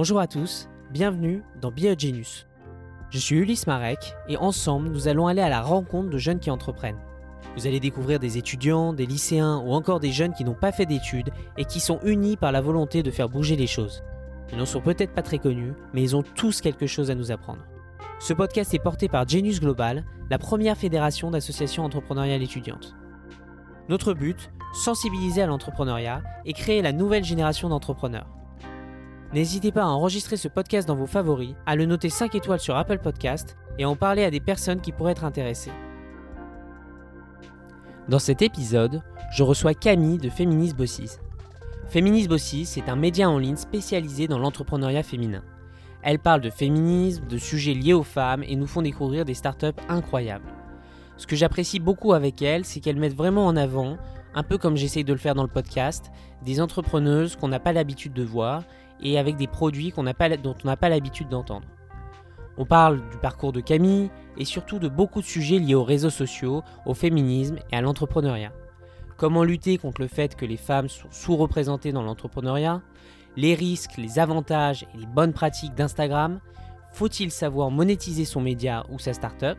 Bonjour 0.00 0.20
à 0.20 0.28
tous, 0.28 0.68
bienvenue 0.92 1.42
dans 1.60 1.72
Be 1.72 1.98
Genius. 1.98 2.46
Je 3.10 3.18
suis 3.18 3.34
Ulysse 3.34 3.66
Marek 3.66 4.14
et 4.28 4.36
ensemble 4.36 4.90
nous 4.90 5.08
allons 5.08 5.26
aller 5.26 5.42
à 5.42 5.48
la 5.48 5.60
rencontre 5.60 6.08
de 6.08 6.18
jeunes 6.18 6.38
qui 6.38 6.52
entreprennent. 6.52 7.00
Vous 7.56 7.66
allez 7.66 7.80
découvrir 7.80 8.20
des 8.20 8.38
étudiants, 8.38 8.92
des 8.92 9.06
lycéens 9.06 9.56
ou 9.56 9.72
encore 9.72 9.98
des 9.98 10.12
jeunes 10.12 10.34
qui 10.34 10.44
n'ont 10.44 10.54
pas 10.54 10.70
fait 10.70 10.86
d'études 10.86 11.30
et 11.56 11.64
qui 11.64 11.80
sont 11.80 11.98
unis 12.04 12.36
par 12.36 12.52
la 12.52 12.60
volonté 12.60 13.02
de 13.02 13.10
faire 13.10 13.28
bouger 13.28 13.56
les 13.56 13.66
choses. 13.66 14.04
Ils 14.52 14.58
n'en 14.58 14.66
sont 14.66 14.80
peut-être 14.80 15.14
pas 15.14 15.22
très 15.22 15.40
connus, 15.40 15.72
mais 15.92 16.02
ils 16.04 16.14
ont 16.14 16.22
tous 16.22 16.60
quelque 16.60 16.86
chose 16.86 17.10
à 17.10 17.16
nous 17.16 17.32
apprendre. 17.32 17.66
Ce 18.20 18.32
podcast 18.32 18.72
est 18.74 18.78
porté 18.78 19.08
par 19.08 19.26
Genius 19.26 19.58
Global, 19.58 20.04
la 20.30 20.38
première 20.38 20.76
fédération 20.76 21.32
d'associations 21.32 21.82
entrepreneuriales 21.82 22.44
étudiantes. 22.44 22.94
Notre 23.88 24.14
but, 24.14 24.52
sensibiliser 24.74 25.42
à 25.42 25.48
l'entrepreneuriat 25.48 26.22
et 26.44 26.52
créer 26.52 26.82
la 26.82 26.92
nouvelle 26.92 27.24
génération 27.24 27.68
d'entrepreneurs. 27.68 28.37
N'hésitez 29.34 29.72
pas 29.72 29.82
à 29.82 29.88
enregistrer 29.88 30.38
ce 30.38 30.48
podcast 30.48 30.88
dans 30.88 30.94
vos 30.94 31.06
favoris, 31.06 31.54
à 31.66 31.76
le 31.76 31.84
noter 31.84 32.08
5 32.08 32.34
étoiles 32.34 32.60
sur 32.60 32.76
Apple 32.76 32.98
Podcast 32.98 33.58
et 33.78 33.84
à 33.84 33.90
en 33.90 33.94
parler 33.94 34.24
à 34.24 34.30
des 34.30 34.40
personnes 34.40 34.80
qui 34.80 34.90
pourraient 34.90 35.12
être 35.12 35.24
intéressées. 35.24 35.72
Dans 38.08 38.18
cet 38.18 38.40
épisode, 38.40 39.02
je 39.30 39.42
reçois 39.42 39.74
Camille 39.74 40.16
de 40.16 40.30
Feminist 40.30 40.74
Bosses. 40.74 41.20
Feminist 41.88 42.26
Bosses 42.26 42.78
est 42.78 42.88
un 42.88 42.96
média 42.96 43.28
en 43.28 43.36
ligne 43.36 43.56
spécialisé 43.56 44.28
dans 44.28 44.38
l'entrepreneuriat 44.38 45.02
féminin. 45.02 45.42
Elle 46.00 46.18
parle 46.18 46.40
de 46.40 46.48
féminisme, 46.48 47.26
de 47.26 47.36
sujets 47.36 47.74
liés 47.74 47.92
aux 47.92 48.04
femmes 48.04 48.42
et 48.44 48.56
nous 48.56 48.66
font 48.66 48.80
découvrir 48.80 49.26
des 49.26 49.34
startups 49.34 49.66
incroyables. 49.90 50.50
Ce 51.18 51.26
que 51.26 51.36
j'apprécie 51.36 51.80
beaucoup 51.80 52.14
avec 52.14 52.40
elle, 52.40 52.64
c'est 52.64 52.80
qu'elle 52.80 52.96
met 52.96 53.10
vraiment 53.10 53.44
en 53.44 53.56
avant, 53.56 53.98
un 54.34 54.42
peu 54.42 54.56
comme 54.56 54.76
j'essaye 54.78 55.04
de 55.04 55.12
le 55.12 55.18
faire 55.18 55.34
dans 55.34 55.42
le 55.42 55.48
podcast, 55.48 56.10
des 56.46 56.62
entrepreneuses 56.62 57.36
qu'on 57.36 57.48
n'a 57.48 57.60
pas 57.60 57.74
l'habitude 57.74 58.14
de 58.14 58.22
voir 58.22 58.62
et 59.02 59.18
avec 59.18 59.36
des 59.36 59.46
produits 59.46 59.92
dont 59.96 60.02
on 60.02 60.66
n'a 60.66 60.76
pas 60.76 60.88
l'habitude 60.88 61.28
d'entendre. 61.28 61.66
On 62.56 62.64
parle 62.64 63.08
du 63.10 63.18
parcours 63.18 63.52
de 63.52 63.60
Camille 63.60 64.10
et 64.36 64.44
surtout 64.44 64.78
de 64.78 64.88
beaucoup 64.88 65.20
de 65.20 65.26
sujets 65.26 65.58
liés 65.58 65.76
aux 65.76 65.84
réseaux 65.84 66.10
sociaux, 66.10 66.62
au 66.86 66.94
féminisme 66.94 67.58
et 67.70 67.76
à 67.76 67.80
l'entrepreneuriat. 67.80 68.52
Comment 69.16 69.44
lutter 69.44 69.78
contre 69.78 70.00
le 70.00 70.08
fait 70.08 70.34
que 70.34 70.44
les 70.44 70.56
femmes 70.56 70.88
sont 70.88 71.08
sous-représentées 71.10 71.92
dans 71.92 72.02
l'entrepreneuriat, 72.02 72.82
les 73.36 73.54
risques, 73.54 73.96
les 73.96 74.18
avantages 74.18 74.86
et 74.94 74.98
les 74.98 75.06
bonnes 75.06 75.32
pratiques 75.32 75.74
d'Instagram, 75.74 76.40
faut-il 76.92 77.30
savoir 77.30 77.70
monétiser 77.70 78.24
son 78.24 78.40
média 78.40 78.84
ou 78.90 78.98
sa 78.98 79.12
startup? 79.12 79.58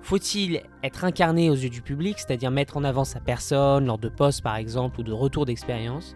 Faut-il 0.00 0.60
être 0.82 1.04
incarné 1.04 1.50
aux 1.50 1.54
yeux 1.54 1.70
du 1.70 1.82
public, 1.82 2.18
c'est-à-dire 2.18 2.50
mettre 2.50 2.76
en 2.76 2.84
avant 2.84 3.04
sa 3.04 3.18
personne 3.18 3.86
lors 3.86 3.98
de 3.98 4.08
posts 4.08 4.42
par 4.42 4.56
exemple 4.56 5.00
ou 5.00 5.02
de 5.02 5.12
retours 5.12 5.46
d'expérience? 5.46 6.14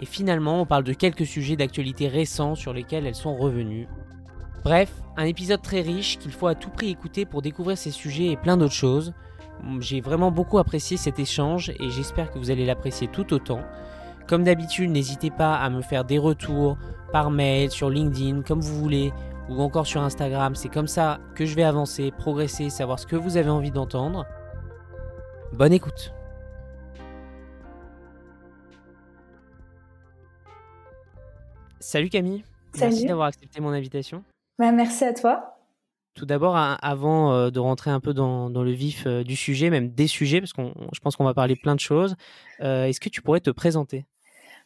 Et 0.00 0.06
finalement, 0.06 0.60
on 0.60 0.66
parle 0.66 0.84
de 0.84 0.92
quelques 0.92 1.26
sujets 1.26 1.56
d'actualité 1.56 2.08
récents 2.08 2.54
sur 2.54 2.72
lesquels 2.72 3.06
elles 3.06 3.14
sont 3.14 3.36
revenues. 3.36 3.88
Bref, 4.64 4.90
un 5.16 5.24
épisode 5.24 5.62
très 5.62 5.82
riche 5.82 6.18
qu'il 6.18 6.32
faut 6.32 6.46
à 6.46 6.54
tout 6.54 6.70
prix 6.70 6.88
écouter 6.88 7.26
pour 7.26 7.42
découvrir 7.42 7.76
ces 7.76 7.90
sujets 7.90 8.26
et 8.26 8.36
plein 8.36 8.56
d'autres 8.56 8.72
choses. 8.72 9.12
J'ai 9.80 10.00
vraiment 10.00 10.30
beaucoup 10.30 10.58
apprécié 10.58 10.96
cet 10.96 11.18
échange 11.18 11.70
et 11.70 11.90
j'espère 11.90 12.30
que 12.30 12.38
vous 12.38 12.50
allez 12.50 12.66
l'apprécier 12.66 13.08
tout 13.08 13.32
autant. 13.32 13.60
Comme 14.26 14.42
d'habitude, 14.42 14.90
n'hésitez 14.90 15.30
pas 15.30 15.56
à 15.56 15.68
me 15.68 15.82
faire 15.82 16.04
des 16.04 16.18
retours 16.18 16.78
par 17.12 17.30
mail, 17.30 17.70
sur 17.70 17.90
LinkedIn, 17.90 18.42
comme 18.42 18.60
vous 18.60 18.80
voulez, 18.80 19.12
ou 19.50 19.60
encore 19.60 19.86
sur 19.86 20.02
Instagram. 20.02 20.54
C'est 20.54 20.70
comme 20.70 20.88
ça 20.88 21.20
que 21.34 21.44
je 21.44 21.54
vais 21.54 21.62
avancer, 21.62 22.10
progresser, 22.10 22.70
savoir 22.70 22.98
ce 22.98 23.06
que 23.06 23.16
vous 23.16 23.36
avez 23.36 23.50
envie 23.50 23.70
d'entendre. 23.70 24.24
Bonne 25.52 25.72
écoute. 25.72 26.14
Salut 31.84 32.08
Camille. 32.08 32.42
Merci 32.80 33.04
d'avoir 33.04 33.26
accepté 33.26 33.60
mon 33.60 33.68
invitation. 33.68 34.24
Bah, 34.58 34.72
merci 34.72 35.04
à 35.04 35.12
toi. 35.12 35.58
Tout 36.14 36.24
d'abord, 36.24 36.56
avant 36.56 37.32
euh, 37.32 37.50
de 37.50 37.60
rentrer 37.60 37.90
un 37.90 38.00
peu 38.00 38.14
dans, 38.14 38.48
le 38.48 38.70
vif 38.70 39.04
euh, 39.06 39.22
du 39.22 39.36
sujet, 39.36 39.68
même 39.68 39.90
des 39.90 40.06
sujets, 40.06 40.40
parce 40.40 40.54
que 40.54 40.62
je 40.92 41.00
pense 41.00 41.14
qu'on 41.14 41.24
va 41.24 41.34
parler 41.34 41.56
plein 41.56 41.74
de 41.74 41.80
choses, 41.80 42.16
euh, 42.62 42.86
est-ce 42.86 43.00
que 43.00 43.10
tu 43.10 43.20
pourrais 43.20 43.40
te 43.40 43.50
présenter? 43.50 44.06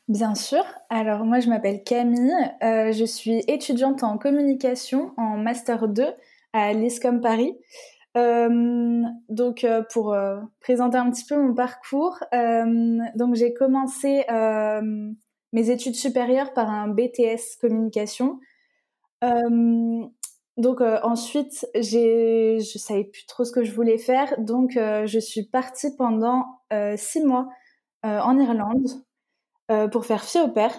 Bien 0.07 0.37
sûr. 0.37 0.63
Alors 0.91 1.25
moi, 1.25 1.41
je 1.41 1.49
m'appelle 1.49 1.83
Camille. 1.83 2.33
Euh, 2.63 2.93
je 2.93 3.05
suis 3.05 3.43
étudiante 3.49 4.05
en 4.05 4.17
communication 4.17 5.13
en 5.17 5.39
master 5.39 5.89
2 5.89 6.07
à 6.53 6.73
l'ISCOM 6.73 7.21
Paris. 7.21 7.53
Euh, 8.17 9.03
donc 9.29 9.67
pour 9.93 10.17
présenter 10.61 10.97
un 10.97 11.11
petit 11.11 11.25
peu 11.25 11.37
mon 11.37 11.53
parcours, 11.53 12.17
donc 12.33 13.35
j'ai 13.35 13.53
commencé 13.55 14.25
mes 15.53 15.71
études 15.71 15.97
supérieures 15.97 16.53
par 16.53 16.71
un 16.71 16.89
BTS 16.89 17.57
communication. 17.61 18.41
donc 19.23 20.81
ensuite, 20.81 21.67
j'ai, 21.75 22.59
je 22.61 22.79
savais 22.79 23.05
plus 23.05 23.27
trop 23.27 23.45
ce 23.45 23.53
que 23.53 23.65
je 23.65 23.73
voulais 23.73 23.99
faire, 23.99 24.39
donc 24.39 24.73
je 24.75 25.19
suis 25.19 25.45
partie 25.45 25.95
pendant 25.97 26.45
six 26.97 27.25
mois 27.25 27.49
en 28.03 28.39
Irlande 28.39 28.87
euh, 29.71 29.87
pour 29.87 30.07
faire 30.07 30.25
fille 30.25 30.41
au 30.41 30.49
père. 30.49 30.73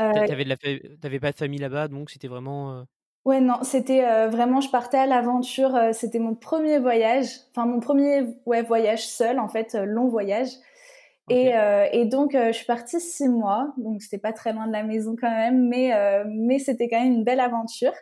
Euh, 0.00 0.12
t'avais, 0.26 1.18
pas 1.18 1.32
de 1.32 1.36
famille 1.36 1.58
là-bas, 1.58 1.88
donc 1.88 2.10
c'était 2.10 2.28
vraiment. 2.28 2.72
Euh 2.72 2.82
ouais, 3.24 3.40
non, 3.40 3.56
c'était 3.62 4.28
vraiment, 4.28 4.60
je 4.60 4.70
partais 4.70 4.98
à 4.98 5.06
l'aventure. 5.06 5.76
c'était 5.92 6.20
mon 6.20 6.36
premier 6.36 6.78
voyage, 6.78 7.26
enfin 7.50 7.66
mon 7.66 7.80
premier 7.80 8.24
ouais, 8.44 8.62
voyage 8.62 9.06
seul, 9.06 9.40
en 9.40 9.48
fait, 9.48 9.74
long 9.74 10.06
voyage. 10.06 10.50
Et, 11.28 11.52
et, 11.92 12.04
donc, 12.04 12.32
je 12.34 12.52
suis 12.52 12.66
partie 12.66 13.00
six 13.00 13.28
mois, 13.28 13.72
donc 13.78 14.00
c'était 14.00 14.18
pas 14.18 14.32
très 14.32 14.52
loin 14.52 14.68
de 14.68 14.72
la 14.72 14.84
maison 14.84 15.16
quand 15.20 15.30
même, 15.30 15.66
mais, 15.68 15.92
mais 16.28 16.60
c'était 16.60 16.88
quand 16.88 17.00
même 17.00 17.14
une 17.14 17.24
belle 17.24 17.40
aventure. 17.40 17.92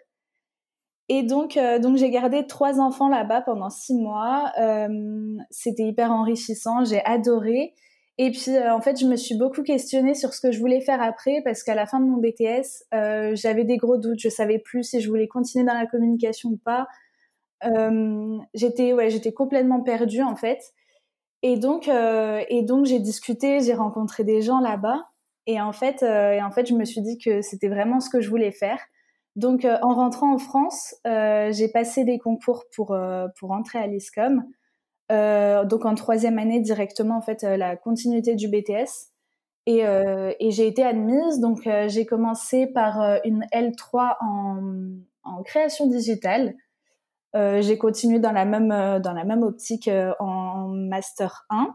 Et 1.09 1.23
donc, 1.23 1.59
donc 1.81 1.97
j'ai 1.97 2.11
gardé 2.11 2.47
trois 2.47 2.81
enfants 2.81 3.09
là-bas 3.09 3.41
pendant 3.41 3.71
six 3.71 3.95
mois. 3.95 4.53
c'était 5.51 5.85
hyper 5.85 6.13
enrichissant, 6.13 6.85
j'ai 6.85 7.03
adoré. 7.05 7.73
Et 8.17 8.31
puis, 8.31 8.51
euh, 8.51 8.73
en 8.73 8.81
fait, 8.81 8.99
je 8.99 9.07
me 9.07 9.17
suis 9.17 9.37
beaucoup 9.37 9.63
questionnée 9.63 10.15
sur 10.15 10.35
ce 10.35 10.41
que 10.41 10.53
je 10.53 10.61
voulais 10.61 10.81
faire 10.81 11.03
après, 11.03 11.43
parce 11.45 11.65
qu'à 11.65 11.75
la 11.75 11.85
fin 11.87 11.99
de 11.99 12.07
mon 12.07 12.19
BTS, 12.19 12.85
euh, 12.95 13.35
j'avais 13.35 13.65
des 13.65 13.77
gros 13.77 13.97
doutes. 13.97 14.21
Je 14.21 14.29
savais 14.29 14.59
plus 14.61 14.85
si 14.85 15.01
je 15.01 15.09
voulais 15.09 15.27
continuer 15.27 15.65
dans 15.65 15.75
la 15.75 15.87
communication 15.87 16.51
ou 16.51 16.57
pas. 16.57 16.87
Euh, 17.65 18.39
j'étais, 18.55 18.93
ouais, 18.93 19.11
j'étais 19.11 19.33
complètement 19.33 19.83
perdue 19.83 20.23
en 20.23 20.37
fait. 20.37 20.61
Et 21.45 21.57
donc, 21.57 21.89
euh, 21.89 22.43
et 22.49 22.63
donc, 22.63 22.87
j'ai 22.87 22.99
discuté, 22.99 23.61
j'ai 23.61 23.75
rencontré 23.75 24.25
des 24.25 24.43
gens 24.43 24.61
là-bas, 24.61 25.05
et 25.47 25.61
en 25.61 25.73
fait, 25.73 26.03
et 26.03 26.43
en 26.43 26.51
fait, 26.51 26.67
je 26.67 26.75
me 26.75 26.85
suis 26.85 27.03
dit 27.03 27.19
que 27.19 27.43
c'était 27.43 27.69
vraiment 27.69 28.01
ce 28.01 28.11
que 28.11 28.21
je 28.21 28.31
voulais 28.31 28.51
faire. 28.51 28.81
Donc, 29.37 29.67
en 29.83 29.95
rentrant 29.95 30.33
en 30.35 30.39
France, 30.39 30.95
j'ai 31.05 31.69
passé 31.69 32.05
des 32.05 32.19
concours 32.19 32.65
pour 32.75 32.97
pour 33.39 33.51
entrer 33.53 33.79
à 33.79 33.87
l'ISCOM. 33.87 34.45
Euh, 35.13 35.65
donc 35.67 35.85
en 35.85 35.95
troisième 35.95 36.39
année 36.39 36.61
directement 36.61 37.19
en 37.19 37.21
fait 37.21 37.45
euh, 37.45 37.59
la 37.59 37.77
continuité 37.77 38.37
du 38.37 38.49
BTS 38.49 39.11
et, 39.67 39.87
euh, 39.87 40.33
et 40.41 40.51
j'ai 40.51 40.67
été 40.67 40.83
admise 40.83 41.41
donc 41.41 41.69
j'ai 41.89 42.07
commencé 42.07 42.67
par 42.67 43.21
une 43.25 43.45
L3 43.53 44.17
en, 44.23 44.61
en 45.25 45.43
création 45.43 45.87
digitale 45.89 46.55
j'ai 47.35 47.79
continué 47.79 48.19
dans 48.19 48.33
la 48.33 48.45
même 48.45 48.69
dans 48.69 49.13
la 49.13 49.25
même 49.25 49.43
optique 49.43 49.91
en 50.21 50.69
master 50.69 51.47
1 51.51 51.75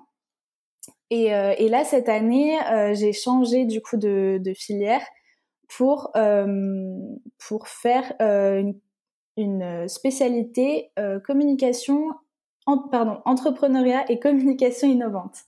et, 1.09 1.25
et 1.25 1.69
là 1.69 1.83
cette 1.83 2.07
année 2.07 2.57
j'ai 2.93 3.11
changé 3.13 3.65
du 3.65 3.81
coup 3.81 3.97
de, 3.97 4.41
filière 4.55 5.05
pour 5.67 6.13
pour 7.37 7.67
faire 7.67 8.13
une, 8.19 8.79
une 9.37 9.87
spécialité 9.89 10.91
communication 11.25 12.11
pardon, 12.91 13.21
entrepreneuriat 13.25 14.09
et 14.11 14.19
communication 14.19 14.87
innovante. 14.87 15.43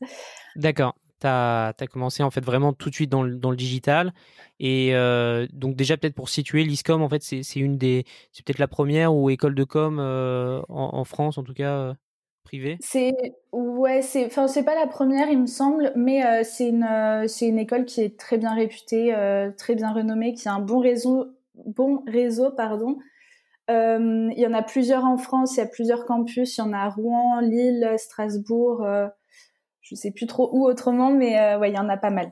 D'accord. 0.55 0.95
Tu 1.21 1.27
as, 1.27 1.73
commencé 1.91 2.23
en 2.23 2.31
fait 2.31 2.43
vraiment 2.43 2.73
tout 2.73 2.89
de 2.89 2.95
suite 2.95 3.11
dans 3.11 3.21
le, 3.21 3.55
digital. 3.55 4.11
Et 4.59 4.95
euh, 4.95 5.47
donc 5.53 5.75
déjà 5.75 5.95
peut-être 5.97 6.15
pour 6.15 6.29
situer, 6.29 6.63
l'ISCOM 6.63 7.01
en 7.01 7.09
fait 7.09 7.21
c'est 7.21 7.59
une 7.59 7.77
des, 7.77 8.05
c'est 8.31 8.43
peut-être 8.43 8.59
la 8.59 8.67
première 8.67 9.13
ou 9.13 9.29
école 9.29 9.53
de 9.53 9.63
com 9.63 9.97
euh, 9.99 10.61
en, 10.69 11.03
France 11.03 11.37
en 11.37 11.43
tout 11.43 11.53
cas 11.53 11.73
euh, 11.73 11.93
privée. 12.43 12.77
C'est 12.81 13.13
ouais, 13.51 14.01
c'est 14.01 14.25
enfin 14.25 14.47
c'est 14.47 14.63
pas 14.63 14.73
la 14.73 14.87
première 14.87 15.29
il 15.29 15.41
me 15.41 15.47
semble, 15.47 15.93
mais 15.95 16.43
c'est 16.43 16.69
une 16.69 16.87
c'est 17.27 17.47
une 17.47 17.59
école 17.59 17.85
qui 17.85 18.01
est 18.01 18.19
très 18.19 18.37
bien 18.39 18.55
réputée, 18.55 19.15
très 19.57 19.75
bien 19.75 19.93
renommée, 19.93 20.33
qui 20.33 20.47
a 20.47 20.53
un 20.53 20.59
bon 20.59 20.79
réseau 20.79 21.27
bon 21.67 22.03
réseau 22.07 22.49
pardon 22.51 22.97
il 23.69 24.37
y 24.37 24.45
en 24.45 24.53
a 24.53 24.63
plusieurs 24.63 25.05
en 25.05 25.17
France, 25.17 25.55
il 25.55 25.59
y 25.59 25.63
a 25.63 25.65
plusieurs 25.65 26.05
campus, 26.05 26.57
il 26.57 26.61
y 26.61 26.63
en 26.63 26.73
a 26.73 26.79
à 26.79 26.89
Rouen, 26.89 27.39
Lille, 27.39 27.95
Strasbourg, 27.97 28.85
je 29.91 29.95
ne 29.95 29.99
sais 29.99 30.11
plus 30.11 30.25
trop 30.25 30.49
où 30.53 30.65
autrement, 30.65 31.11
mais 31.11 31.37
euh, 31.37 31.59
ouais, 31.59 31.69
il 31.69 31.75
y 31.75 31.77
en 31.77 31.89
a 31.89 31.97
pas 31.97 32.11
mal. 32.11 32.31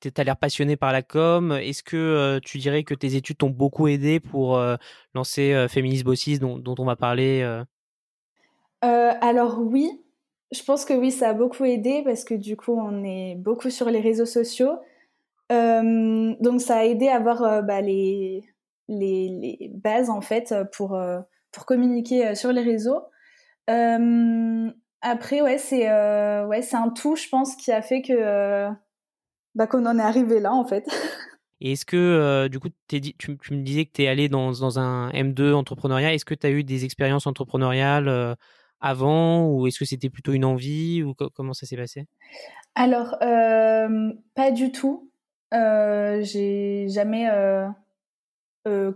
Tu 0.00 0.10
as 0.16 0.24
l'air 0.24 0.36
passionné 0.36 0.76
par 0.76 0.92
la 0.92 1.02
com. 1.02 1.52
Est-ce 1.52 1.84
que 1.84 2.40
tu 2.44 2.58
dirais 2.58 2.82
que 2.82 2.94
tes 2.94 3.14
études 3.14 3.38
t'ont 3.38 3.50
beaucoup 3.50 3.86
aidé 3.86 4.18
pour 4.20 4.60
lancer 5.14 5.66
Feminist 5.68 6.04
Bosses 6.04 6.38
dont, 6.38 6.58
dont, 6.58 6.74
on 6.78 6.84
va 6.84 6.96
parler 6.96 7.42
Alors 8.82 9.58
oui, 9.60 9.90
je 10.52 10.62
pense 10.62 10.84
que 10.84 10.92
oui, 10.92 11.10
ça 11.10 11.30
a 11.30 11.32
beaucoup 11.32 11.64
aidé 11.64 12.02
parce 12.04 12.24
que 12.24 12.34
du 12.34 12.56
coup, 12.56 12.78
on 12.78 13.02
est 13.04 13.36
beaucoup 13.36 13.70
sur 13.70 13.88
les 13.88 14.00
réseaux 14.00 14.26
sociaux. 14.26 14.78
donc 15.48 16.60
ça 16.60 16.76
a 16.76 16.84
aidé 16.84 17.08
à 17.08 17.16
avoir 17.16 17.62
bah, 17.64 17.80
les, 17.80 18.44
les, 18.88 19.28
les, 19.28 19.70
bases 19.74 20.10
en 20.10 20.20
fait 20.20 20.54
pour, 20.72 21.00
pour 21.52 21.66
communiquer 21.66 22.34
sur 22.34 22.52
les 22.52 22.62
réseaux. 22.62 23.02
Après, 25.02 25.42
ouais, 25.42 25.58
c'est 25.58 25.88
ouais, 26.44 26.62
c'est 26.62 26.76
un 26.76 26.90
tout, 26.90 27.16
je 27.16 27.28
pense, 27.28 27.56
qui 27.56 27.72
a 27.72 27.82
fait 27.82 28.02
que 28.02 28.70
bah, 29.54 29.66
qu'on 29.66 29.86
en 29.86 29.98
est 29.98 30.02
arrivé 30.02 30.40
là 30.40 30.52
en 30.52 30.64
fait. 30.64 30.86
Et 31.60 31.72
est-ce 31.72 31.86
que, 31.86 31.96
euh, 31.96 32.48
du 32.48 32.60
coup, 32.60 32.68
tu, 32.88 33.00
tu, 33.00 33.30
me 33.30 33.62
disais 33.62 33.86
que 33.86 33.92
tu 33.92 34.02
es 34.02 34.08
allé 34.08 34.28
dans, 34.28 34.52
dans, 34.52 34.78
un 34.78 35.10
M2 35.10 35.54
entrepreneuriat. 35.54 36.12
Est-ce 36.12 36.26
que 36.26 36.34
tu 36.34 36.46
as 36.46 36.50
eu 36.50 36.64
des 36.64 36.84
expériences 36.84 37.26
entrepreneuriales 37.26 38.08
euh, 38.08 38.34
avant 38.80 39.46
ou 39.46 39.66
est-ce 39.66 39.78
que 39.78 39.86
c'était 39.86 40.10
plutôt 40.10 40.32
une 40.32 40.44
envie 40.44 41.02
ou 41.02 41.14
comment 41.14 41.54
ça 41.54 41.64
s'est 41.64 41.76
passé? 41.76 42.06
Alors, 42.74 43.16
euh, 43.22 44.12
pas 44.34 44.50
du 44.50 44.70
tout. 44.70 45.10
J'ai 45.52 46.88
jamais 46.90 47.26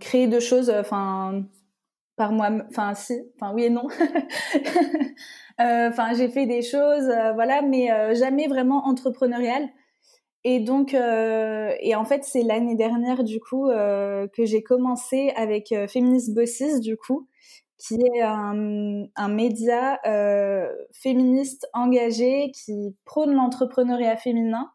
créé 0.00 0.26
de 0.26 0.38
choses, 0.38 0.68
enfin, 0.68 1.44
par 2.16 2.32
moi, 2.32 2.50
enfin, 2.68 2.92
si, 2.94 3.22
enfin, 3.36 3.54
oui 3.54 3.64
et 3.64 3.70
non. 3.70 3.88
Enfin, 5.60 6.14
j'ai 6.14 6.28
fait 6.28 6.46
des 6.46 6.62
choses, 6.62 7.06
voilà, 7.34 7.60
mais 7.62 8.14
jamais 8.14 8.48
vraiment 8.48 8.86
entrepreneuriales. 8.86 9.68
Et 10.44 10.60
donc, 10.60 10.94
euh, 10.94 11.74
et 11.80 11.94
en 11.94 12.04
fait, 12.04 12.24
c'est 12.24 12.42
l'année 12.42 12.74
dernière 12.74 13.24
du 13.24 13.40
coup 13.40 13.68
euh, 13.68 14.26
que 14.28 14.46
j'ai 14.46 14.62
commencé 14.62 15.32
avec 15.36 15.70
euh, 15.72 15.86
Feminist 15.86 16.34
Bosses 16.34 16.80
du 16.80 16.96
coup, 16.96 17.28
qui 17.78 17.96
est 17.96 18.22
un, 18.22 19.28
média 19.28 20.00
euh, 20.06 20.68
féministe 20.92 21.68
engagé 21.74 22.52
qui 22.52 22.96
prône 23.04 23.34
l'entrepreneuriat 23.34 24.16
féminin. 24.16 24.70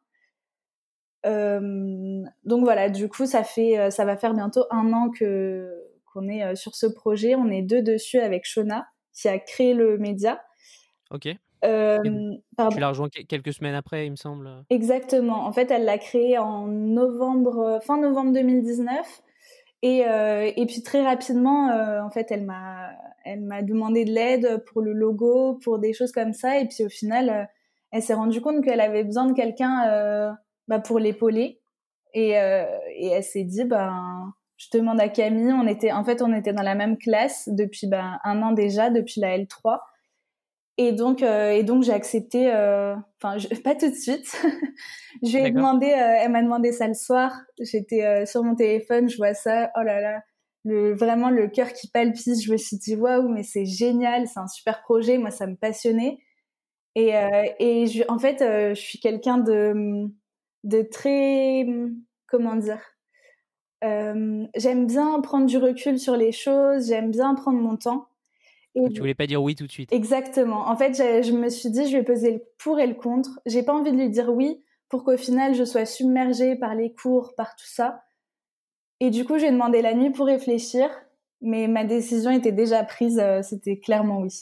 Euh, 1.26 2.24
donc 2.44 2.64
voilà, 2.64 2.90
du 2.90 3.10
coup, 3.10 3.26
ça 3.26 3.44
fait, 3.44 3.90
ça 3.90 4.06
va 4.06 4.18
faire 4.18 4.36
bientôt 4.36 4.66
un 4.70 4.94
an 4.94 5.10
qu'on 5.10 6.28
est 6.28 6.56
sur 6.56 6.76
ce 6.76 6.86
projet. 6.86 7.36
On 7.36 7.50
est 7.50 7.64
deux 7.64 7.82
dessus 7.82 8.20
avec 8.20 8.46
Shona 8.46 8.88
qui 9.14 9.28
a 9.28 9.40
créé 9.40 9.74
le 9.74 9.98
média. 9.98 10.40
Ok. 11.12 11.28
Euh, 11.64 12.00
tu 12.72 12.80
l'as 12.80 12.90
rejoint 12.90 13.10
quelques 13.10 13.54
semaines 13.54 13.76
après, 13.76 14.06
il 14.06 14.12
me 14.12 14.16
semble. 14.16 14.50
Exactement. 14.70 15.46
En 15.46 15.52
fait, 15.52 15.72
elle 15.72 15.86
l'a 15.86 15.98
créé 15.98 16.38
en 16.38 16.68
novembre, 16.68 17.80
fin 17.84 17.98
novembre 17.98 18.34
2019. 18.34 19.22
Et, 19.82 20.06
euh, 20.08 20.52
et 20.56 20.66
puis 20.66 20.82
très 20.84 21.04
rapidement, 21.04 21.70
euh, 21.70 22.02
en 22.02 22.10
fait, 22.10 22.32
elle 22.32 22.44
m'a, 22.44 22.92
elle 23.24 23.42
m'a 23.42 23.62
demandé 23.62 24.06
de 24.06 24.12
l'aide 24.12 24.64
pour 24.66 24.82
le 24.82 24.94
logo, 24.94 25.60
pour 25.64 25.80
des 25.80 25.94
choses 25.94 26.12
comme 26.12 26.34
ça. 26.34 26.60
Et 26.60 26.68
puis 26.68 26.86
au 26.86 26.90
final, 26.90 27.50
elle 27.92 28.02
s'est 28.02 28.14
rendue 28.14 28.42
compte 28.42 28.64
qu'elle 28.64 28.82
avait 28.82 29.04
besoin 29.04 29.26
de 29.26 29.34
quelqu'un 29.34 30.36
bah, 30.68 30.80
pour 30.80 31.00
l'épauler. 31.00 31.62
Et, 32.14 32.30
et 32.30 33.08
elle 33.08 33.24
s'est 33.24 33.44
dit, 33.44 33.64
ben, 33.64 34.34
je 34.58 34.68
demande 34.74 35.00
à 35.00 35.10
Camille. 35.10 35.54
On 35.54 35.68
était, 35.68 35.92
en 35.92 36.04
fait, 36.04 36.22
on 36.22 36.34
était 36.34 36.54
dans 36.54 36.64
la 36.64 36.76
même 36.76 36.98
classe 36.98 37.50
depuis 37.52 37.88
ben, 37.88 38.20
un 38.24 38.42
an 38.42 38.52
déjà, 38.52 38.90
depuis 38.90 39.20
la 39.20 39.38
L3. 39.38 39.80
Et 40.78 40.92
donc, 40.92 41.24
euh, 41.24 41.52
et 41.52 41.64
donc 41.64 41.84
j'ai 41.84 41.94
accepté. 41.94 42.54
Euh, 42.54 42.96
enfin, 43.22 43.38
pas 43.64 43.76
tout 43.76 43.90
de 43.90 43.96
suite. 43.96 44.36
j'ai 45.24 45.50
demandé. 45.52 45.88
Euh, 45.88 46.18
elle 46.22 46.32
m'a 46.32 46.44
demandé 46.44 46.72
ça 46.72 46.88
le 46.88 46.94
soir. 46.94 47.32
J'étais 47.60 48.26
sur 48.26 48.44
mon 48.44 48.56
téléphone, 48.56 49.10
je 49.10 49.18
vois 49.18 49.34
ça. 49.34 49.72
Oh 49.78 49.84
là 49.84 50.02
là, 50.02 50.22
le 50.66 50.94
vraiment 50.94 51.30
le 51.30 51.48
cœur 51.48 51.72
qui 51.72 51.90
palpite. 51.90 52.42
Je 52.42 52.52
me 52.52 52.58
suis 52.58 52.78
dit 52.78 52.96
waouh, 52.96 53.30
mais 53.30 53.44
c'est 53.44 53.66
génial, 53.66 54.28
c'est 54.28 54.40
un 54.40 54.48
super 54.48 54.82
projet. 54.82 55.18
Moi, 55.18 55.32
ça 55.32 55.48
me 55.48 55.56
passionnait. 55.56 56.20
Et 56.96 57.12
et 57.60 57.88
je, 57.88 58.04
en 58.10 58.20
fait, 58.20 58.40
je 58.40 58.80
suis 58.80 59.00
quelqu'un 59.00 59.38
de 59.38 60.08
de 60.66 60.82
très 60.82 61.66
comment 62.28 62.56
dire. 62.58 62.82
j'aime 63.82 64.88
bien 64.88 65.22
prendre 65.22 65.46
du 65.46 65.58
recul 65.58 66.00
sur 66.00 66.18
les 66.18 66.34
choses. 66.34 66.88
J'aime 66.88 67.12
bien 67.12 67.34
prendre 67.36 67.60
mon 67.60 67.78
temps. 67.78 68.08
Et 68.76 68.90
tu 68.90 69.00
voulais 69.00 69.16
pas 69.16 69.28
dire 69.28 69.42
oui 69.42 69.56
tout 69.56 69.66
de 69.66 69.72
suite. 69.72 69.92
Exactement. 69.94 70.68
En 70.70 70.76
fait, 70.76 70.96
je, 70.96 71.32
me 71.32 71.50
suis 71.50 71.70
dit, 71.70 71.88
je 71.90 71.98
vais 71.98 72.04
peser 72.04 72.32
le 72.32 72.42
pour 72.58 72.80
et 72.80 72.88
le 72.88 72.94
contre. 72.94 73.40
J'ai 73.46 73.64
pas 73.64 73.74
envie 73.74 73.92
de 73.92 73.98
lui 73.98 74.10
dire 74.10 74.30
oui 74.30 74.62
pour 74.90 75.04
qu'au 75.04 75.18
final, 75.18 75.56
je 75.56 75.64
sois 75.64 75.86
submergée 75.86 76.56
par 76.56 76.76
les 76.76 76.94
cours, 76.94 77.34
par 77.36 77.56
tout 77.56 77.68
ça. 77.68 78.04
Et 79.00 79.10
du 79.10 79.26
coup, 79.26 79.38
j'ai 79.38 79.52
demandé 79.52 79.82
la 79.82 79.94
nuit 79.94 80.10
pour 80.10 80.26
réfléchir, 80.26 80.90
mais 81.42 81.68
ma 81.68 81.86
décision 81.86 82.32
était 82.32 82.52
déjà 82.52 82.84
prise. 82.84 83.20
Euh, 83.20 83.42
c'était 83.42 83.80
clairement 83.80 84.20
oui. 84.20 84.34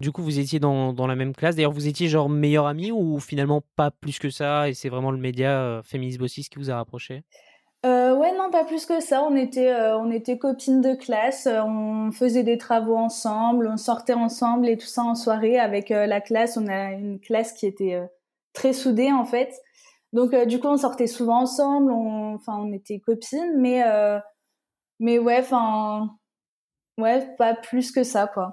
Du 0.00 0.12
coup, 0.12 0.22
vous 0.22 0.38
étiez 0.38 0.58
dans, 0.58 0.92
dans 0.92 1.06
la 1.06 1.16
même 1.16 1.34
classe. 1.34 1.56
D'ailleurs, 1.56 1.72
vous 1.72 1.86
étiez 1.88 2.08
genre 2.08 2.28
meilleur 2.28 2.66
ami 2.66 2.92
ou 2.92 3.18
finalement 3.20 3.62
pas 3.76 3.90
plus 3.90 4.18
que 4.18 4.30
ça 4.30 4.68
et 4.68 4.74
c'est 4.74 4.88
vraiment 4.88 5.10
le 5.10 5.18
média 5.18 5.60
euh, 5.60 5.82
Féministe 5.82 6.18
Bossis 6.18 6.48
qui 6.48 6.58
vous 6.58 6.70
a 6.70 6.76
rapproché? 6.76 7.22
Euh, 7.84 8.16
ouais, 8.16 8.32
non, 8.36 8.50
pas 8.50 8.64
plus 8.64 8.86
que 8.86 9.00
ça. 9.00 9.22
On 9.22 9.36
était, 9.36 9.70
euh, 9.70 9.98
on 9.98 10.10
était 10.10 10.38
copines 10.38 10.80
de 10.80 10.94
classe. 10.94 11.46
Euh, 11.46 11.60
on 11.62 12.12
faisait 12.12 12.42
des 12.42 12.56
travaux 12.58 12.96
ensemble, 12.96 13.66
on 13.66 13.76
sortait 13.76 14.14
ensemble 14.14 14.68
et 14.68 14.76
tout 14.78 14.86
ça 14.86 15.02
en 15.02 15.14
soirée 15.14 15.58
avec 15.58 15.90
la 15.90 16.20
classe. 16.20 16.56
On 16.56 16.66
a 16.66 16.92
une 16.92 17.20
classe 17.20 17.52
qui 17.52 17.66
était 17.66 18.00
très 18.54 18.72
soudée 18.72 19.12
en 19.12 19.24
fait. 19.24 19.52
Donc 20.12 20.34
du 20.46 20.60
coup, 20.60 20.68
on 20.68 20.76
sortait 20.76 21.06
souvent 21.06 21.42
ensemble. 21.42 21.92
Enfin, 21.92 22.58
on, 22.58 22.72
était 22.72 23.00
copines, 23.00 23.54
mais 23.58 23.82
mais 25.00 25.18
ouais, 25.18 25.38
enfin, 25.40 26.10
ouais, 26.98 27.34
pas 27.36 27.54
plus 27.54 27.92
que 27.92 28.04
ça 28.04 28.26
quoi. 28.26 28.52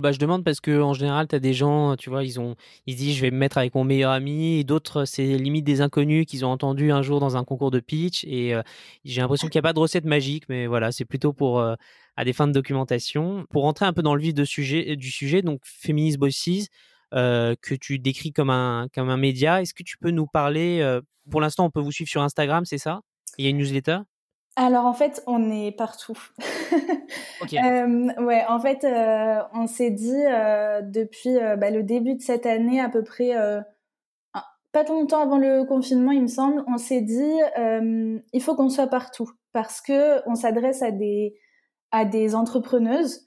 Bah, 0.00 0.12
je 0.12 0.18
demande 0.18 0.44
parce 0.44 0.60
que 0.60 0.80
en 0.80 0.94
général, 0.94 1.28
tu 1.28 1.34
as 1.36 1.40
des 1.40 1.52
gens, 1.52 1.94
tu 1.96 2.08
vois, 2.08 2.24
ils 2.24 2.40
ont, 2.40 2.56
ils 2.86 2.94
se 2.94 2.98
disent, 2.98 3.16
je 3.16 3.20
vais 3.20 3.30
me 3.30 3.36
mettre 3.36 3.58
avec 3.58 3.74
mon 3.74 3.84
meilleur 3.84 4.12
ami, 4.12 4.58
et 4.58 4.64
d'autres, 4.64 5.04
c'est 5.04 5.36
limite 5.36 5.64
des 5.64 5.82
inconnus 5.82 6.24
qu'ils 6.26 6.44
ont 6.46 6.48
entendus 6.48 6.90
un 6.90 7.02
jour 7.02 7.20
dans 7.20 7.36
un 7.36 7.44
concours 7.44 7.70
de 7.70 7.80
pitch, 7.80 8.24
et 8.24 8.54
euh, 8.54 8.62
j'ai 9.04 9.20
l'impression 9.20 9.48
qu'il 9.48 9.58
n'y 9.58 9.60
a 9.66 9.68
pas 9.68 9.74
de 9.74 9.78
recette 9.78 10.06
magique, 10.06 10.44
mais 10.48 10.66
voilà, 10.66 10.90
c'est 10.90 11.04
plutôt 11.04 11.34
pour 11.34 11.60
euh, 11.60 11.74
à 12.16 12.24
des 12.24 12.32
fins 12.32 12.46
de 12.46 12.52
documentation. 12.52 13.44
Pour 13.50 13.62
rentrer 13.62 13.84
un 13.84 13.92
peu 13.92 14.02
dans 14.02 14.14
le 14.14 14.22
vif 14.22 14.32
de 14.32 14.44
sujet, 14.44 14.96
du 14.96 15.10
sujet, 15.10 15.42
donc 15.42 15.60
Feminist 15.64 16.18
Bosses, 16.18 16.68
euh, 17.12 17.54
que 17.60 17.74
tu 17.74 17.98
décris 17.98 18.32
comme 18.32 18.50
un 18.50 18.88
comme 18.94 19.10
un 19.10 19.16
média, 19.18 19.60
est-ce 19.60 19.74
que 19.74 19.82
tu 19.82 19.98
peux 19.98 20.10
nous 20.10 20.26
parler 20.26 20.80
euh, 20.80 21.02
Pour 21.30 21.40
l'instant, 21.42 21.66
on 21.66 21.70
peut 21.70 21.80
vous 21.80 21.92
suivre 21.92 22.08
sur 22.10 22.22
Instagram, 22.22 22.64
c'est 22.64 22.78
ça? 22.78 23.00
Il 23.36 23.44
y 23.44 23.48
a 23.48 23.50
une 23.50 23.58
newsletter? 23.58 23.98
Alors 24.56 24.84
en 24.84 24.92
fait, 24.92 25.22
on 25.26 25.50
est 25.50 25.72
partout. 25.72 26.18
euh, 27.52 28.22
ouais, 28.22 28.44
en 28.48 28.60
fait, 28.60 28.84
euh, 28.84 29.42
on 29.54 29.66
s'est 29.66 29.90
dit 29.90 30.12
euh, 30.12 30.82
depuis 30.82 31.34
bah, 31.58 31.70
le 31.70 31.82
début 31.82 32.14
de 32.14 32.20
cette 32.22 32.46
année, 32.46 32.80
à 32.80 32.88
peu 32.88 33.02
près, 33.04 33.32
pas 34.72 34.84
longtemps 34.84 35.22
avant 35.22 35.38
le 35.38 35.64
confinement, 35.64 36.12
il 36.12 36.22
me 36.22 36.28
semble, 36.28 36.64
on 36.66 36.78
s'est 36.78 37.00
dit 37.00 37.38
il 38.32 38.42
faut 38.42 38.54
qu'on 38.56 38.68
soit 38.68 38.88
partout 38.88 39.30
parce 39.52 39.80
que 39.80 40.28
on 40.28 40.34
s'adresse 40.34 40.82
à 40.82 40.90
des 40.90 41.34
à 41.92 42.04
des 42.04 42.34
entrepreneuses. 42.34 43.26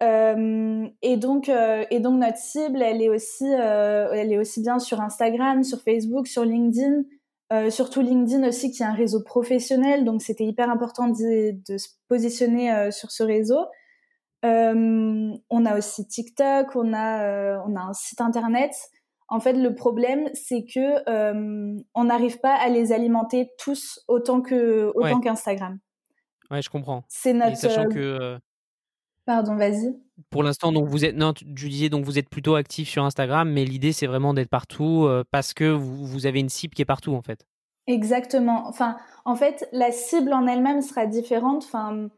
et 0.00 1.16
donc 1.16 1.48
et 1.48 2.00
donc 2.00 2.20
notre 2.20 2.38
cible, 2.38 2.82
elle 2.82 3.00
est 3.00 3.08
aussi 3.08 3.46
elle 3.46 4.32
est 4.32 4.38
aussi 4.38 4.60
bien 4.60 4.80
sur 4.80 5.00
Instagram, 5.00 5.62
sur 5.62 5.80
Facebook, 5.80 6.26
sur 6.26 6.44
LinkedIn. 6.44 7.04
Euh, 7.52 7.70
surtout 7.70 8.02
LinkedIn 8.02 8.46
aussi 8.46 8.70
qui 8.70 8.82
est 8.82 8.86
un 8.86 8.92
réseau 8.92 9.22
professionnel, 9.22 10.04
donc 10.04 10.20
c'était 10.20 10.44
hyper 10.44 10.68
important 10.70 11.08
de, 11.08 11.52
de, 11.66 11.78
se 11.78 11.88
positionner 12.06 12.70
euh, 12.70 12.90
sur 12.90 13.10
ce 13.10 13.22
réseau. 13.22 13.64
Euh, 14.44 15.32
on 15.48 15.66
a 15.66 15.78
aussi 15.78 16.06
TikTok, 16.06 16.76
on 16.76 16.92
a 16.92 17.58
on 17.66 17.74
a 17.74 17.80
un 17.80 17.92
site 17.94 18.20
internet. 18.20 18.72
En 19.28 19.40
fait, 19.40 19.54
le 19.54 19.74
problème 19.74 20.28
c'est 20.34 20.64
que 20.64 21.80
on 21.94 22.04
n'arrive 22.04 22.38
pas 22.40 22.54
à 22.54 22.68
les 22.68 22.92
alimenter 22.92 23.50
tous 23.58 24.00
autant 24.08 24.42
que 24.42 24.92
autant 24.94 25.20
qu'Instagram. 25.20 25.78
Ouais, 26.50 26.60
je 26.60 26.68
comprends. 26.68 27.04
C'est 27.08 27.32
notre. 27.32 27.56
sachant 27.56 27.88
que 27.88 28.38
Pardon, 29.24 29.56
vas-y. 29.56 29.94
Pour 30.30 30.42
l'instant, 30.42 30.72
donc 30.72 30.88
vous 30.88 31.04
êtes, 31.04 31.14
non, 31.14 31.32
tu 31.32 31.44
disais 31.44 31.88
donc 31.88 32.04
vous 32.04 32.18
êtes 32.18 32.28
plutôt 32.28 32.56
actif 32.56 32.88
sur 32.88 33.04
Instagram, 33.04 33.50
mais 33.50 33.64
l'idée 33.64 33.92
c'est 33.92 34.06
vraiment 34.06 34.34
d'être 34.34 34.50
partout 34.50 35.04
euh, 35.06 35.22
parce 35.30 35.54
que 35.54 35.64
vous, 35.64 36.26
avez 36.26 36.40
une 36.40 36.48
cible 36.48 36.74
qui 36.74 36.82
est 36.82 36.86
partout 36.86 37.14
en 37.14 37.22
fait. 37.22 37.46
Exactement. 37.86 38.66
Enfin, 38.66 38.98
en 39.24 39.36
fait, 39.36 39.68
la 39.72 39.92
cible 39.92 40.32
en 40.32 40.46
elle-même 40.46 40.82
sera 40.82 41.06
différente. 41.06 41.64
Enfin, 41.64 42.08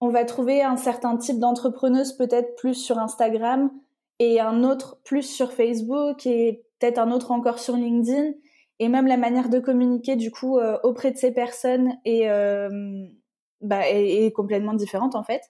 on 0.00 0.10
va 0.10 0.24
trouver 0.24 0.62
un 0.62 0.76
certain 0.76 1.16
type 1.16 1.38
d'entrepreneuse 1.38 2.12
peut-être 2.12 2.54
plus 2.56 2.74
sur 2.74 2.98
Instagram 2.98 3.70
et 4.18 4.40
un 4.40 4.62
autre 4.62 4.98
plus 5.04 5.22
sur 5.22 5.52
Facebook 5.52 6.26
et 6.26 6.62
peut-être 6.78 6.98
un 6.98 7.10
autre 7.10 7.30
encore 7.30 7.58
sur 7.58 7.76
LinkedIn. 7.76 8.32
Et 8.78 8.88
même 8.88 9.06
la 9.06 9.16
manière 9.16 9.48
de 9.48 9.58
communiquer 9.58 10.14
du 10.14 10.30
coup 10.30 10.58
euh, 10.58 10.78
auprès 10.84 11.10
de 11.10 11.16
ces 11.16 11.32
personnes 11.32 11.94
est, 12.04 12.28
euh, 12.28 12.68
bah, 13.60 13.82
complètement 14.36 14.74
différente 14.74 15.16
en 15.16 15.24
fait. 15.24 15.42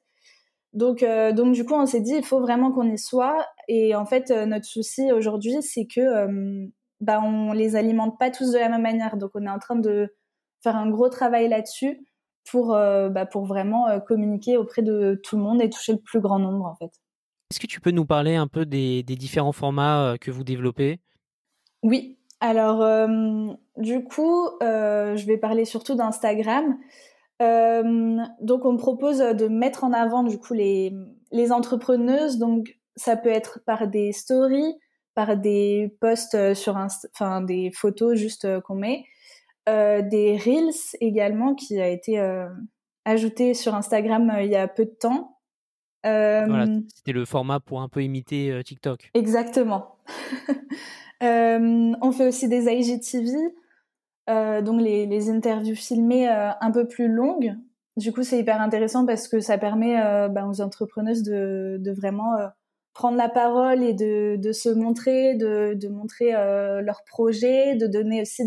Donc, 0.75 1.03
euh, 1.03 1.33
donc 1.33 1.55
du 1.55 1.65
coup, 1.65 1.75
on 1.75 1.87
s'est 1.87 2.01
dit, 2.01 2.15
il 2.17 2.25
faut 2.25 2.41
vraiment 2.41 2.73
qu'on 2.73 2.91
y 2.91 2.99
soit. 2.99 3.47
Et 3.69 3.95
en 3.95 4.05
fait, 4.05 4.31
euh, 4.31 4.47
notre 4.47 4.67
souci 4.67 5.13
aujourd'hui, 5.13 5.63
c'est 5.63 5.87
que 5.87 6.01
euh, 6.01 6.67
bah, 7.01 7.21
on 7.23 7.53
les 7.53 7.77
alimente 7.77 8.19
pas 8.19 8.31
tous 8.31 8.53
de 8.53 8.59
la 8.59 8.69
même 8.69 8.83
manière. 8.83 9.17
Donc, 9.17 9.31
on 9.35 9.45
est 9.45 9.51
en 9.51 9.59
train 9.59 9.77
de 9.77 10.15
faire 10.63 10.77
un 10.77 10.91
gros 10.91 11.09
travail 11.09 11.49
là-dessus 11.49 12.05
pour, 12.51 12.69
bah, 12.69 13.27
pour 13.27 13.45
vraiment 13.45 14.01
communiquer 14.01 14.57
auprès 14.57 14.81
de 14.81 15.21
tout 15.23 15.37
le 15.37 15.43
monde 15.43 15.61
et 15.61 15.69
toucher 15.69 15.93
le 15.93 15.99
plus 15.99 16.19
grand 16.19 16.39
nombre, 16.39 16.65
en 16.65 16.75
fait. 16.75 16.91
Est-ce 17.51 17.61
que 17.61 17.67
tu 17.67 17.81
peux 17.81 17.91
nous 17.91 18.07
parler 18.07 18.37
un 18.37 18.47
peu 18.47 18.65
des, 18.65 19.03
des 19.03 19.17
différents 19.17 19.53
formats 19.53 20.17
que 20.19 20.31
vous 20.31 20.45
développez? 20.45 20.99
Oui. 21.83 22.19
Alors, 22.41 22.79
du 23.77 24.03
coup, 24.03 24.49
je 24.63 25.27
vais 25.27 25.37
parler 25.37 25.67
surtout 25.67 25.95
d'Instagram. 25.95 26.79
Donc, 27.41 28.65
on 28.65 28.73
me 28.73 28.79
propose 28.79 29.19
de 29.19 29.49
mettre 29.49 29.85
en 29.85 29.93
avant 29.93 30.23
du 30.23 30.39
coup 30.39 30.55
les, 30.55 30.93
les 31.31 31.53
entrepreneuses. 31.53 32.39
Donc, 32.39 32.79
ça 32.97 33.17
peut 33.17 33.29
être 33.29 33.61
par 33.65 33.87
des 33.89 34.13
stories, 34.13 34.75
par 35.15 35.37
des 35.37 35.97
posts 36.01 36.55
sur 36.55 36.77
enfin 36.77 37.41
des 37.41 37.71
photos 37.73 38.17
juste 38.17 38.61
qu'on 38.63 38.75
met, 38.75 39.05
des 39.67 40.37
reels 40.37 40.97
également 41.01 41.55
qui 41.55 41.81
a 41.81 41.89
été 41.89 42.21
ajouté 43.05 43.55
sur 43.55 43.75
Instagram 43.75 44.33
il 44.41 44.51
y 44.51 44.57
a 44.57 44.67
peu 44.67 44.85
de 44.85 44.91
temps. 44.91 45.39
c'était 46.05 47.13
le 47.13 47.25
format 47.25 47.61
pour 47.61 47.81
un 47.83 47.89
peu 47.89 48.03
imiter 48.03 48.61
TikTok. 48.65 49.11
Exactement. 49.15 49.97
on 51.21 52.13
fait 52.13 52.27
aussi 52.27 52.49
des 52.49 52.67
IGTV, 52.67 53.31
donc 54.29 54.81
les, 54.81 55.31
interviews 55.31 55.75
filmées 55.75 56.29
un 56.29 56.71
peu 56.71 56.87
plus 56.87 57.09
longues. 57.09 57.55
Du 57.97 58.13
coup, 58.13 58.23
c'est 58.23 58.39
hyper 58.39 58.61
intéressant 58.61 59.07
parce 59.07 59.27
que 59.27 59.41
ça 59.41 59.59
permet 59.59 59.97
ben, 60.29 60.49
aux 60.49 60.61
entrepreneuses 60.61 61.23
de, 61.23 61.93
vraiment 61.97 62.37
prendre 62.95 63.17
la 63.17 63.29
parole 63.29 63.83
et 63.83 63.95
de, 63.95 64.53
se 64.53 64.69
montrer, 64.69 65.35
de, 65.35 65.89
montrer 65.89 66.33
leurs 66.33 67.03
projets, 67.07 67.77
de 67.77 67.87
donner 67.87 68.23
aussi 68.23 68.47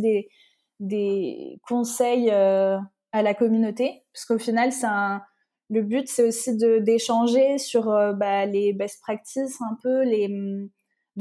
des, 0.80 1.60
conseils 1.68 2.30
à 2.30 3.22
la 3.22 3.34
communauté, 3.34 4.04
parce 4.14 4.26
qu'au 4.26 4.38
final, 4.38 4.72
un, 4.84 5.22
le 5.72 5.82
but, 5.84 6.08
c'est 6.10 6.28
aussi 6.28 6.58
d'échanger 6.58 7.58
sur 7.58 7.90
euh, 7.90 8.12
bah, 8.12 8.46
les 8.46 8.74
best 8.74 9.02
practices 9.02 9.60
un 9.62 9.78
peu, 9.82 10.04
les 10.04 10.28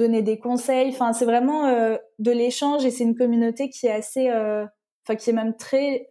donner 0.01 0.23
des 0.23 0.39
conseils. 0.39 0.91
Enfin, 0.91 1.13
c'est 1.13 1.25
vraiment 1.25 1.67
euh, 1.67 1.97
de 2.19 2.31
l'échange 2.31 2.85
et 2.85 2.91
c'est 2.91 3.05
une 3.05 3.17
communauté 3.17 3.71
qui 3.71 3.87
est 3.87 3.93
assez, 3.93 4.29
euh, 4.31 4.67
enfin, 5.07 5.17
qui 5.17 5.31
est 5.31 5.33
même 5.33 5.57
très 5.57 6.09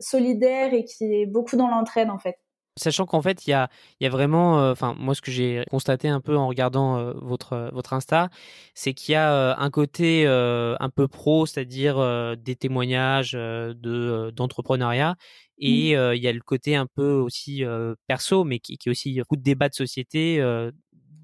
solidaire 0.00 0.74
et 0.74 0.84
qui 0.84 1.04
est 1.04 1.26
beaucoup 1.26 1.56
dans 1.56 1.68
l'entraide 1.68 2.10
en 2.10 2.18
fait. 2.18 2.36
Sachant 2.76 3.06
qu'en 3.06 3.22
fait, 3.22 3.46
il 3.46 3.50
y 3.50 3.52
a, 3.52 3.68
y 4.00 4.06
a 4.06 4.08
vraiment, 4.08 4.60
euh, 4.60 4.72
enfin, 4.72 4.96
moi, 4.98 5.14
ce 5.14 5.20
que 5.20 5.30
j'ai 5.30 5.62
constaté 5.70 6.08
un 6.08 6.20
peu 6.20 6.36
en 6.36 6.48
regardant 6.48 6.98
euh, 6.98 7.12
votre, 7.22 7.52
euh, 7.52 7.70
votre 7.70 7.92
Insta, 7.92 8.30
c'est 8.74 8.94
qu'il 8.94 9.12
y 9.12 9.14
a 9.14 9.56
un 9.56 9.70
côté 9.70 10.26
un 10.26 10.90
peu 10.90 11.06
pro, 11.06 11.46
c'est-à-dire 11.46 12.36
des 12.36 12.56
témoignages 12.56 13.32
de 13.32 14.32
d'entrepreneuriat, 14.34 15.14
et 15.58 15.96
mmh. 15.96 16.14
il 16.14 16.22
y 16.22 16.26
a 16.26 16.32
le 16.32 16.40
côté 16.40 16.74
un 16.74 16.86
peu 16.86 17.12
aussi 17.12 17.62
perso, 18.08 18.42
mais 18.42 18.58
qui, 18.58 18.76
qui 18.76 18.88
est 18.88 18.90
aussi 18.90 19.18
beaucoup 19.20 19.36
de 19.36 19.42
débats 19.42 19.68
de 19.68 19.74
société 19.74 20.42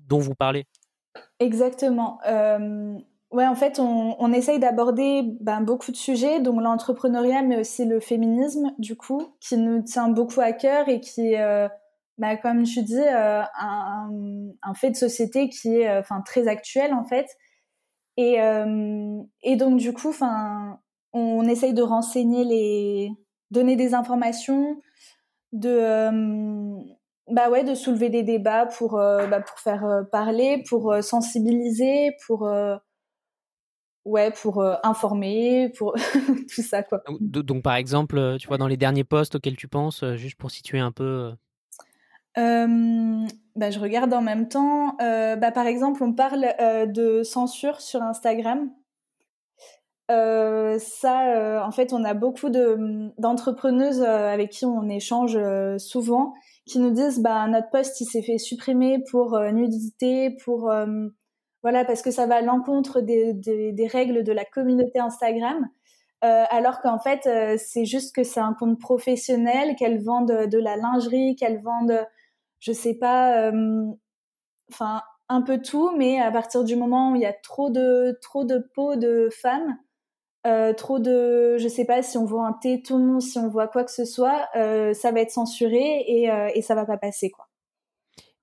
dont 0.07 0.21
vous 0.21 0.35
parlez. 0.37 0.67
Exactement. 1.39 2.21
Ouais, 3.31 3.47
en 3.47 3.55
fait, 3.55 3.79
on, 3.79 4.17
on 4.19 4.33
essaye 4.33 4.59
d'aborder 4.59 5.23
ben, 5.41 5.61
beaucoup 5.61 5.93
de 5.93 5.97
sujets, 5.97 6.41
donc 6.41 6.61
l'entrepreneuriat, 6.61 7.43
mais 7.43 7.61
aussi 7.61 7.85
le 7.85 8.01
féminisme, 8.01 8.73
du 8.79 8.97
coup, 8.97 9.23
qui 9.41 9.57
nous 9.57 9.83
tient 9.83 10.09
beaucoup 10.09 10.41
à 10.41 10.53
cœur 10.53 10.89
et 10.89 11.01
qui 11.01 11.35
est, 11.35 11.41
euh, 11.41 11.69
ben, 12.19 12.37
comme 12.39 12.67
je 12.67 12.81
dis, 12.81 12.99
euh, 12.99 13.43
un, 13.57 14.75
fait 14.75 14.91
de 14.91 14.97
société 14.97 15.49
qui 15.49 15.77
est 15.77 15.89
euh, 15.89 16.01
enfin 16.01 16.23
très 16.23 16.49
actuel, 16.49 16.93
en 16.93 17.05
fait. 17.05 17.29
Et, 18.17 18.39
et 19.43 19.57
donc, 19.57 19.79
du 19.79 19.95
coup, 19.95 20.11
enfin, 20.11 20.79
on 21.15 21.45
essaye 21.49 21.73
de 21.73 21.83
renseigner 21.83 22.45
les... 22.45 23.11
donner 23.51 23.77
des 23.77 23.95
informations, 23.95 24.77
de... 25.53 26.11
bah 27.33 27.51
ouais, 27.51 27.65
de 27.65 27.75
soulever 27.75 28.09
des 28.11 28.23
débats 28.23 28.67
pour, 28.67 28.93
bah, 28.93 29.41
pour 29.41 29.59
faire 29.59 30.05
parler, 30.11 30.63
pour 30.69 30.95
sensibiliser, 31.03 32.11
pour 32.27 32.49
ouais, 34.05 34.31
pour 34.31 34.61
euh, 34.61 34.75
informer, 34.83 35.71
pour 35.77 35.95
tout 36.55 36.63
ça, 36.63 36.83
quoi. 36.83 37.03
Donc, 37.21 37.63
par 37.63 37.75
exemple, 37.75 38.19
euh, 38.19 38.37
tu 38.39 38.49
vois, 38.49 38.59
dans 38.59 38.69
les 38.69 38.77
derniers 38.77 39.05
posts 39.05 39.37
auxquels 39.37 39.57
tu 39.57 39.69
penses, 39.69 40.03
euh, 40.03 40.17
juste 40.17 40.37
pour 40.37 40.51
situer 40.51 40.79
un 40.79 40.93
peu. 40.93 41.33
bah, 42.37 43.71
je 43.71 43.79
regarde 43.79 44.13
en 44.13 44.23
même 44.23 44.49
temps. 44.49 44.97
bah, 44.99 45.51
par 45.53 45.67
exemple, 45.67 46.03
on 46.03 46.13
parle 46.13 46.47
de 46.89 47.23
censure 47.23 47.81
sur 47.81 48.03
Instagram. 48.03 48.71
ça, 50.09 51.65
en 51.65 51.71
fait, 51.71 51.93
on 51.93 52.05
a 52.05 52.15
beaucoup 52.15 52.49
de 52.49 53.11
d'entrepreneuses 53.19 54.03
avec 54.03 54.51
qui 54.51 54.65
on 54.65 54.89
échange 54.89 55.39
souvent, 55.79 56.35
qui 56.67 56.79
nous 56.79 56.91
disent, 56.91 57.21
bah, 57.21 57.47
notre 57.49 57.71
post 57.71 58.01
il 58.01 58.07
s'est 58.07 58.23
fait 58.23 58.39
supprimer 58.39 59.03
pour 59.11 59.39
nudité, 59.53 60.37
pour 60.45 60.71
voilà, 61.63 61.85
parce 61.85 62.03
que 62.03 62.11
ça 62.11 62.27
va 62.27 62.37
à 62.37 62.41
l'encontre 62.41 63.01
des, 63.01 63.35
des, 63.35 63.87
règles 63.87 64.25
de 64.25 64.33
la 64.33 64.45
communauté 64.45 64.99
Instagram. 64.99 65.69
Euh, 66.25 66.45
alors 66.51 66.81
qu'en 66.81 66.99
fait, 66.99 67.27
euh, 67.27 67.57
c'est 67.59 67.85
juste 67.85 68.15
que 68.15 68.25
c'est 68.25 68.41
un 68.41 68.55
compte 68.55 68.79
professionnel, 68.79 69.75
qu'elles 69.77 70.03
vendent 70.03 70.47
de 70.47 70.59
la 70.59 70.77
lingerie, 70.77 71.37
qu'elles 71.37 71.63
vendent, 71.63 72.07
je 72.61 72.73
sais 72.73 72.95
pas, 72.95 73.51
euh, 73.51 73.85
enfin 74.71 75.03
un 75.29 75.43
peu 75.43 75.61
tout, 75.63 75.93
mais 75.97 76.21
à 76.21 76.31
partir 76.31 76.65
du 76.65 76.77
moment 76.77 77.13
où 77.13 77.17
il 77.17 77.23
y 77.23 77.27
a 77.27 77.33
trop 77.33 77.71
de 77.71 78.19
trop 78.21 78.45
de 78.45 78.59
peau 78.75 78.97
de 78.97 79.29
femmes, 79.31 79.79
trop 80.77 80.99
de, 80.99 81.57
je 81.59 81.69
sais 81.69 81.85
pas, 81.85 82.03
si 82.03 82.19
on 82.19 82.25
voit 82.25 82.47
un 82.47 82.53
téton, 82.55 83.21
si 83.21 83.39
on 83.39 83.49
voit 83.49 83.69
quoi 83.69 83.85
que 83.85 83.93
ce 83.93 84.05
soit, 84.05 84.49
ça 84.55 85.13
va 85.13 85.21
être 85.21 85.31
censuré 85.31 86.05
et, 86.07 86.31
et 86.55 86.63
ça 86.63 86.75
va 86.75 86.85
pas 86.85 86.97
passer 86.97 87.31
quoi. 87.31 87.47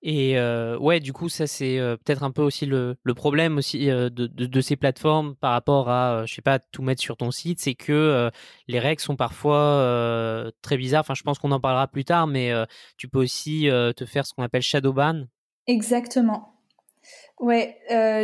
Et 0.03 0.37
euh, 0.37 0.77
ouais, 0.77 0.99
du 0.99 1.11
coup, 1.11 1.27
ça 1.27 1.47
c'est 1.47 1.79
euh, 1.79 1.97
peut-être 1.97 2.23
un 2.23 2.31
peu 2.31 2.43
aussi 2.43 2.67
le, 2.67 2.97
le 3.01 3.13
problème 3.15 3.57
aussi 3.57 3.89
euh, 3.89 4.09
de, 4.09 4.27
de, 4.27 4.45
de, 4.45 4.61
ces 4.61 4.75
plateformes 4.75 5.35
par 5.35 5.51
rapport 5.51 5.89
à, 5.89 6.23
je 6.27 6.35
sais 6.35 6.43
pas, 6.43 6.59
tout 6.59 6.83
mettre 6.83 7.01
sur 7.01 7.17
ton 7.17 7.31
site, 7.31 7.59
c'est 7.59 7.73
que 7.73 8.29
les 8.67 8.79
règles 8.79 9.01
sont 9.01 9.15
parfois 9.15 10.51
très 10.61 10.77
bizarres. 10.77 11.01
Enfin, 11.01 11.15
je 11.15 11.23
pense 11.23 11.39
qu'on 11.39 11.51
en 11.51 11.59
parlera 11.59 11.87
plus 11.87 12.05
tard, 12.05 12.27
mais 12.27 12.51
tu 12.97 13.07
peux 13.07 13.19
aussi 13.19 13.69
te 13.95 14.05
faire 14.05 14.25
ce 14.25 14.33
qu'on 14.33 14.43
appelle 14.43 14.61
shadow 14.61 14.93
ban. 14.93 15.23
Exactement. 15.65 16.53
Ouais, 17.39 17.77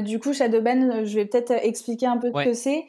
du 0.04 0.20
coup, 0.20 0.34
shadow 0.34 0.62
ban, 0.62 1.04
je 1.06 1.16
vais 1.16 1.26
peut-être 1.26 1.52
expliquer 1.52 2.06
un 2.06 2.18
peu 2.18 2.32
ce 2.34 2.46
que 2.46 2.54
c'est. 2.54 2.86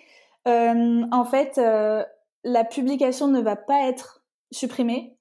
En 0.46 1.24
fait, 1.24 1.56
la 1.56 2.64
publication 2.64 3.28
ne 3.28 3.40
va 3.40 3.56
pas 3.56 3.88
être 3.88 4.24
supprimée 4.52 5.14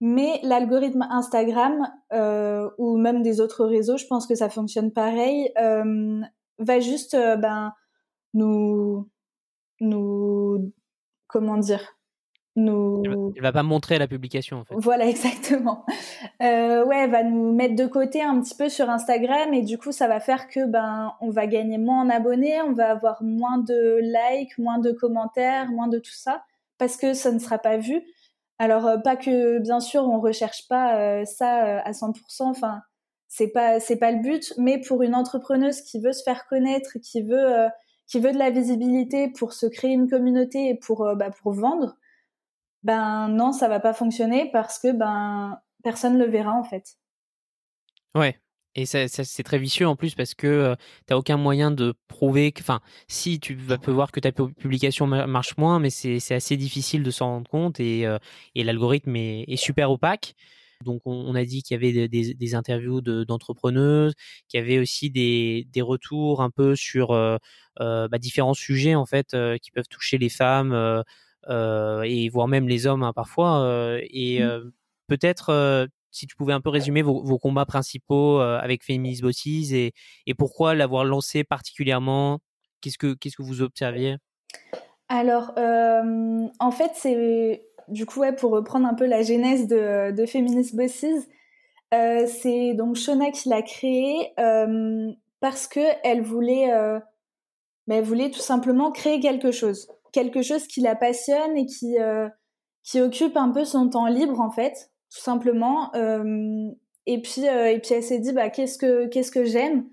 mais 0.00 0.40
l'algorithme 0.42 1.06
Instagram 1.10 1.86
euh, 2.12 2.70
ou 2.78 2.96
même 2.96 3.22
des 3.22 3.40
autres 3.40 3.66
réseaux, 3.66 3.98
je 3.98 4.06
pense 4.06 4.26
que 4.26 4.34
ça 4.34 4.48
fonctionne 4.48 4.92
pareil, 4.92 5.52
euh, 5.60 6.20
va 6.58 6.80
juste 6.80 7.14
euh, 7.14 7.36
ben 7.36 7.72
nous 8.32 9.08
nous 9.80 10.72
comment 11.26 11.58
dire 11.58 11.86
nous. 12.60 13.32
Il 13.34 13.42
va 13.42 13.52
pas 13.52 13.62
montrer 13.62 13.98
la 13.98 14.06
publication 14.06 14.58
en 14.58 14.64
fait. 14.64 14.74
Voilà 14.76 15.06
exactement. 15.08 15.84
Euh, 16.42 16.84
ouais, 16.84 17.06
va 17.08 17.22
nous 17.22 17.52
mettre 17.52 17.74
de 17.74 17.86
côté 17.86 18.22
un 18.22 18.40
petit 18.40 18.54
peu 18.54 18.68
sur 18.68 18.88
Instagram 18.88 19.52
et 19.52 19.62
du 19.62 19.78
coup 19.78 19.92
ça 19.92 20.08
va 20.08 20.20
faire 20.20 20.48
que 20.48 20.66
ben 20.66 21.12
on 21.20 21.30
va 21.30 21.46
gagner 21.46 21.78
moins 21.78 22.02
en 22.02 22.10
abonnés, 22.10 22.60
on 22.62 22.72
va 22.72 22.90
avoir 22.90 23.22
moins 23.22 23.58
de 23.58 24.00
likes, 24.02 24.58
moins 24.58 24.78
de 24.78 24.92
commentaires, 24.92 25.70
moins 25.70 25.88
de 25.88 25.98
tout 25.98 26.14
ça 26.14 26.42
parce 26.80 26.96
que 26.96 27.14
ça 27.14 27.30
ne 27.30 27.38
sera 27.38 27.58
pas 27.58 27.76
vu. 27.76 28.02
Alors 28.58 28.86
euh, 28.86 28.98
pas 28.98 29.16
que 29.16 29.58
bien 29.58 29.80
sûr 29.80 30.02
on 30.02 30.18
recherche 30.20 30.66
pas 30.68 30.96
euh, 30.96 31.24
ça 31.24 31.66
euh, 31.66 31.80
à 31.84 31.92
100%. 31.92 32.14
Enfin 32.40 32.82
c'est 33.28 33.48
pas 33.48 33.78
c'est 33.78 33.96
pas 33.96 34.10
le 34.10 34.20
but, 34.20 34.52
mais 34.58 34.80
pour 34.80 35.02
une 35.02 35.14
entrepreneuse 35.14 35.82
qui 35.82 36.00
veut 36.00 36.12
se 36.12 36.22
faire 36.24 36.46
connaître, 36.48 36.98
qui 36.98 37.22
veut 37.22 37.68
qui 38.08 38.18
veut 38.18 38.32
de 38.32 38.38
la 38.38 38.50
visibilité 38.50 39.28
pour 39.28 39.52
se 39.52 39.66
créer 39.66 39.92
une 39.92 40.10
communauté 40.10 40.68
et 40.68 40.74
pour 40.74 41.14
bah, 41.16 41.30
pour 41.30 41.52
vendre, 41.52 41.96
ben 42.82 43.28
non 43.28 43.52
ça 43.52 43.68
va 43.68 43.80
pas 43.80 43.92
fonctionner 43.92 44.50
parce 44.52 44.78
que 44.78 44.92
ben 44.92 45.60
personne 45.82 46.18
le 46.18 46.26
verra 46.26 46.52
en 46.52 46.64
fait. 46.64 46.96
Ouais, 48.14 48.40
et 48.76 48.86
ça, 48.86 49.08
c'est 49.08 49.42
très 49.42 49.58
vicieux 49.58 49.86
en 49.88 49.96
plus 49.96 50.14
parce 50.14 50.34
que 50.34 50.46
euh, 50.46 50.74
tu 50.76 51.12
n'as 51.12 51.16
aucun 51.16 51.36
moyen 51.36 51.72
de 51.72 51.94
prouver 52.06 52.52
que, 52.52 52.60
enfin, 52.60 52.80
si 53.08 53.40
tu 53.40 53.54
vas 53.54 53.78
voir 53.88 54.12
que 54.12 54.20
ta 54.20 54.30
publication 54.30 55.06
marche 55.08 55.56
moins, 55.56 55.80
mais 55.80 55.90
c'est 55.90 56.34
assez 56.34 56.56
difficile 56.56 57.02
de 57.02 57.10
s'en 57.10 57.26
rendre 57.26 57.50
compte 57.50 57.80
et, 57.80 58.06
euh, 58.06 58.18
l'algorithme 58.54 59.16
est, 59.16 59.56
super 59.56 59.90
opaque. 59.90 60.34
Donc 60.84 61.02
on, 61.04 61.34
a 61.34 61.44
dit 61.44 61.62
qu'il 61.62 61.74
y 61.74 61.76
avait 61.76 62.08
des, 62.08 62.54
interviews 62.54 63.02
d'entrepreneuses, 63.02 64.14
qu'il 64.48 64.60
y 64.60 64.62
avait 64.62 64.78
aussi 64.78 65.10
des, 65.10 65.66
retours 65.82 66.40
un 66.40 66.50
peu 66.50 66.76
sur 66.76 67.10
euh 67.12 67.38
bah, 67.78 68.18
différents 68.18 68.54
sujets 68.54 68.94
en 68.94 69.04
fait 69.06 69.36
qui 69.62 69.70
peuvent 69.72 69.88
toucher 69.88 70.16
les 70.16 70.30
femmes 70.30 71.02
et 71.48 72.28
voire 72.28 72.48
même 72.48 72.68
les 72.68 72.86
hommes 72.86 73.02
hein, 73.02 73.12
parfois. 73.12 73.98
et 74.02 74.42
mmh. 74.42 74.72
peut-être 75.08 75.88
si 76.10 76.26
tu 76.26 76.36
pouvais 76.36 76.52
un 76.52 76.60
peu 76.60 76.70
résumer 76.70 77.02
vos, 77.02 77.38
combats 77.38 77.66
principaux 77.66 78.40
euh, 78.40 78.58
avec 78.58 78.84
Feminist 78.84 79.22
Bosses 79.22 79.46
et, 79.46 79.92
et 80.26 80.34
pourquoi 80.34 80.74
l'avoir 80.74 81.04
lancé 81.04 81.44
particulièrement? 81.44 82.40
Qu'est-ce 82.80 82.98
que 82.98 83.14
qu'est-ce 83.14 83.36
que 83.36 83.42
vous 83.42 83.62
observiez? 83.62 84.16
Alors, 85.08 85.52
euh, 85.58 86.46
en 86.58 86.70
fait, 86.70 86.92
c'est 86.94 87.62
du 87.88 88.06
coup 88.06 88.20
ouais, 88.20 88.34
pour 88.34 88.52
reprendre 88.52 88.86
un 88.86 88.94
peu 88.94 89.06
la 89.06 89.22
genèse 89.22 89.66
de, 89.66 90.12
de 90.12 90.26
Feminist 90.26 90.74
Bosses, 90.74 91.26
euh, 91.92 92.26
c'est 92.26 92.74
donc 92.74 92.96
Shona 92.96 93.30
qui 93.30 93.48
l'a 93.48 93.62
créé 93.62 94.32
parce 95.40 95.66
que 95.66 95.80
elle 96.04 96.22
voulait, 96.22 96.68
ben, 97.86 97.98
elle 97.98 98.04
voulait 98.04 98.30
tout 98.30 98.40
simplement 98.40 98.92
créer 98.92 99.20
quelque 99.20 99.52
chose. 99.52 99.88
Quelque 100.12 100.42
chose 100.42 100.66
qui 100.66 100.80
la 100.80 100.96
passionne 100.96 101.56
et 101.56 101.66
qui 101.66 101.96
qui 102.82 103.00
occupe 103.00 103.36
un 103.36 103.50
peu 103.50 103.64
son 103.64 103.88
temps 103.90 104.06
libre 104.06 104.40
en 104.40 104.50
fait, 104.50 104.90
tout 105.12 105.20
simplement. 105.20 105.92
et 107.06 107.22
puis 107.22 107.42
et 107.44 107.80
puis 107.80 107.94
elle 107.94 108.02
s'est 108.02 108.18
dit 108.18 108.32
bah 108.32 108.50
qu'est-ce 108.50 108.78
que 108.78 109.06
qu'est-ce 109.06 109.32
que 109.32 109.44
j'aime? 109.44 109.86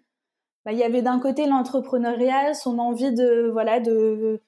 Bah, 0.66 0.74
il 0.74 0.80
y 0.80 0.84
avait 0.84 1.02
d'un 1.02 1.20
côté 1.20 1.48
l'entrepreneuriat, 1.48 2.54
son 2.54 2.78
envie 2.80 3.14
de 3.14 3.50
voilà 3.52 3.80
de 3.80 4.42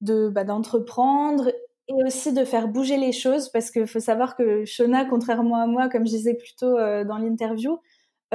de 0.00 0.28
bah, 0.28 0.44
d'entreprendre 0.44 1.48
et 1.88 2.04
aussi 2.04 2.32
de 2.32 2.44
faire 2.44 2.68
bouger 2.68 2.96
les 2.96 3.12
choses 3.12 3.50
parce 3.50 3.70
qu'il 3.70 3.86
faut 3.86 4.00
savoir 4.00 4.36
que 4.36 4.64
Shona, 4.64 5.04
contrairement 5.06 5.56
à 5.56 5.66
moi, 5.66 5.88
comme 5.88 6.06
je 6.06 6.12
disais 6.12 6.34
plus 6.34 6.54
tôt 6.56 6.76
euh, 6.78 7.04
dans 7.04 7.18
l'interview, 7.18 7.78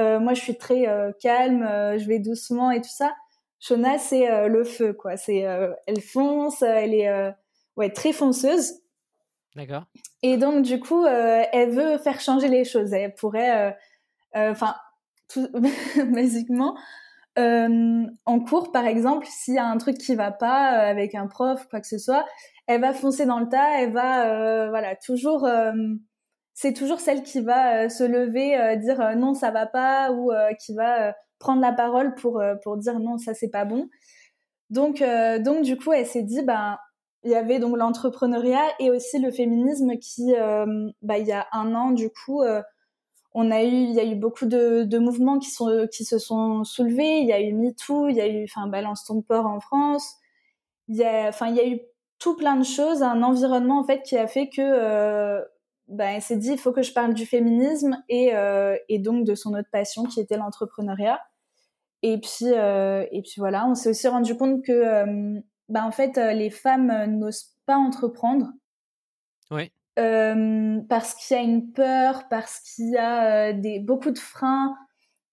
euh, 0.00 0.20
moi 0.20 0.34
je 0.34 0.40
suis 0.40 0.56
très 0.56 0.88
euh, 0.88 1.12
calme, 1.20 1.62
je 1.98 2.06
vais 2.06 2.18
doucement 2.18 2.70
et 2.70 2.80
tout 2.80 2.90
ça. 2.90 3.12
Shona 3.66 3.98
c'est 3.98 4.48
le 4.48 4.64
feu 4.64 4.92
quoi, 4.92 5.16
c'est 5.16 5.46
elle 5.86 6.00
fonce, 6.00 6.60
elle 6.62 6.92
est 6.92 7.32
ouais 7.76 7.90
très 7.90 8.12
fonceuse. 8.12 8.74
D'accord. 9.56 9.84
Et 10.22 10.36
donc 10.36 10.62
du 10.62 10.80
coup, 10.80 11.06
elle 11.06 11.70
veut 11.70 11.96
faire 11.98 12.20
changer 12.20 12.48
les 12.48 12.64
choses. 12.64 12.92
Elle 12.92 13.14
pourrait, 13.14 13.74
enfin 14.34 14.74
basiquement. 16.12 16.76
Euh, 17.38 18.04
en 18.26 18.40
cours, 18.40 18.70
par 18.70 18.86
exemple, 18.86 19.26
s'il 19.28 19.54
y 19.54 19.58
a 19.58 19.66
un 19.66 19.76
truc 19.78 19.98
qui 19.98 20.14
va 20.14 20.30
pas 20.30 20.74
euh, 20.74 20.90
avec 20.90 21.14
un 21.14 21.26
prof, 21.26 21.66
quoi 21.68 21.80
que 21.80 21.86
ce 21.86 21.98
soit, 21.98 22.24
elle 22.66 22.80
va 22.80 22.92
foncer 22.92 23.26
dans 23.26 23.40
le 23.40 23.48
tas, 23.48 23.80
elle 23.80 23.92
va, 23.92 24.30
euh, 24.30 24.68
voilà, 24.68 24.94
toujours, 24.96 25.44
euh, 25.44 25.72
c'est 26.54 26.72
toujours 26.72 27.00
celle 27.00 27.22
qui 27.22 27.40
va 27.40 27.88
se 27.88 28.04
lever, 28.04 28.76
dire 28.78 29.16
non, 29.16 29.34
ça 29.34 29.50
va 29.50 29.66
pas, 29.66 30.12
ou 30.12 30.30
qui 30.64 30.74
va 30.74 31.14
prendre 31.44 31.60
la 31.60 31.72
parole 31.72 32.14
pour 32.14 32.42
pour 32.62 32.76
dire 32.76 32.98
non, 32.98 33.18
ça 33.18 33.34
c'est 33.34 33.50
pas 33.50 33.64
bon. 33.64 33.88
Donc, 34.70 35.04
donc 35.40 35.62
du 35.62 35.76
coup, 35.76 35.92
elle 35.92 36.06
s'est 36.06 36.22
dit, 36.22 36.42
ben, 36.42 36.78
il 37.22 37.30
y 37.30 37.34
avait 37.34 37.58
donc 37.58 37.76
l'entrepreneuriat 37.76 38.64
et 38.80 38.90
aussi 38.90 39.18
le 39.18 39.30
féminisme 39.30 39.98
qui, 39.98 40.32
bah, 41.02 41.18
il 41.18 41.26
y 41.26 41.32
a 41.32 41.46
un 41.52 41.74
an, 41.74 41.90
du 41.90 42.10
coup 42.10 42.42
on 43.34 43.50
a 43.50 43.62
eu, 43.64 43.68
il 43.68 43.92
y 43.92 44.00
a 44.00 44.04
eu 44.04 44.14
beaucoup 44.14 44.46
de, 44.46 44.84
de, 44.84 44.98
mouvements 44.98 45.38
qui 45.40 45.50
sont 45.50 45.88
qui 45.92 46.04
se 46.04 46.18
sont 46.18 46.64
soulevés. 46.64 47.18
Il 47.18 47.26
y 47.26 47.32
a 47.32 47.40
eu 47.40 47.52
MeToo, 47.52 48.08
il 48.08 48.16
y 48.16 48.20
a 48.20 48.28
eu, 48.28 48.44
enfin, 48.44 48.68
Balance 48.68 49.04
ton 49.04 49.22
port 49.22 49.46
en 49.46 49.60
France. 49.60 50.14
Il 50.88 50.96
y 50.96 51.04
a, 51.04 51.28
enfin, 51.28 51.48
il 51.48 51.56
y 51.56 51.60
a 51.60 51.66
eu 51.66 51.80
tout 52.18 52.36
plein 52.36 52.56
de 52.56 52.64
choses, 52.64 53.02
un 53.02 53.22
environnement 53.22 53.80
en 53.80 53.84
fait 53.84 54.02
qui 54.02 54.16
a 54.16 54.28
fait 54.28 54.48
que, 54.48 54.62
euh, 54.62 55.42
ben, 55.88 56.14
elle 56.16 56.22
s'est 56.22 56.36
dit, 56.36 56.52
il 56.52 56.58
faut 56.58 56.72
que 56.72 56.82
je 56.82 56.92
parle 56.92 57.14
du 57.14 57.26
féminisme 57.26 58.02
et 58.08 58.34
euh, 58.34 58.76
et 58.88 58.98
donc 59.00 59.24
de 59.26 59.34
son 59.34 59.54
autre 59.54 59.68
passion 59.72 60.04
qui 60.04 60.20
était 60.20 60.36
l'entrepreneuriat. 60.36 61.20
Et 62.06 62.18
puis 62.18 62.52
euh, 62.52 63.06
et 63.12 63.22
puis 63.22 63.36
voilà, 63.38 63.66
on 63.66 63.74
s'est 63.74 63.88
aussi 63.88 64.06
rendu 64.08 64.36
compte 64.36 64.62
que, 64.62 64.72
euh, 64.72 65.40
ben, 65.70 65.84
en 65.84 65.90
fait, 65.90 66.18
les 66.18 66.50
femmes 66.50 66.92
n'osent 67.18 67.56
pas 67.64 67.76
entreprendre. 67.76 68.48
Oui. 69.50 69.72
Euh, 69.98 70.80
parce 70.86 71.14
qu'il 71.14 71.34
y 71.34 71.40
a 71.40 71.42
une 71.42 71.72
peur, 71.72 72.28
parce 72.28 72.60
qu'il 72.60 72.90
y 72.90 72.98
a 72.98 73.48
euh, 73.48 73.52
des, 73.54 73.78
beaucoup 73.78 74.10
de 74.10 74.18
freins. 74.18 74.76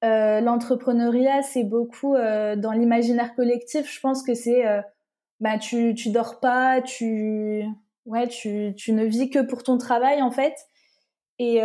Euh, 0.06 0.40
L'entrepreneuriat, 0.40 1.42
c'est 1.42 1.66
beaucoup 1.66 2.16
euh, 2.16 2.56
dans 2.56 2.72
l'imaginaire 2.72 3.36
collectif. 3.36 3.94
Je 3.94 4.00
pense 4.00 4.24
que 4.24 4.34
c'est, 4.34 4.64
bah, 5.42 5.58
tu, 5.58 5.94
tu 5.94 6.10
dors 6.10 6.40
pas, 6.40 6.82
tu, 6.82 7.66
ouais, 8.06 8.30
tu, 8.30 8.74
tu 8.78 8.94
ne 8.94 9.04
vis 9.04 9.30
que 9.30 9.40
pour 9.40 9.64
ton 9.64 9.78
travail 9.78 10.22
en 10.22 10.32
fait. 10.32 10.56
Et, 11.38 11.60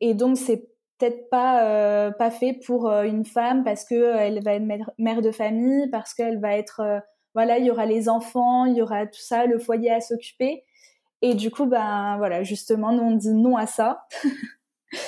et 0.00 0.14
donc 0.14 0.36
c'est 0.36 0.68
peut-être 0.98 1.28
pas 1.30 2.10
pas 2.12 2.30
fait 2.30 2.58
pour 2.66 2.90
une 2.90 3.24
femme 3.24 3.64
parce 3.64 3.84
que 3.84 4.16
elle 4.16 4.42
va 4.42 4.54
être 4.54 4.92
mère, 4.98 5.22
de 5.22 5.30
famille, 5.30 5.88
parce 5.90 6.14
qu'elle 6.14 6.40
va 6.40 6.56
être, 6.56 7.02
voilà, 7.34 7.58
il 7.58 7.66
y 7.66 7.70
aura 7.70 7.86
les 7.86 8.08
enfants, 8.08 8.64
il 8.64 8.76
y 8.76 8.82
aura 8.82 9.06
tout 9.06 9.20
ça, 9.20 9.46
le 9.46 9.58
foyer 9.58 9.90
à 9.90 10.00
s'occuper. 10.00 10.64
Et 11.22 11.34
du 11.34 11.50
coup, 11.50 11.66
ben 11.66 12.16
voilà, 12.18 12.42
justement, 12.42 12.92
nous 12.92 13.02
on 13.02 13.16
dit 13.16 13.32
non 13.32 13.56
à 13.56 13.66
ça. 13.66 14.06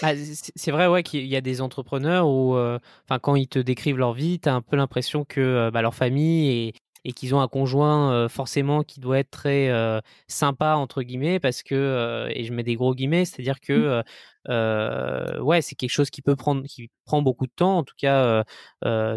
Bah, 0.02 0.09
c'est 0.57 0.71
vrai 0.71 0.88
ouais 0.88 1.02
qu'il 1.02 1.25
y 1.26 1.37
a 1.37 1.40
des 1.40 1.61
entrepreneurs 1.61 2.29
où, 2.29 2.57
euh, 2.57 2.79
enfin, 3.05 3.18
quand 3.18 3.37
ils 3.37 3.48
te 3.48 3.59
décrivent 3.59 3.96
leur 3.96 4.12
vie, 4.12 4.40
t'as 4.40 4.53
un 4.53 4.61
peu 4.61 4.77
l'impression 4.77 5.24
que 5.24 5.40
euh, 5.40 5.70
bah, 5.70 5.83
leur 5.83 5.94
famille 5.94 6.68
est, 6.68 6.72
et 7.04 7.12
qu'ils 7.12 7.34
ont 7.34 7.40
un 7.40 7.48
conjoint 7.48 8.12
euh, 8.12 8.28
forcément 8.28 8.82
qui 8.82 9.00
doit 9.00 9.18
être 9.18 9.30
très 9.30 9.68
euh, 9.68 10.00
sympa 10.26 10.74
entre 10.74 11.02
guillemets 11.02 11.40
parce 11.40 11.62
que 11.62 11.74
euh, 11.74 12.28
et 12.34 12.44
je 12.44 12.52
mets 12.52 12.62
des 12.62 12.74
gros 12.74 12.94
guillemets 12.94 13.24
c'est-à-dire 13.24 13.61
que 13.61 14.02
mmh. 14.48 15.40
ouais 15.42 15.62
c'est 15.62 15.74
quelque 15.74 15.90
chose 15.90 16.11
qui 16.11 16.22
peut 16.22 16.37
prendre 16.37 16.64
qui 16.66 16.90
prend 17.04 17.22
beaucoup 17.22 17.46
de 17.46 17.52
temps 17.54 17.78
en 17.78 17.84
tout 17.84 17.94
cas 17.98 18.44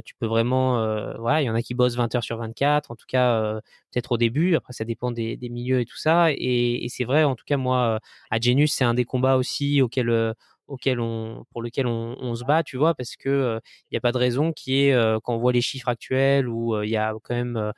tu 0.03 0.15
peux 0.19 0.27
vraiment 0.27 0.75
voilà 1.19 1.41
il 1.41 1.45
y 1.45 1.49
en 1.49 1.55
a 1.55 1.61
qui 1.61 1.73
bossent 1.73 1.95
20 1.95 2.15
heures 2.15 2.23
sur 2.23 2.37
24 2.37 2.91
en 2.91 2.95
tout 2.95 3.05
cas 3.07 3.59
peut-être 3.91 4.11
au 4.13 4.17
début 4.17 4.55
après 4.55 4.73
ça 4.73 4.85
dépend 4.85 5.11
des, 5.11 5.37
des 5.37 5.49
milieux 5.49 5.79
et 5.81 5.85
tout 5.85 5.97
ça 5.97 6.31
et, 6.31 6.83
et 6.83 6.89
c'est 6.89 7.05
vrai 7.05 7.23
en 7.23 7.35
tout 7.35 7.45
cas 7.45 7.57
moi 7.57 7.99
à 8.29 8.39
Genius 8.39 8.73
c'est 8.73 8.83
un 8.83 8.93
des 8.93 9.05
combats 9.05 9.37
aussi 9.37 9.81
auxquels 9.81 10.33
auquel 10.71 10.99
on, 10.99 11.45
pour 11.51 11.61
lequel 11.61 11.85
on, 11.87 12.35
se 12.35 12.43
bat, 12.43 12.63
tu 12.63 12.77
vois, 12.77 12.95
parce 12.95 13.15
que 13.15 13.59
il 13.89 13.93
n'y 13.93 13.97
a 13.97 14.01
pas 14.01 14.11
de 14.11 14.17
raison 14.17 14.53
qui 14.53 14.85
est 14.85 15.19
quand 15.23 15.35
on 15.35 15.37
voit 15.37 15.51
les 15.51 15.61
chiffres 15.61 15.89
actuels 15.89 16.47
où 16.47 16.81
il 16.81 16.89
y 16.89 16.97
a 16.97 17.13
quand 17.23 17.35
même 17.35 17.73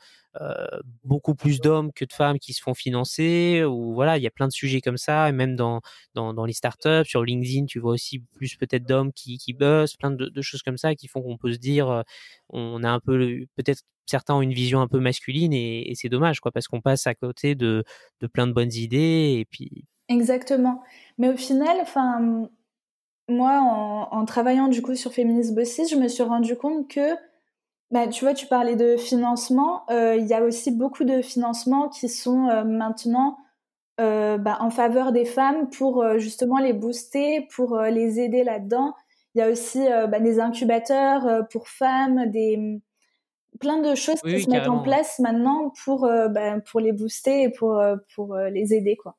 beaucoup 1.04 1.36
plus 1.36 1.60
d'hommes 1.60 1.92
que 1.92 2.06
de 2.06 2.14
femmes 2.14 2.40
qui 2.40 2.54
se 2.54 2.62
font 2.62 2.74
financer, 2.74 3.64
ou 3.64 3.94
voilà, 3.94 4.18
il 4.18 4.24
y 4.24 4.28
a 4.28 4.32
plein 4.32 4.48
de 4.48 4.54
sujets 4.54 4.82
comme 4.82 4.98
ça, 4.98 5.30
et 5.30 5.32
même 5.32 5.56
dans, 5.56 5.82
dans, 6.14 6.46
les 6.46 6.54
startups, 6.54 7.06
sur 7.06 7.24
LinkedIn, 7.24 7.66
tu 7.66 7.80
vois 7.80 7.94
aussi 7.94 8.20
plus 8.36 8.56
peut-être 8.56 8.86
d'hommes 8.86 9.12
qui, 9.14 9.38
qui 9.38 9.54
bossent, 9.54 9.96
plein 9.96 10.12
de, 10.12 10.28
de, 10.30 10.42
choses 10.42 10.62
comme 10.62 10.78
ça 10.78 10.96
qui 10.96 11.08
font 11.08 11.22
qu'on 11.22 11.38
peut 11.38 11.54
se 11.54 11.60
dire, 11.60 12.04
on 12.50 12.84
a 12.84 12.90
un 12.90 13.00
peu 13.00 13.46
peut-être 13.56 13.84
certains 14.06 14.36
ont 14.36 14.42
une 14.42 14.54
vision 14.54 14.82
un 14.82 14.88
peu 14.88 15.00
masculine 15.00 15.54
et, 15.54 15.90
et 15.90 15.96
c'est 15.96 16.10
dommage 16.10 16.40
quoi 16.40 16.52
parce 16.52 16.68
qu'on 16.68 16.82
passe 16.82 17.08
à 17.08 17.16
côté 17.16 17.56
de, 17.56 17.84
de 18.22 18.28
plein 18.28 18.48
de 18.48 18.54
bonnes 18.54 18.74
idées 18.74 19.38
et 19.40 19.46
puis 19.50 19.86
exactement. 20.10 20.84
Mais 21.18 21.30
au 21.30 21.38
final 21.38 21.78
enfin 21.82 22.50
moi, 23.30 23.60
en, 23.62 24.10
en, 24.12 24.26
travaillant 24.26 24.68
du 24.68 24.82
coup 24.82 24.96
sur 24.96 25.14
Féministe 25.14 25.56
Bossis, 25.56 25.88
je 25.88 25.96
me 25.96 26.08
suis 26.08 26.24
rendu 26.24 26.56
compte 26.58 26.90
que, 26.90 27.16
bah, 27.92 28.08
tu 28.08 28.26
vois, 28.26 28.34
tu 28.34 28.48
parlais 28.48 28.76
de 28.76 28.98
financement. 28.98 29.84
Euh, 29.92 30.16
il 30.16 30.26
y 30.26 30.34
a 30.34 30.44
aussi 30.44 30.72
beaucoup 30.72 31.04
de 31.04 31.22
financements 31.22 31.90
qui 31.90 32.10
sont 32.10 32.50
euh, 32.50 32.64
maintenant 32.64 33.38
euh, 34.02 34.38
bah, 34.38 34.58
en 34.60 34.70
faveur 34.70 35.12
des 35.12 35.26
femmes 35.26 35.70
pour 35.70 36.06
justement 36.18 36.58
les 36.58 36.74
booster, 36.74 37.48
pour 37.56 37.80
les 37.80 38.20
aider 38.20 38.44
là-dedans. 38.44 38.94
Il 39.36 39.40
y 39.40 39.42
a 39.42 39.50
aussi 39.50 39.80
bah, 40.10 40.20
des 40.20 40.40
incubateurs 40.40 41.48
pour 41.50 41.68
femmes, 41.68 42.30
des 42.30 42.82
plein 43.60 43.80
de 43.82 43.96
choses 43.96 44.22
qui 44.22 44.42
se 44.42 44.50
mettent 44.50 44.68
en 44.68 44.82
place 44.82 45.20
maintenant 45.20 45.72
pour 45.84 46.02
bah, 46.02 46.60
pour 46.60 46.80
les 46.80 46.92
booster 46.92 47.44
et 47.44 47.50
pour 47.50 47.82
pour 48.16 48.36
les 48.36 48.74
aider 48.74 48.96
quoi. 48.96 49.16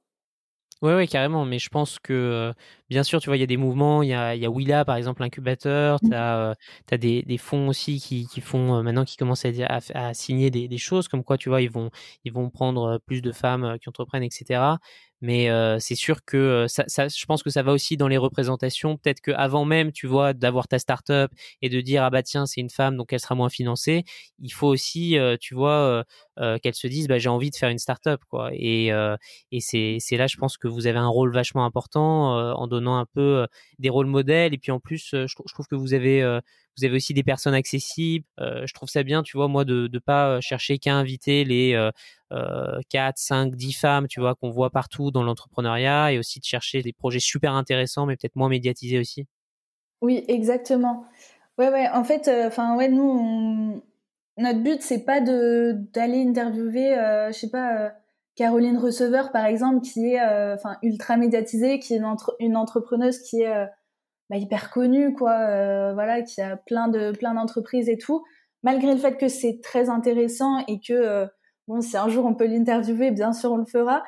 Oui, 0.82 0.92
ouais, 0.92 1.06
carrément. 1.06 1.44
Mais 1.46 1.58
je 1.58 1.68
pense 1.70 1.98
que, 1.98 2.12
euh, 2.12 2.52
bien 2.90 3.02
sûr, 3.02 3.20
tu 3.20 3.28
vois, 3.30 3.36
il 3.36 3.40
y 3.40 3.42
a 3.42 3.46
des 3.46 3.56
mouvements. 3.56 4.02
Il 4.02 4.08
y 4.10 4.12
a, 4.12 4.34
y 4.34 4.44
a 4.44 4.50
Willa, 4.50 4.84
par 4.84 4.96
exemple, 4.96 5.22
l'incubateur. 5.22 5.98
Tu 6.00 6.12
as, 6.12 6.50
euh, 6.50 6.54
as 6.90 6.98
des, 6.98 7.22
des, 7.22 7.38
fonds 7.38 7.68
aussi 7.68 8.00
qui, 8.00 8.26
qui 8.26 8.40
font, 8.40 8.76
euh, 8.76 8.82
maintenant, 8.82 9.04
qui 9.04 9.16
commencent 9.16 9.46
à, 9.46 9.50
à, 9.66 10.08
à 10.08 10.14
signer 10.14 10.50
des, 10.50 10.68
des, 10.68 10.78
choses, 10.78 11.08
comme 11.08 11.24
quoi, 11.24 11.38
tu 11.38 11.48
vois, 11.48 11.62
ils 11.62 11.70
vont, 11.70 11.90
ils 12.24 12.32
vont 12.32 12.50
prendre 12.50 12.98
plus 13.06 13.22
de 13.22 13.32
femmes 13.32 13.78
qui 13.80 13.88
entreprennent, 13.88 14.24
etc. 14.24 14.78
Mais 15.24 15.48
euh, 15.48 15.78
c'est 15.80 15.94
sûr 15.94 16.22
que 16.26 16.36
euh, 16.36 16.68
ça, 16.68 17.08
je 17.08 17.24
pense 17.24 17.42
que 17.42 17.48
ça 17.48 17.62
va 17.62 17.72
aussi 17.72 17.96
dans 17.96 18.08
les 18.08 18.18
représentations. 18.18 18.98
Peut-être 18.98 19.22
que 19.22 19.30
avant 19.30 19.64
même, 19.64 19.90
tu 19.90 20.06
vois, 20.06 20.34
d'avoir 20.34 20.68
ta 20.68 20.78
start-up 20.78 21.30
et 21.62 21.70
de 21.70 21.80
dire 21.80 22.02
ah 22.04 22.10
bah 22.10 22.22
tiens 22.22 22.44
c'est 22.44 22.60
une 22.60 22.68
femme 22.68 22.98
donc 22.98 23.10
elle 23.10 23.20
sera 23.20 23.34
moins 23.34 23.48
financée. 23.48 24.04
Il 24.42 24.52
faut 24.52 24.66
aussi, 24.68 25.18
euh, 25.18 25.38
tu 25.40 25.54
vois, 25.54 26.04
qu'elle 26.62 26.74
se 26.74 26.86
dise 26.88 27.08
bah 27.08 27.18
j'ai 27.18 27.30
envie 27.30 27.48
de 27.50 27.56
faire 27.56 27.70
une 27.70 27.78
start-up 27.78 28.20
quoi. 28.28 28.50
Et 28.52 28.88
et 29.50 29.60
c'est 29.60 30.16
là 30.16 30.26
je 30.26 30.36
pense 30.36 30.58
que 30.58 30.68
vous 30.68 30.86
avez 30.86 30.98
un 30.98 31.08
rôle 31.08 31.32
vachement 31.32 31.64
important 31.64 32.34
en 32.54 32.66
donnant 32.66 32.98
un 32.98 33.06
peu 33.06 33.46
des 33.78 33.88
rôles 33.88 34.06
modèles 34.06 34.52
et 34.52 34.58
puis 34.58 34.72
en 34.72 34.80
plus 34.80 35.10
je 35.12 35.34
trouve 35.54 35.66
que 35.68 35.76
vous 35.76 35.94
avez 35.94 36.22
vous 36.76 36.84
avez 36.84 36.96
aussi 36.96 37.14
des 37.14 37.22
personnes 37.22 37.54
accessibles. 37.54 38.26
Euh, 38.40 38.66
je 38.66 38.74
trouve 38.74 38.88
ça 38.88 39.02
bien, 39.02 39.22
tu 39.22 39.36
vois, 39.36 39.48
moi, 39.48 39.64
de 39.64 39.88
ne 39.92 39.98
pas 39.98 40.40
chercher 40.40 40.78
qu'à 40.78 40.94
inviter 40.94 41.44
les 41.44 41.74
euh, 42.32 42.80
4, 42.90 43.16
5, 43.16 43.54
10 43.54 43.72
femmes, 43.72 44.08
tu 44.08 44.20
vois, 44.20 44.34
qu'on 44.34 44.50
voit 44.50 44.70
partout 44.70 45.10
dans 45.10 45.22
l'entrepreneuriat 45.22 46.12
et 46.12 46.18
aussi 46.18 46.40
de 46.40 46.44
chercher 46.44 46.82
des 46.82 46.92
projets 46.92 47.20
super 47.20 47.54
intéressants, 47.54 48.06
mais 48.06 48.16
peut-être 48.16 48.36
moins 48.36 48.48
médiatisés 48.48 48.98
aussi. 48.98 49.26
Oui, 50.00 50.24
exactement. 50.28 51.06
Ouais, 51.58 51.70
ouais. 51.70 51.88
En 51.88 52.04
fait, 52.04 52.28
euh, 52.28 52.48
enfin, 52.48 52.76
ouais, 52.76 52.88
nous, 52.88 53.82
notre 54.36 54.60
but, 54.60 54.82
c'est 54.82 55.04
pas 55.04 55.20
d'aller 55.20 56.22
interviewer, 56.26 56.98
euh, 56.98 57.32
je 57.32 57.38
sais 57.38 57.50
pas. 57.50 57.78
Euh, 57.78 57.90
Caroline 58.36 58.76
Receveur, 58.78 59.30
par 59.30 59.46
exemple, 59.46 59.80
qui 59.82 60.14
est 60.14 60.18
ultra 60.82 61.16
médiatisée, 61.16 61.78
qui 61.78 61.94
est 61.94 62.00
une 62.40 62.56
entrepreneuse 62.56 63.20
qui 63.20 63.42
est 63.42 63.68
bah, 64.30 64.36
hyper 64.36 64.70
connue, 64.70 65.14
quoi. 65.14 65.92
voilà, 65.94 66.22
qui 66.22 66.40
a 66.40 66.56
plein 66.56 66.88
de 66.88 67.12
plein 67.12 67.34
d'entreprises 67.34 67.88
et 67.88 67.98
tout. 67.98 68.24
Malgré 68.62 68.94
le 68.94 68.98
fait 68.98 69.16
que 69.16 69.28
c'est 69.28 69.60
très 69.62 69.90
intéressant 69.90 70.64
et 70.66 70.80
que 70.80 71.28
Bon, 71.66 71.80
si 71.80 71.96
un 71.96 72.08
jour 72.08 72.26
on 72.26 72.34
peut 72.34 72.46
l'interviewer, 72.46 73.10
bien 73.10 73.32
sûr 73.32 73.52
on 73.52 73.56
le 73.56 73.64
fera. 73.64 74.02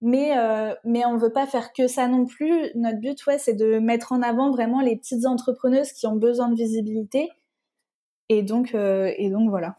Mais 0.00 0.36
euh, 0.38 0.74
mais 0.84 1.04
on 1.06 1.16
veut 1.16 1.32
pas 1.32 1.46
faire 1.46 1.72
que 1.72 1.88
ça 1.88 2.08
non 2.08 2.24
plus. 2.24 2.70
Notre 2.74 3.00
but, 3.00 3.24
ouais, 3.26 3.38
c'est 3.38 3.54
de 3.54 3.78
mettre 3.78 4.12
en 4.12 4.22
avant 4.22 4.50
vraiment 4.50 4.80
les 4.80 4.96
petites 4.96 5.26
entrepreneuses 5.26 5.92
qui 5.92 6.06
ont 6.06 6.16
besoin 6.16 6.48
de 6.48 6.56
visibilité. 6.56 7.28
Et 8.28 8.42
donc 8.42 8.74
euh, 8.74 9.12
et 9.16 9.30
donc 9.30 9.48
voilà. 9.50 9.76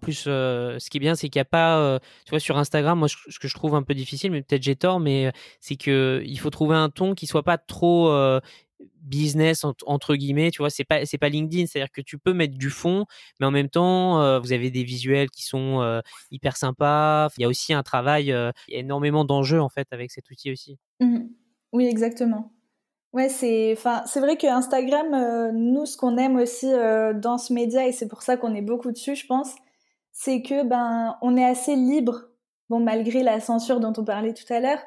plus, 0.00 0.22
ce 0.24 0.90
qui 0.90 0.98
est 0.98 1.00
bien, 1.00 1.14
c'est 1.14 1.28
qu'il 1.28 1.38
n'y 1.38 1.42
a 1.42 1.46
pas, 1.46 1.98
tu 2.24 2.30
vois, 2.30 2.40
sur 2.40 2.58
Instagram, 2.58 2.98
moi, 2.98 3.08
ce 3.08 3.38
que 3.38 3.48
je 3.48 3.54
trouve 3.54 3.74
un 3.74 3.82
peu 3.82 3.94
difficile, 3.94 4.30
mais 4.32 4.42
peut-être 4.42 4.62
j'ai 4.62 4.76
tort, 4.76 5.00
mais 5.00 5.32
c'est 5.60 5.76
que 5.76 6.22
il 6.24 6.38
faut 6.38 6.50
trouver 6.50 6.76
un 6.76 6.90
ton 6.90 7.14
qui 7.14 7.26
soit 7.26 7.42
pas 7.42 7.58
trop 7.58 8.08
business 9.02 9.64
entre 9.86 10.14
guillemets, 10.14 10.50
tu 10.50 10.58
vois, 10.58 10.70
c'est 10.70 10.84
pas 10.84 11.04
c'est 11.06 11.18
pas 11.18 11.28
LinkedIn, 11.28 11.66
c'est-à-dire 11.66 11.92
que 11.92 12.00
tu 12.00 12.18
peux 12.18 12.32
mettre 12.32 12.56
du 12.56 12.70
fond, 12.70 13.06
mais 13.38 13.46
en 13.46 13.50
même 13.50 13.68
temps, 13.68 14.40
vous 14.40 14.52
avez 14.52 14.70
des 14.70 14.84
visuels 14.84 15.30
qui 15.30 15.44
sont 15.44 16.02
hyper 16.30 16.56
sympas. 16.56 17.28
Il 17.38 17.42
y 17.42 17.44
a 17.44 17.48
aussi 17.48 17.72
un 17.72 17.82
travail, 17.82 18.32
a 18.32 18.52
énormément 18.68 19.24
d'enjeux 19.24 19.60
en 19.60 19.68
fait 19.68 19.88
avec 19.90 20.10
cet 20.10 20.30
outil 20.30 20.52
aussi. 20.52 20.78
Mmh 21.00 21.20
oui, 21.72 21.86
exactement. 21.86 22.52
Ouais, 23.12 23.28
c'est, 23.28 23.72
enfin, 23.76 24.02
c'est 24.06 24.20
vrai 24.20 24.36
que 24.36 24.46
Instagram, 24.46 25.52
nous, 25.52 25.86
ce 25.86 25.96
qu'on 25.96 26.16
aime 26.16 26.36
aussi 26.36 26.66
dans 26.66 27.38
ce 27.38 27.52
média, 27.52 27.86
et 27.86 27.92
c'est 27.92 28.08
pour 28.08 28.22
ça 28.22 28.36
qu'on 28.36 28.54
est 28.54 28.62
beaucoup 28.62 28.92
dessus, 28.92 29.16
je 29.16 29.26
pense, 29.26 29.54
c'est 30.12 30.42
que 30.42 30.64
ben, 30.64 31.16
on 31.22 31.36
est 31.36 31.44
assez 31.44 31.76
libre. 31.76 32.22
Bon, 32.68 32.78
malgré 32.80 33.22
la 33.24 33.40
censure 33.40 33.80
dont 33.80 33.92
on 33.96 34.04
parlait 34.04 34.32
tout 34.32 34.52
à 34.52 34.60
l'heure, 34.60 34.78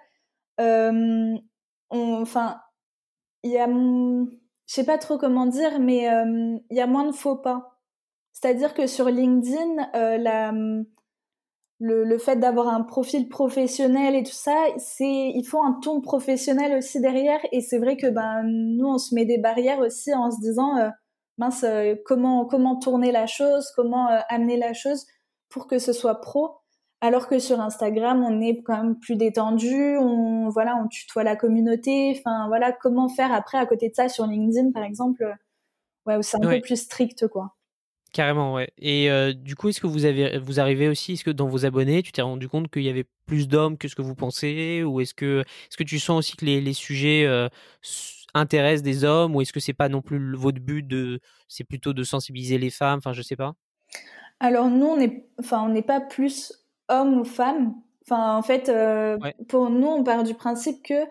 enfin, 1.89 2.61
il 3.43 3.51
y 3.51 3.57
a, 3.57 3.67
je 3.67 4.73
sais 4.73 4.85
pas 4.85 4.97
trop 4.97 5.17
comment 5.17 5.45
dire, 5.45 5.79
mais 5.79 6.09
euh, 6.09 6.57
il 6.69 6.77
y 6.77 6.81
a 6.81 6.87
moins 6.87 7.05
de 7.05 7.11
faux 7.11 7.35
pas. 7.35 7.77
C'est-à-dire 8.31 8.73
que 8.73 8.87
sur 8.87 9.09
LinkedIn, 9.09 9.89
euh, 9.95 10.17
la, 10.17 10.51
le, 11.79 12.03
le, 12.03 12.17
fait 12.17 12.37
d'avoir 12.37 12.69
un 12.69 12.81
profil 12.81 13.29
professionnel 13.29 14.15
et 14.15 14.23
tout 14.23 14.31
ça, 14.31 14.55
c'est, 14.77 15.31
il 15.35 15.43
faut 15.43 15.61
un 15.61 15.73
ton 15.81 16.01
professionnel 16.01 16.77
aussi 16.77 17.01
derrière. 17.01 17.39
Et 17.51 17.61
c'est 17.61 17.77
vrai 17.77 17.97
que 17.97 18.07
ben 18.07 18.43
nous, 18.43 18.87
on 18.87 18.97
se 18.97 19.13
met 19.13 19.25
des 19.25 19.37
barrières 19.37 19.79
aussi 19.79 20.13
en 20.13 20.31
se 20.31 20.39
disant, 20.39 20.77
euh, 20.77 20.89
mince, 21.37 21.65
comment 22.05 22.45
comment 22.45 22.79
tourner 22.79 23.11
la 23.11 23.27
chose, 23.27 23.71
comment 23.75 24.07
amener 24.29 24.57
la 24.57 24.73
chose 24.73 25.05
pour 25.49 25.67
que 25.67 25.77
ce 25.77 25.93
soit 25.93 26.21
pro. 26.21 26.62
Alors 27.03 27.27
que 27.27 27.37
sur 27.37 27.59
Instagram, 27.59 28.23
on 28.23 28.39
est 28.39 28.63
quand 28.63 28.81
même 28.81 28.97
plus 28.97 29.17
détendu, 29.17 29.97
on 29.97 30.47
voilà, 30.47 30.77
on 30.81 30.87
tutoie 30.87 31.25
la 31.25 31.35
communauté. 31.35 32.15
Enfin 32.17 32.47
voilà, 32.47 32.71
comment 32.71 33.09
faire 33.09 33.33
après 33.33 33.57
à 33.57 33.65
côté 33.65 33.89
de 33.89 33.93
ça 33.93 34.07
sur 34.07 34.25
LinkedIn 34.25 34.71
par 34.71 34.83
exemple, 34.83 35.25
ouais, 36.05 36.23
c'est 36.23 36.37
un 36.37 36.39
peu 36.39 36.61
plus 36.61 36.77
strict 36.77 37.27
quoi. 37.27 37.57
Carrément, 38.13 38.53
ouais. 38.53 38.69
Et 38.77 39.11
euh, 39.11 39.33
du 39.33 39.57
coup, 39.57 39.67
est-ce 39.67 39.81
que 39.81 39.87
vous 39.87 40.05
avez, 40.05 40.37
vous 40.37 40.61
arrivez 40.61 40.87
aussi, 40.87 41.13
est-ce 41.13 41.25
que 41.25 41.31
dans 41.31 41.49
vos 41.49 41.65
abonnés, 41.65 42.03
tu 42.03 42.13
t'es 42.13 42.21
rendu 42.21 42.47
compte 42.47 42.71
qu'il 42.71 42.83
y 42.83 42.89
avait 42.89 43.07
plus 43.25 43.49
d'hommes 43.49 43.77
que 43.77 43.89
ce 43.89 43.95
que 43.95 44.01
vous 44.01 44.15
pensez, 44.15 44.81
ou 44.83 45.01
est-ce 45.01 45.13
que, 45.13 45.41
est-ce 45.41 45.75
que 45.75 45.83
tu 45.83 45.99
sens 45.99 46.19
aussi 46.19 46.37
que 46.37 46.45
les, 46.45 46.61
les 46.61 46.73
sujets 46.73 47.25
euh, 47.25 47.49
intéressent 48.33 48.83
des 48.83 49.03
hommes, 49.03 49.35
ou 49.35 49.41
est-ce 49.41 49.51
que 49.51 49.59
c'est 49.59 49.73
pas 49.73 49.89
non 49.89 50.01
plus 50.01 50.37
votre 50.37 50.61
but 50.61 50.87
de, 50.87 51.19
c'est 51.49 51.65
plutôt 51.65 51.91
de 51.91 52.03
sensibiliser 52.05 52.59
les 52.59 52.69
femmes, 52.69 52.99
enfin, 52.99 53.11
je 53.11 53.23
sais 53.23 53.35
pas. 53.35 53.55
Alors 54.39 54.69
nous, 54.69 54.85
on 54.85 54.99
est, 55.01 55.25
enfin, 55.39 55.63
on 55.63 55.69
n'est 55.69 55.81
pas 55.81 55.99
plus 55.99 56.53
homme 56.89 57.19
ou 57.19 57.23
femme. 57.23 57.75
Enfin, 58.05 58.35
en 58.35 58.41
fait, 58.41 58.69
euh, 58.69 59.17
pour 59.47 59.69
nous, 59.69 59.87
on 59.87 60.03
part 60.03 60.23
du 60.23 60.33
principe 60.33 60.83
que 60.83 61.05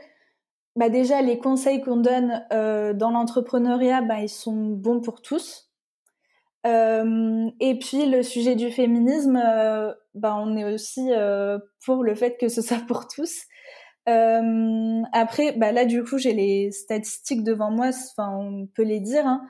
bah 0.74 0.88
déjà 0.88 1.20
les 1.20 1.38
conseils 1.38 1.82
qu'on 1.82 1.98
donne 1.98 2.44
euh, 2.52 2.94
dans 2.94 3.10
l'entrepreneuriat, 3.10 4.02
bah, 4.02 4.20
ils 4.20 4.28
sont 4.28 4.68
bons 4.68 5.00
pour 5.00 5.22
tous. 5.22 5.70
Euh, 6.66 7.50
et 7.60 7.78
puis 7.78 8.06
le 8.06 8.22
sujet 8.22 8.54
du 8.54 8.70
féminisme, 8.70 9.42
bah, 10.14 10.36
on 10.38 10.56
est 10.56 10.72
aussi 10.72 11.10
pour 11.84 12.02
le 12.02 12.14
fait 12.14 12.36
que 12.38 12.48
ce 12.48 12.62
soit 12.62 12.84
pour 12.86 13.08
tous. 13.08 13.42
après, 14.06 15.52
bah, 15.52 15.72
là 15.72 15.84
du 15.84 16.04
coup, 16.04 16.18
j'ai 16.18 16.34
les 16.34 16.70
statistiques 16.72 17.44
devant 17.44 17.70
moi, 17.70 17.88
enfin 17.88 18.34
on 18.36 18.66
peut 18.66 18.84
les 18.84 19.00
dire. 19.00 19.26
Hein. 19.26 19.42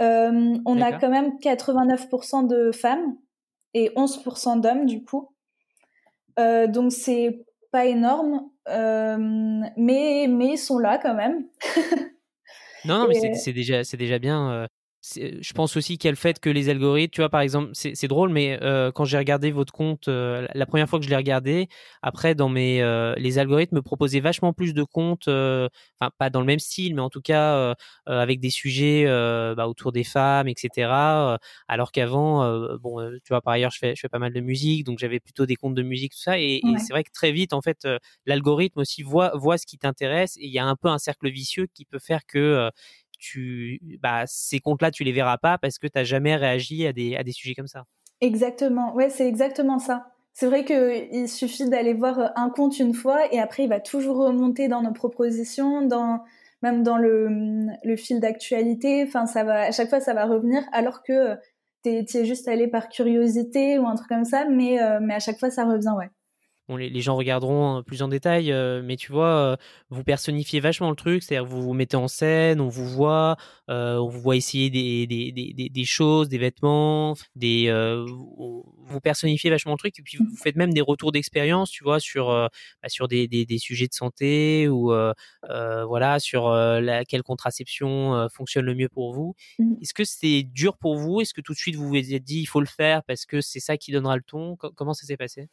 on 0.00 0.80
a 0.80 0.92
quand 0.92 1.10
même 1.10 1.38
89% 1.40 2.46
de 2.46 2.72
femmes 2.72 3.16
et 3.74 3.90
11% 3.96 4.60
d'hommes 4.60 4.86
du 4.86 5.04
coup. 5.04 5.28
Euh, 6.38 6.66
donc 6.66 6.92
c'est 6.92 7.44
pas 7.70 7.86
énorme, 7.86 8.48
euh, 8.68 9.16
mais 9.76 10.26
mais 10.28 10.52
ils 10.52 10.58
sont 10.58 10.78
là 10.78 10.98
quand 10.98 11.14
même. 11.14 11.44
non, 12.84 13.00
non, 13.00 13.08
mais 13.08 13.34
c'est 13.34 13.52
déjà 13.52 13.84
c'est 13.84 13.96
déjà 13.96 14.18
bien. 14.18 14.66
Euh, 15.18 15.38
je 15.40 15.52
pense 15.52 15.76
aussi 15.76 15.96
qu'il 15.96 16.08
y 16.08 16.10
a 16.10 16.12
le 16.12 16.16
fait 16.16 16.40
que 16.40 16.50
les 16.50 16.68
algorithmes, 16.68 17.10
tu 17.12 17.20
vois, 17.20 17.28
par 17.28 17.40
exemple, 17.40 17.70
c'est 17.72 18.08
drôle, 18.08 18.30
mais 18.30 18.58
euh, 18.62 18.90
quand 18.90 19.04
j'ai 19.04 19.16
regardé 19.16 19.52
votre 19.52 19.72
compte, 19.72 20.08
euh, 20.08 20.46
la 20.54 20.66
première 20.66 20.88
fois 20.88 20.98
que 20.98 21.04
je 21.04 21.10
l'ai 21.10 21.16
regardé, 21.16 21.68
après, 22.02 22.34
dans 22.34 22.48
mes, 22.48 22.82
euh, 22.82 23.14
les 23.16 23.38
algorithmes 23.38 23.76
me 23.76 23.82
proposaient 23.82 24.18
vachement 24.20 24.52
plus 24.52 24.74
de 24.74 24.82
comptes, 24.82 25.28
enfin, 25.28 26.10
pas 26.18 26.30
dans 26.30 26.40
le 26.40 26.46
même 26.46 26.58
style, 26.58 26.94
mais 26.96 27.00
en 27.00 27.10
tout 27.10 27.20
cas, 27.20 27.74
avec 28.06 28.40
des 28.40 28.50
sujets 28.50 29.04
bah, 29.56 29.68
autour 29.68 29.92
des 29.92 30.04
femmes, 30.04 30.48
etc. 30.48 31.38
alors 31.68 31.92
qu'avant, 31.92 32.76
bon, 32.78 32.98
tu 33.24 33.28
vois, 33.28 33.40
par 33.40 33.52
ailleurs, 33.54 33.70
je 33.70 33.78
fais, 33.78 33.94
je 33.94 34.00
fais 34.00 34.08
pas 34.08 34.18
mal 34.18 34.32
de 34.32 34.40
musique, 34.40 34.84
donc 34.84 34.98
j'avais 34.98 35.20
plutôt 35.20 35.46
des 35.46 35.56
comptes 35.56 35.74
de 35.74 35.82
musique, 35.82 36.12
tout 36.12 36.18
ça, 36.18 36.38
et, 36.40 36.62
et 36.66 36.78
c'est 36.78 36.92
vrai 36.92 37.04
que 37.04 37.10
très 37.12 37.32
vite, 37.32 37.52
en 37.52 37.62
fait, 37.62 37.86
l'algorithme 38.26 38.80
aussi 38.80 39.02
voit, 39.02 39.30
voit 39.36 39.58
ce 39.58 39.66
qui 39.66 39.78
t'intéresse, 39.78 40.36
et 40.38 40.46
il 40.46 40.52
y 40.52 40.58
a 40.58 40.66
un 40.66 40.76
peu 40.76 40.88
un 40.88 40.98
cercle 40.98 41.30
vicieux 41.30 41.66
qui 41.72 41.84
peut 41.84 41.98
faire 42.00 42.20
que 42.26 42.70
tu, 43.18 43.80
bah, 44.00 44.24
ces 44.26 44.60
comptes-là, 44.60 44.90
tu 44.90 45.04
les 45.04 45.12
verras 45.12 45.38
pas 45.38 45.58
parce 45.58 45.78
que 45.78 45.86
tu 45.86 45.92
n'as 45.96 46.04
jamais 46.04 46.36
réagi 46.36 46.86
à 46.86 46.92
des, 46.92 47.16
à 47.16 47.22
des 47.22 47.32
sujets 47.32 47.54
comme 47.54 47.66
ça. 47.66 47.84
Exactement. 48.20 48.94
Ouais, 48.94 49.10
c'est 49.10 49.28
exactement 49.28 49.78
ça. 49.78 50.06
C'est 50.34 50.46
vrai 50.46 50.64
qu'il 50.64 51.28
suffit 51.28 51.68
d'aller 51.68 51.94
voir 51.94 52.18
euh, 52.18 52.28
un 52.36 52.50
compte 52.50 52.78
une 52.78 52.94
fois 52.94 53.32
et 53.32 53.40
après, 53.40 53.64
il 53.64 53.68
va 53.68 53.80
toujours 53.80 54.18
remonter 54.18 54.68
dans 54.68 54.82
nos 54.82 54.92
propositions, 54.92 55.82
dans, 55.82 56.22
même 56.62 56.82
dans 56.82 56.96
le, 56.96 57.66
le 57.82 57.96
fil 57.96 58.20
d'actualité. 58.20 59.04
Enfin, 59.06 59.26
ça 59.26 59.44
va, 59.44 59.62
à 59.62 59.72
chaque 59.72 59.88
fois, 59.88 60.00
ça 60.00 60.14
va 60.14 60.26
revenir 60.26 60.62
alors 60.72 61.02
que 61.02 61.12
euh, 61.12 61.36
tu 61.84 61.90
es, 61.90 62.24
juste 62.24 62.48
allé 62.48 62.68
par 62.68 62.88
curiosité 62.88 63.78
ou 63.78 63.86
un 63.86 63.94
truc 63.94 64.08
comme 64.08 64.24
ça, 64.24 64.44
mais, 64.48 64.80
euh, 64.82 64.98
mais 65.02 65.14
à 65.14 65.20
chaque 65.20 65.38
fois, 65.38 65.50
ça 65.50 65.64
revient, 65.64 65.94
ouais 65.96 66.10
les, 66.76 67.00
gens 67.00 67.16
regarderont 67.16 67.76
hein, 67.76 67.82
plus 67.82 68.02
en 68.02 68.08
détail, 68.08 68.52
euh, 68.52 68.82
mais 68.84 68.96
tu 68.96 69.12
vois, 69.12 69.26
euh, 69.26 69.56
vous 69.90 70.04
personnifiez 70.04 70.60
vachement 70.60 70.90
le 70.90 70.96
truc, 70.96 71.22
c'est-à-dire 71.22 71.48
vous 71.48 71.62
vous 71.62 71.72
mettez 71.72 71.96
en 71.96 72.08
scène, 72.08 72.60
on 72.60 72.68
vous 72.68 72.86
voit, 72.86 73.36
euh, 73.70 73.96
on 73.96 74.08
vous 74.08 74.20
voit 74.20 74.36
essayer 74.36 74.68
des, 74.68 75.06
des, 75.06 75.32
des, 75.32 75.68
des 75.68 75.84
choses, 75.84 76.28
des 76.28 76.38
vêtements, 76.38 77.14
des, 77.36 77.70
vous 78.06 79.00
personnifiez 79.00 79.50
vachement 79.50 79.72
le 79.72 79.78
truc, 79.78 79.98
et 79.98 80.02
puis 80.02 80.18
vous 80.18 80.36
faites 80.36 80.56
même 80.56 80.72
des 80.72 80.80
retours 80.80 81.12
d'expérience, 81.12 81.70
tu 81.70 81.84
vois, 81.84 82.00
sur, 82.00 82.28
bah, 82.28 82.88
sur 82.88 83.08
des, 83.08 83.28
des, 83.28 83.58
sujets 83.58 83.86
de 83.86 83.94
santé 83.94 84.68
ou 84.68 84.92
voilà, 85.42 86.20
sur 86.20 86.50
laquelle 86.50 87.22
contraception 87.22 88.28
fonctionne 88.32 88.64
le 88.64 88.74
mieux 88.74 88.88
pour 88.88 89.14
vous. 89.14 89.34
Mmh. 89.58 89.74
Est-ce 89.82 89.94
que 89.94 90.04
c'est 90.04 90.42
dur 90.42 90.76
pour 90.76 90.96
vous? 90.96 91.20
Est-ce 91.20 91.34
que 91.34 91.40
tout 91.40 91.52
de 91.52 91.58
suite 91.58 91.76
vous 91.76 91.88
vous 91.88 91.96
êtes 91.96 92.24
dit 92.24 92.40
il 92.40 92.46
faut 92.46 92.60
le 92.60 92.66
faire 92.66 93.02
parce 93.04 93.26
que 93.26 93.40
c'est 93.40 93.60
ça 93.60 93.76
qui 93.76 93.92
donnera 93.92 94.16
le 94.16 94.22
ton? 94.22 94.56
Comment 94.56 94.94
ça 94.94 95.06
s'est 95.06 95.16
passé? 95.16 95.48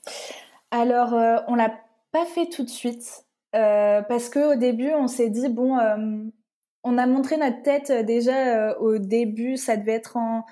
Alors, 0.80 1.14
euh, 1.14 1.38
on 1.48 1.56
l'a 1.56 1.74
pas 2.12 2.26
fait 2.26 2.48
tout 2.48 2.64
de 2.64 2.70
suite 2.70 3.26
euh, 3.56 4.02
parce 4.02 4.30
qu'au 4.30 4.56
début, 4.56 4.92
on 4.94 5.08
s'est 5.08 5.30
dit 5.30 5.50
bon, 5.50 5.78
euh, 5.78 6.24
on 6.84 6.98
a 6.98 7.08
montré 7.08 7.38
notre 7.38 7.62
tête 7.62 7.92
déjà 8.06 8.78
au 8.80 8.98
début. 8.98 9.58
Ça 9.58 9.78
devait 9.78 9.94
être 9.94 10.18
en 10.18 10.46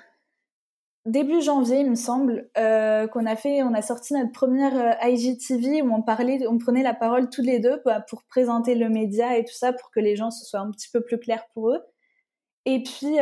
début 1.06 1.42
janvier, 1.42 1.80
il 1.80 1.90
me 1.90 1.96
semble, 1.96 2.48
qu'on 2.54 3.26
a 3.26 3.36
fait, 3.36 3.62
on 3.62 3.74
a 3.74 3.82
sorti 3.82 4.14
notre 4.14 4.32
première 4.32 4.98
IGTV 5.06 5.82
où 5.82 5.94
on 5.94 6.02
parlait, 6.02 6.46
on 6.48 6.58
prenait 6.58 6.82
la 6.82 6.94
parole 6.94 7.28
tous 7.28 7.42
les 7.42 7.60
deux 7.60 7.80
bah, 7.84 8.00
pour 8.08 8.24
présenter 8.24 8.74
le 8.74 8.88
média 8.88 9.36
et 9.36 9.44
tout 9.44 9.54
ça 9.54 9.72
pour 9.72 9.90
que 9.90 10.00
les 10.00 10.16
gens 10.16 10.30
se 10.30 10.44
soient 10.44 10.60
un 10.60 10.70
petit 10.70 10.88
peu 10.90 11.02
plus 11.02 11.18
clairs 11.18 11.46
pour 11.52 11.70
eux. 11.70 11.80
Et 12.64 12.82
puis, 12.82 13.16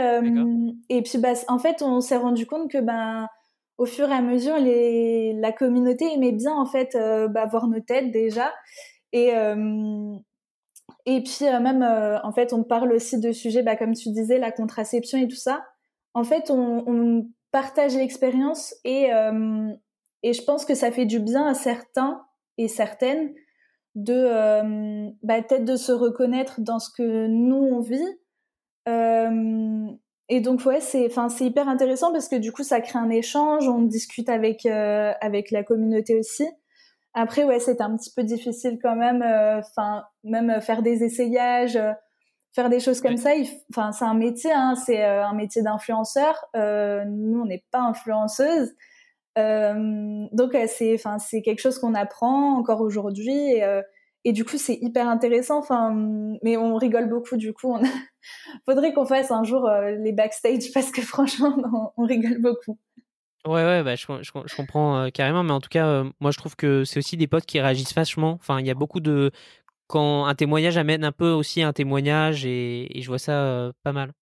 et 0.89 1.03
puis, 1.03 1.19
bah, 1.19 1.33
en 1.49 1.59
fait, 1.59 1.83
on 1.83 2.01
s'est 2.01 2.17
rendu 2.17 2.47
compte 2.47 2.71
que 2.71 2.79
ben 2.79 3.27
au 3.79 3.87
fur 3.87 4.09
et 4.09 4.15
à 4.15 4.23
mesure, 4.23 4.57
la 4.59 5.53
communauté 5.53 6.13
aimait 6.13 6.33
bien 6.33 6.55
en 6.55 6.67
fait 6.67 6.95
euh, 6.95 7.29
bah, 7.29 7.47
voir 7.47 7.67
nos 7.67 7.81
têtes 7.81 8.11
déjà. 8.11 8.53
Et, 9.13 9.35
euh, 9.35 10.15
et 11.07 11.23
puis 11.23 11.47
euh, 11.47 11.61
même, 11.61 11.83
en 11.83 12.33
fait, 12.33 12.53
on 12.53 12.63
parle 12.63 12.93
aussi 12.93 13.19
de 13.19 13.33
sujets, 13.33 13.63
bah, 13.63 13.77
comme 13.77 13.95
tu 13.95 14.11
disais, 14.11 14.39
la 14.39 14.53
contraception 14.53 15.19
et 15.19 15.29
tout 15.29 15.37
ça. 15.37 15.65
En 16.15 16.25
fait, 16.25 16.51
on, 16.51 16.85
on 16.87 17.27
partage 17.51 17.97
l'expérience 17.97 18.75
et, 18.85 19.09
et 20.23 20.33
je 20.33 20.43
pense 20.45 20.65
que 20.65 20.75
ça 20.75 20.91
fait 20.91 21.07
du 21.07 21.21
bien 21.21 21.47
à 21.47 21.55
certains 21.55 22.23
et 22.59 22.69
certaines 22.69 23.35
de 23.95 25.11
bah, 25.23 25.43
peut-être 25.43 25.65
de 25.65 25.77
se 25.77 25.93
reconnaître 25.93 26.61
dans 26.61 26.79
ce 26.79 26.91
que 26.91 27.27
nous 27.27 27.57
on 27.57 27.81
vit 27.81 28.19
et 30.29 30.41
donc 30.41 30.65
ouais, 30.65 30.81
c'est 30.81 31.07
enfin 31.07 31.29
c'est 31.29 31.45
hyper 31.45 31.69
intéressant 31.69 32.13
parce 32.13 32.29
que 32.29 32.37
du 32.37 32.53
coup 32.53 32.63
ça 32.63 32.81
crée 32.81 32.99
un 32.99 33.11
échange, 33.11 33.69
on 33.69 33.83
discute 33.83 34.29
avec 34.29 34.67
euh, 34.67 35.13
avec 35.21 35.51
la 35.51 35.65
communauté 35.65 36.19
aussi. 36.19 36.47
Après 37.15 37.45
ouais, 37.45 37.59
c'est 37.61 37.81
un 37.81 37.97
petit 37.97 38.13
peu 38.15 38.23
difficile 38.25 38.79
quand 38.83 38.97
même 38.97 39.23
euh, 39.23 39.61
même 40.25 40.61
faire 40.61 40.83
des 40.83 41.05
essayages, 41.05 41.77
euh, 41.77 41.93
faire 42.55 42.71
des 42.71 42.81
choses 42.81 43.01
comme 43.01 43.17
ça, 43.17 43.31
enfin 43.71 43.93
c'est 43.93 44.05
un 44.05 44.15
métier 44.15 44.53
hein, 44.53 44.75
c'est 44.75 45.03
un 45.05 45.35
métier 45.35 45.63
d'influenceur. 45.63 46.47
nous 46.55 47.41
on 47.41 47.47
n'est 47.47 47.65
pas 47.71 47.81
influenceuse. 47.81 48.73
donc 49.37 50.57
c'est 50.69 50.95
enfin 50.95 51.19
c'est 51.19 51.43
quelque 51.43 51.61
chose 51.61 51.79
qu'on 51.79 51.95
apprend 51.95 52.57
encore 52.59 52.81
aujourd'hui 52.81 53.33
et 53.33 53.83
et 54.25 54.33
du 54.33 54.45
coup, 54.45 54.57
c'est 54.57 54.79
hyper 54.81 55.09
intéressant. 55.09 55.59
Enfin, 55.59 55.93
mais 56.43 56.57
on 56.57 56.77
rigole 56.77 57.09
beaucoup. 57.09 57.37
Du 57.37 57.53
coup, 57.53 57.73
on 57.73 57.83
faudrait 58.65 58.93
qu'on 58.93 59.07
fasse 59.07 59.31
un 59.31 59.45
jour 59.45 59.69
euh, 59.69 59.93
les 59.93 60.13
backstage 60.13 60.73
parce 60.73 60.91
que 60.91 61.03
franchement, 61.03 61.57
on, 61.97 62.05
rigole 62.05 62.41
beaucoup. 62.41 62.79
Ouais, 63.47 63.65
ouais, 63.65 63.83
bah, 63.83 63.97
je, 63.97 64.07
je, 64.23 64.57
comprends 64.57 65.09
carrément, 65.13 65.43
mais 65.43 65.53
en 65.53 65.61
tout 65.61 65.69
cas, 65.69 66.05
moi 66.21 66.31
je 66.31 66.39
trouve 66.39 66.55
que 66.55 66.85
c'est 66.85 66.99
aussi 66.99 67.17
des 67.17 67.27
potes 67.27 67.45
qui 67.45 67.61
réagissent 67.61 67.95
vachement. 67.95 68.33
Enfin, 68.33 68.61
il 68.61 68.67
y 68.67 68.71
a 68.71 68.75
beaucoup 68.75 69.01
de. 69.01 69.33
Quand 69.89 70.25
un 70.27 70.35
témoignage 70.35 70.79
amène 70.79 71.05
un 71.05 71.13
peu 71.13 71.31
aussi 71.31 71.61
un 71.61 71.73
témoignage, 71.73 72.47
et, 72.47 72.97
et 72.97 73.03
je 73.03 73.09
vois 73.09 73.19
ça 73.19 73.73
pas 73.83 73.93
mal. 73.93 74.13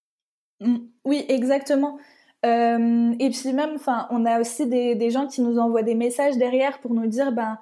Mmh. 0.60 0.78
Oui, 1.04 1.24
exactement. 1.28 1.98
et 2.42 3.30
puis 3.30 3.52
même, 3.52 3.74
enfin, 3.74 4.08
on 4.10 4.24
a 4.24 4.40
aussi 4.40 4.66
des, 4.66 4.94
des, 4.94 5.10
gens 5.10 5.26
qui 5.26 5.42
nous 5.42 5.58
envoient 5.58 5.82
des 5.82 5.94
messages 5.94 6.38
derrière 6.38 6.80
pour 6.80 6.94
nous 6.94 7.06
dire, 7.06 7.30
ben, 7.30 7.58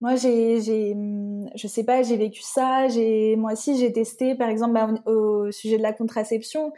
moi 0.00 0.16
j'ai, 0.16 0.60
j'ai, 0.60 0.94
mmh, 0.94 1.50
je 1.54 1.66
sais 1.66 1.84
pas, 1.84 2.02
j'ai 2.02 2.16
vécu 2.16 2.42
ça, 2.42 2.88
j'ai, 2.88 3.36
moi 3.36 3.52
aussi 3.52 3.78
j'ai 3.78 3.92
testé, 3.92 4.34
par 4.34 4.48
exemple, 4.48 4.74
ben, 4.74 4.94
au, 5.06 5.50
sujet 5.50 5.78
de 5.78 5.82
la 5.82 5.92
contraception, 5.92 6.72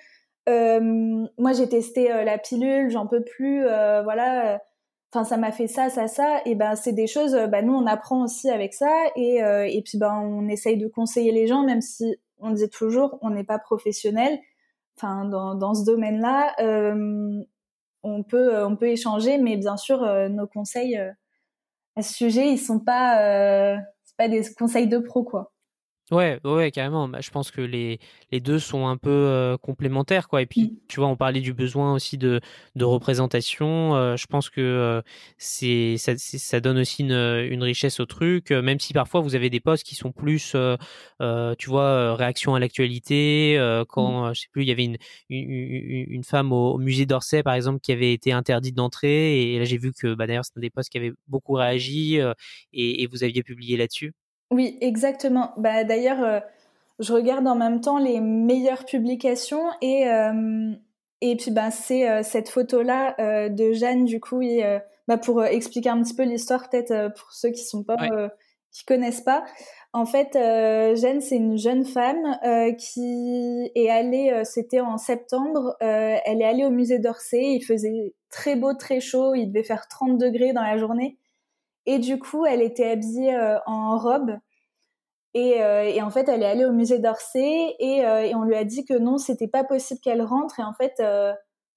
moi 0.46 1.52
j'ai 1.52 1.68
testé 1.68 2.08
la 2.08 2.38
pilule, 2.38 2.90
j'en 2.90 3.06
peux 3.06 3.22
plus, 3.22 3.62
voilà. 3.62 4.60
Enfin, 5.10 5.24
ça 5.24 5.38
m'a 5.38 5.52
fait 5.52 5.68
ça, 5.68 5.88
ça, 5.88 6.06
ça. 6.06 6.42
Et 6.44 6.54
ben, 6.54 6.74
c'est 6.76 6.92
des 6.92 7.06
choses. 7.06 7.32
Ben, 7.50 7.64
nous, 7.64 7.72
on 7.74 7.86
apprend 7.86 8.24
aussi 8.24 8.50
avec 8.50 8.74
ça. 8.74 8.90
Et, 9.16 9.38
et 9.38 9.82
puis, 9.82 9.98
ben, 9.98 10.14
on 10.14 10.48
essaye 10.48 10.76
de 10.76 10.86
conseiller 10.86 11.32
les 11.32 11.46
gens, 11.46 11.62
même 11.64 11.80
si 11.80 12.16
on 12.40 12.50
disait 12.50 12.68
toujours, 12.68 13.18
on 13.22 13.30
n'est 13.30 13.44
pas 13.44 13.58
professionnel. 13.58 14.38
Enfin, 14.96 15.24
dans, 15.24 15.54
dans 15.54 15.74
ce 15.74 15.84
domaine-là, 15.84 16.54
on 18.02 18.22
peut, 18.22 18.64
on 18.64 18.76
peut 18.76 18.88
échanger, 18.88 19.38
mais 19.38 19.56
bien 19.56 19.76
sûr, 19.76 20.00
nos 20.30 20.46
conseils 20.46 20.98
à 21.98 22.02
ce 22.02 22.14
sujet, 22.14 22.52
ils 22.52 22.58
sont 22.58 22.78
pas, 22.80 23.76
c'est 24.04 24.16
pas 24.16 24.28
des 24.28 24.42
conseils 24.54 24.88
de 24.88 24.98
pro, 24.98 25.24
quoi. 25.24 25.52
Ouais, 26.10 26.40
ouais, 26.42 26.70
carrément. 26.70 27.06
Bah, 27.06 27.20
je 27.20 27.28
pense 27.30 27.50
que 27.50 27.60
les, 27.60 28.00
les 28.32 28.40
deux 28.40 28.58
sont 28.58 28.86
un 28.86 28.96
peu 28.96 29.58
complémentaires, 29.60 30.26
quoi. 30.28 30.40
Et 30.40 30.46
puis, 30.46 30.62
mmh. 30.62 30.76
tu 30.88 31.00
vois, 31.00 31.08
on 31.08 31.16
parlait 31.16 31.40
du 31.40 31.52
besoin 31.52 31.92
aussi 31.92 32.16
de, 32.16 32.40
de 32.76 32.84
représentation. 32.84 34.16
je 34.16 34.26
pense 34.26 34.48
que 34.48 35.02
c'est 35.36 35.96
ça, 35.98 36.12
ça 36.16 36.60
donne 36.60 36.78
aussi 36.78 37.02
une, 37.02 37.12
une, 37.12 37.62
richesse 37.62 38.00
au 38.00 38.06
truc, 38.06 38.52
même 38.52 38.80
si 38.80 38.94
parfois 38.94 39.20
vous 39.20 39.34
avez 39.34 39.50
des 39.50 39.60
postes 39.60 39.84
qui 39.84 39.96
sont 39.96 40.10
plus, 40.12 40.56
tu 41.58 41.68
vois, 41.70 42.14
réaction 42.16 42.54
à 42.54 42.60
l'actualité. 42.60 43.58
Mmh. 43.58 43.84
quand, 43.88 44.32
je 44.32 44.40
sais 44.40 44.48
plus, 44.50 44.62
il 44.62 44.68
y 44.68 44.72
avait 44.72 44.84
une, 44.86 44.96
une, 45.28 46.06
une 46.08 46.24
femme 46.24 46.52
au, 46.52 46.78
musée 46.78 47.04
d'Orsay, 47.04 47.42
par 47.42 47.52
exemple, 47.54 47.80
qui 47.80 47.92
avait 47.92 48.14
été 48.14 48.32
interdite 48.32 48.74
d'entrer. 48.74 49.54
Et, 49.54 49.58
là, 49.58 49.64
j'ai 49.66 49.78
vu 49.78 49.92
que, 49.92 50.14
bah, 50.14 50.26
d'ailleurs, 50.26 50.44
c'est 50.46 50.56
un 50.56 50.60
des 50.60 50.70
postes 50.70 50.90
qui 50.90 50.96
avait 50.96 51.12
beaucoup 51.26 51.52
réagi 51.52 52.18
et, 52.72 53.02
et 53.02 53.06
vous 53.06 53.24
aviez 53.24 53.42
publié 53.42 53.76
là-dessus. 53.76 54.14
Oui, 54.50 54.78
exactement. 54.80 55.52
Bah, 55.56 55.84
D'ailleurs, 55.84 56.22
euh, 56.22 56.40
je 56.98 57.12
regarde 57.12 57.46
en 57.46 57.54
même 57.54 57.80
temps 57.80 57.98
les 57.98 58.20
meilleures 58.20 58.84
publications 58.84 59.66
et, 59.82 60.08
euh, 60.08 60.72
et 61.20 61.36
puis 61.36 61.50
bah, 61.50 61.70
c'est 61.70 62.08
euh, 62.08 62.22
cette 62.22 62.48
photo-là 62.48 63.48
de 63.48 63.72
Jeanne, 63.72 64.04
du 64.04 64.20
coup, 64.20 64.40
et, 64.42 64.80
bah, 65.06 65.18
pour 65.18 65.44
expliquer 65.44 65.90
un 65.90 66.02
petit 66.02 66.14
peu 66.14 66.24
l'histoire, 66.24 66.68
peut-être 66.68 67.12
pour 67.14 67.32
ceux 67.32 67.50
qui 67.50 67.64
sont 67.64 67.82
pas, 67.82 67.96
qui 68.72 68.84
connaissent 68.84 69.22
pas. 69.22 69.44
En 69.94 70.04
fait, 70.04 70.30
Jeanne, 70.34 71.20
c'est 71.20 71.36
une 71.36 71.56
jeune 71.56 71.84
femme 71.84 72.38
qui 72.78 73.70
est 73.74 73.90
allée, 73.90 74.42
c'était 74.44 74.80
en 74.80 74.98
septembre, 74.98 75.76
elle 75.80 76.40
est 76.40 76.44
allée 76.44 76.64
au 76.64 76.70
musée 76.70 76.98
d'Orsay, 76.98 77.54
il 77.54 77.62
faisait 77.62 78.14
très 78.30 78.56
beau, 78.56 78.74
très 78.74 79.00
chaud, 79.00 79.34
il 79.34 79.48
devait 79.48 79.64
faire 79.64 79.88
30 79.88 80.18
degrés 80.18 80.52
dans 80.52 80.62
la 80.62 80.76
journée. 80.78 81.16
Et 81.90 81.98
du 81.98 82.18
coup, 82.18 82.44
elle 82.44 82.60
était 82.60 82.90
habillée 82.90 83.34
euh, 83.34 83.58
en 83.64 83.96
robe. 83.96 84.36
Euh, 85.34 85.82
et, 85.84 86.02
en 86.02 86.10
fait, 86.10 86.28
elle 86.28 86.42
est 86.42 86.46
allée 86.46 86.66
au 86.66 86.72
musée 86.72 86.98
d'Orsay 86.98 87.76
et, 87.78 88.04
euh, 88.04 88.24
et, 88.24 88.34
on 88.34 88.42
lui 88.42 88.56
a 88.56 88.64
dit 88.64 88.84
que 88.84 88.92
non, 88.92 89.16
c'était 89.16 89.48
pas 89.48 89.64
possible 89.64 89.98
qu'elle 90.00 90.20
rentre. 90.20 90.60
Et 90.60 90.62
en 90.62 90.74
fait, 90.74 91.02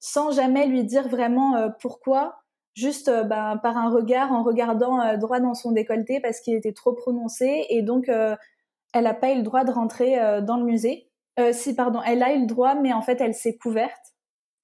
sans 0.02 0.32
jamais 0.32 0.68
lui 0.68 0.84
dire 0.84 1.08
vraiment 1.08 1.72
pourquoi, 1.80 2.42
juste 2.74 3.10
ben, 3.10 3.58
par 3.64 3.78
un 3.78 3.90
regard, 3.90 4.34
en 4.34 4.44
regardant 4.44 5.16
droit 5.18 5.40
dans 5.40 5.54
son 5.54 5.72
décolleté 5.72 6.20
parce 6.20 6.42
qu'il 6.42 6.56
était 6.56 6.74
trop 6.74 6.92
prononcé. 6.92 7.68
Et 7.70 7.82
donc, 7.82 8.10
elle 8.10 9.04
n'a 9.04 9.14
pas 9.14 9.32
eu 9.32 9.38
le 9.38 9.44
droit 9.44 9.64
de 9.64 9.72
rentrer 9.72 10.42
dans 10.42 10.58
le 10.58 10.66
musée. 10.66 11.10
si, 11.54 11.74
pardon, 11.74 12.02
elle 12.06 12.22
a 12.22 12.34
eu 12.34 12.42
le 12.42 12.48
droit, 12.48 12.76
mais 12.76 12.92
en 12.92 13.02
fait, 13.02 13.22
elle 13.22 13.34
s'est 13.34 13.56
couverte. 13.56 14.14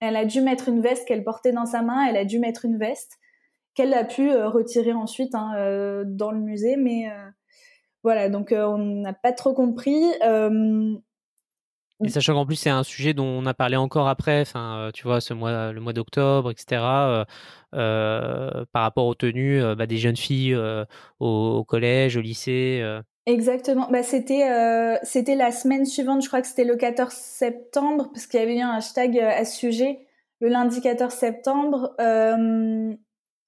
Elle 0.01 0.17
a 0.17 0.25
dû 0.25 0.41
mettre 0.41 0.67
une 0.67 0.81
veste 0.81 1.07
qu'elle 1.07 1.23
portait 1.23 1.53
dans 1.53 1.65
sa 1.65 1.81
main. 1.83 2.05
Elle 2.05 2.17
a 2.17 2.25
dû 2.25 2.39
mettre 2.39 2.65
une 2.65 2.77
veste 2.77 3.17
qu'elle 3.77 3.93
a 3.93 4.03
pu 4.03 4.31
euh, 4.31 4.49
retirer 4.49 4.91
ensuite 4.91 5.35
hein, 5.35 5.51
euh, 5.55 6.03
dans 6.03 6.31
le 6.31 6.39
musée. 6.39 6.77
Mais 6.77 7.11
euh, 7.11 7.29
voilà, 8.03 8.27
donc 8.27 8.51
on 8.51 8.77
n'a 8.77 9.13
pas 9.13 9.31
trop 9.31 9.53
compris. 9.53 10.03
Et 12.03 12.09
sachant 12.09 12.33
qu'en 12.33 12.45
plus 12.45 12.57
c'est 12.57 12.69
un 12.69 12.83
sujet 12.83 13.15
dont 13.15 13.25
on 13.25 13.45
a 13.47 13.55
parlé 13.55 13.75
encore 13.75 14.07
après, 14.07 14.41
enfin 14.41 14.91
tu 14.93 15.03
vois 15.03 15.19
ce 15.19 15.33
mois, 15.33 15.71
le 15.71 15.81
mois 15.81 15.93
d'octobre, 15.93 16.51
etc. 16.51 17.25
par 17.71 18.67
rapport 18.73 19.05
aux 19.05 19.15
tenues 19.15 19.61
bah, 19.75 19.87
des 19.87 19.97
jeunes 19.97 20.17
filles 20.17 20.55
au, 21.19 21.63
collège, 21.63 22.15
au 22.17 22.21
lycée. 22.21 22.83
Exactement. 23.25 23.89
Bah, 23.91 24.03
c'était 24.03 24.99
c'était 25.01 25.35
la 25.35 25.51
semaine 25.51 25.85
suivante, 25.85 26.21
je 26.21 26.27
crois 26.27 26.41
que 26.41 26.47
c'était 26.47 26.65
le 26.65 26.75
14 26.75 27.11
septembre, 27.11 28.09
parce 28.13 28.27
qu'il 28.27 28.39
y 28.39 28.43
avait 28.43 28.57
eu 28.57 28.61
un 28.61 28.75
hashtag 28.75 29.17
à 29.17 29.43
ce 29.43 29.57
sujet. 29.57 29.99
Le 30.39 30.49
lundi 30.49 30.81
14 30.81 31.11
septembre, 31.11 31.95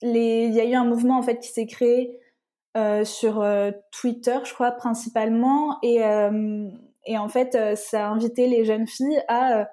il 0.02 0.54
y 0.54 0.60
a 0.60 0.66
eu 0.66 0.74
un 0.74 0.86
mouvement 0.86 1.18
en 1.18 1.22
fait 1.22 1.40
qui 1.40 1.50
s'est 1.50 1.66
créé 1.66 2.18
euh, 2.78 3.04
sur 3.04 3.42
euh, 3.42 3.72
Twitter, 3.92 4.38
je 4.44 4.54
crois 4.54 4.72
principalement, 4.72 5.80
et, 5.82 6.04
euh, 6.04 6.70
et 7.06 7.18
en 7.18 7.28
fait 7.28 7.58
ça 7.76 8.08
a 8.08 8.10
invité 8.10 8.48
les 8.48 8.64
jeunes 8.64 8.88
filles 8.88 9.22
à 9.28 9.70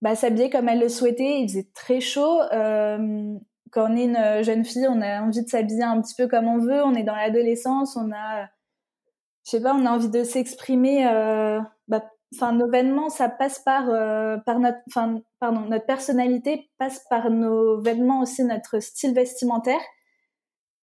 bah, 0.00 0.14
s'habiller 0.14 0.50
comme 0.50 0.68
elles 0.68 0.80
le 0.80 0.88
souhaitaient. 0.88 1.40
Il 1.40 1.48
faisait 1.48 1.68
très 1.74 2.00
chaud. 2.00 2.40
quand 2.50 3.90
on 3.90 3.96
est 3.96 4.04
une 4.04 4.42
jeune 4.42 4.64
fille, 4.64 4.86
on 4.88 5.00
a 5.00 5.20
envie 5.22 5.42
de 5.42 5.48
s'habiller 5.48 5.82
un 5.84 6.00
petit 6.00 6.14
peu 6.14 6.28
comme 6.28 6.46
on 6.46 6.58
veut. 6.58 6.82
On 6.84 6.94
est 6.94 7.02
dans 7.04 7.16
l'adolescence, 7.16 7.96
on 7.96 8.10
a, 8.12 8.44
je 9.44 9.50
sais 9.50 9.62
pas, 9.62 9.74
on 9.74 9.86
a 9.86 9.90
envie 9.90 10.10
de 10.10 10.24
s'exprimer 10.24 11.04
enfin 12.32 12.52
nos 12.52 12.68
vêtements 12.68 13.10
ça 13.10 13.28
passe 13.28 13.58
par 13.58 13.88
euh, 13.88 14.36
par 14.38 14.58
notre 14.58 14.78
enfin 14.88 15.20
pardon 15.38 15.60
notre 15.60 15.86
personnalité 15.86 16.70
passe 16.78 17.04
par 17.10 17.30
nos 17.30 17.80
vêtements 17.80 18.20
aussi 18.20 18.44
notre 18.44 18.80
style 18.80 19.14
vestimentaire. 19.14 19.80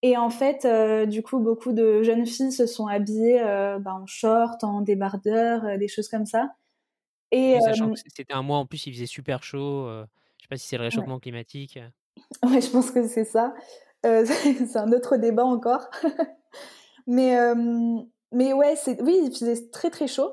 Et 0.01 0.15
en 0.15 0.29
fait 0.29 0.65
euh, 0.65 1.05
du 1.05 1.23
coup 1.23 1.39
beaucoup 1.39 1.73
de 1.73 2.03
jeunes 2.03 2.25
filles 2.25 2.51
se 2.51 2.65
sont 2.65 2.87
habillées 2.87 3.41
euh, 3.41 3.79
bah, 3.79 3.95
en 3.95 4.05
short 4.05 4.63
en 4.63 4.81
débardeur 4.81 5.77
des 5.77 5.87
choses 5.87 6.07
comme 6.07 6.25
ça. 6.25 6.49
Et 7.31 7.59
sachant 7.61 7.91
que 7.91 7.99
c'était 7.99 8.33
un 8.33 8.41
mois 8.41 8.57
en 8.57 8.65
plus 8.65 8.87
il 8.87 8.93
faisait 8.93 9.05
super 9.05 9.43
chaud 9.43 9.87
je 10.37 10.43
sais 10.43 10.49
pas 10.49 10.57
si 10.57 10.67
c'est 10.67 10.77
le 10.77 10.83
réchauffement 10.83 11.19
climatique. 11.19 11.79
Ouais 12.43 12.59
je 12.59 12.69
pense 12.69 12.91
que 12.91 13.07
c'est 13.07 13.23
ça. 13.23 13.53
C'est 14.03 14.77
un 14.77 14.91
autre 14.91 15.15
débat 15.15 15.45
encore. 15.45 15.89
Mais 17.07 17.37
mais 18.31 18.53
ouais 18.53 18.75
c'est 18.75 19.01
oui 19.01 19.19
il 19.23 19.31
faisait 19.31 19.69
très 19.71 19.89
très 19.89 20.07
chaud 20.07 20.31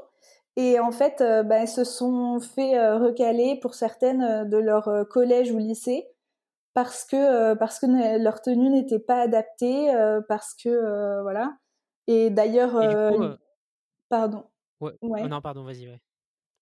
et 0.56 0.80
en 0.80 0.90
fait, 0.90 1.20
euh, 1.20 1.42
bah, 1.42 1.56
elles 1.56 1.68
se 1.68 1.84
sont 1.84 2.40
fait 2.40 2.78
euh, 2.78 2.98
recaler 2.98 3.58
pour 3.60 3.74
certaines 3.74 4.22
euh, 4.22 4.44
de 4.44 4.56
leur 4.56 5.06
collège 5.10 5.52
ou 5.52 5.58
lycée 5.58 6.08
parce 6.72 7.04
que 7.04 7.54
parce 7.54 7.78
que 7.78 7.86
leur 8.22 8.42
tenue 8.42 8.68
n'était 8.68 8.98
pas 8.98 9.22
adaptée, 9.22 9.90
parce 10.28 10.52
que 10.52 11.22
voilà. 11.22 11.56
Et 12.06 12.28
d'ailleurs, 12.28 12.78
pardon. 14.10 14.44
Ouais. 14.82 14.92
Oh 15.00 15.26
non, 15.26 15.40
pardon, 15.40 15.64
vas-y. 15.64 15.88
Ouais. 15.88 16.00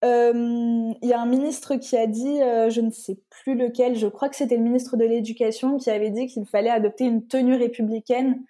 Il 0.05 1.09
y 1.09 1.13
a 1.13 1.21
un 1.21 1.27
ministre 1.27 1.75
qui 1.75 1.97
a 1.97 2.07
dit, 2.07 2.39
je 2.39 2.81
ne 2.81 2.91
sais 2.91 3.19
plus 3.29 3.57
lequel, 3.57 3.97
je 3.97 4.07
crois 4.07 4.29
que 4.29 4.37
c'était 4.37 4.57
le 4.57 4.63
ministre 4.63 4.97
de 4.97 5.05
l'Éducation 5.05 5.79
qui 5.79 5.91
avait 5.91 6.11
dit 6.11 6.29
qu'il 6.29 6.47
fallait 6.47 6.71
adopter 6.71 7.07
une 7.07 7.27
tenue 7.27 7.57
républicaine 7.57 8.41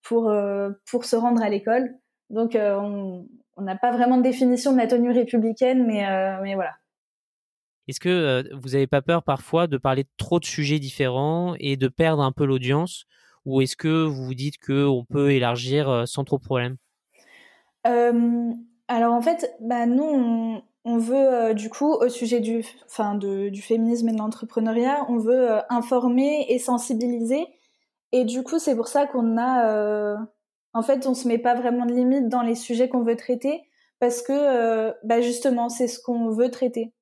pour, 0.00 0.32
pour 0.90 1.04
se 1.04 1.16
rendre 1.16 1.42
à 1.42 1.50
l'école. 1.50 1.98
Donc 2.30 2.56
on, 2.58 3.26
on 3.60 3.64
n'a 3.64 3.76
pas 3.76 3.90
vraiment 3.92 4.16
de 4.16 4.22
définition 4.22 4.72
de 4.72 4.78
la 4.78 4.86
tenue 4.86 5.10
républicaine, 5.10 5.86
mais, 5.86 6.06
euh, 6.06 6.40
mais 6.42 6.54
voilà. 6.54 6.72
Est-ce 7.88 8.00
que 8.00 8.08
euh, 8.08 8.42
vous 8.54 8.70
n'avez 8.70 8.86
pas 8.86 9.02
peur 9.02 9.22
parfois 9.22 9.66
de 9.66 9.76
parler 9.76 10.04
de 10.04 10.08
trop 10.16 10.40
de 10.40 10.44
sujets 10.44 10.78
différents 10.78 11.54
et 11.58 11.76
de 11.76 11.88
perdre 11.88 12.22
un 12.22 12.32
peu 12.32 12.46
l'audience? 12.46 13.04
Ou 13.44 13.60
est-ce 13.60 13.76
que 13.76 14.04
vous 14.04 14.24
vous 14.24 14.34
dites 14.34 14.58
qu'on 14.64 15.04
peut 15.08 15.32
élargir 15.32 15.88
euh, 15.88 16.06
sans 16.06 16.24
trop 16.24 16.38
de 16.38 16.42
problème 16.42 16.76
Alors 17.84 19.12
en 19.12 19.20
fait, 19.20 19.54
bah, 19.60 19.86
nous, 19.86 20.62
on, 20.84 20.98
veut 20.98 21.54
du 21.54 21.68
coup, 21.68 21.92
au 21.92 22.08
sujet 22.08 22.40
du, 22.40 22.64
fin, 22.88 23.14
du 23.14 23.60
féminisme 23.60 24.08
et 24.08 24.12
de 24.12 24.18
l'entrepreneuriat, 24.18 25.04
on 25.08 25.18
veut 25.18 25.60
informer 25.68 26.46
et 26.48 26.58
sensibiliser. 26.58 27.46
Et 28.12 28.24
du 28.24 28.42
coup, 28.42 28.58
c'est 28.58 28.76
pour 28.76 28.88
ça 28.88 29.06
qu'on 29.06 29.38
a 29.38 30.16
en 30.72 30.82
fait, 30.82 31.06
on 31.06 31.14
se 31.14 31.26
met 31.26 31.38
pas 31.38 31.54
vraiment 31.54 31.86
de 31.86 31.92
limite 31.92 32.28
dans 32.28 32.42
les 32.42 32.54
sujets 32.54 32.88
qu'on 32.88 33.02
veut 33.02 33.16
traiter 33.16 33.62
parce 33.98 34.22
que, 34.22 34.32
euh, 34.32 34.92
bah 35.04 35.20
justement, 35.20 35.68
c'est 35.68 35.88
ce 35.88 36.00
qu'on 36.00 36.30
veut 36.30 36.50
traiter. 36.50 36.92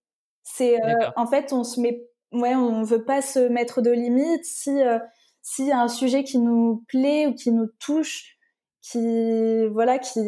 C'est, 0.42 0.82
euh, 0.84 1.10
en 1.16 1.26
fait, 1.26 1.52
on 1.52 1.64
se 1.64 1.80
met, 1.80 2.02
ouais, 2.32 2.54
on 2.54 2.82
veut 2.82 3.04
pas 3.04 3.22
se 3.22 3.38
mettre 3.40 3.82
de 3.82 3.90
limites. 3.90 4.44
Si 4.44 4.70
euh, 4.82 4.98
s'il 5.42 5.66
y 5.66 5.72
a 5.72 5.80
un 5.80 5.88
sujet 5.88 6.24
qui 6.24 6.38
nous 6.38 6.84
plaît 6.88 7.26
ou 7.26 7.34
qui 7.34 7.52
nous 7.52 7.68
touche, 7.78 8.36
qui, 8.82 9.66
voilà, 9.68 9.98
qui 9.98 10.20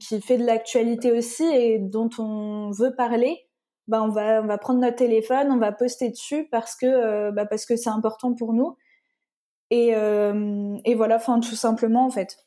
qui 0.00 0.20
fait 0.20 0.38
de 0.38 0.46
l'actualité 0.46 1.12
aussi 1.12 1.44
et 1.44 1.78
dont 1.78 2.08
on 2.18 2.70
veut 2.70 2.94
parler, 2.96 3.46
bah 3.86 4.02
on 4.02 4.08
va 4.08 4.42
on 4.42 4.46
va 4.46 4.58
prendre 4.58 4.80
notre 4.80 4.96
téléphone, 4.96 5.48
on 5.50 5.58
va 5.58 5.72
poster 5.72 6.10
dessus 6.10 6.48
parce 6.50 6.74
que 6.74 7.30
bah 7.32 7.46
parce 7.46 7.66
que 7.66 7.76
c'est 7.76 7.90
important 7.90 8.34
pour 8.34 8.54
nous. 8.54 8.76
Et, 9.74 9.88
et 10.84 10.94
voilà, 10.94 11.16
enfin 11.16 11.40
tout 11.40 11.56
simplement 11.56 12.06
en 12.06 12.10
fait. 12.10 12.44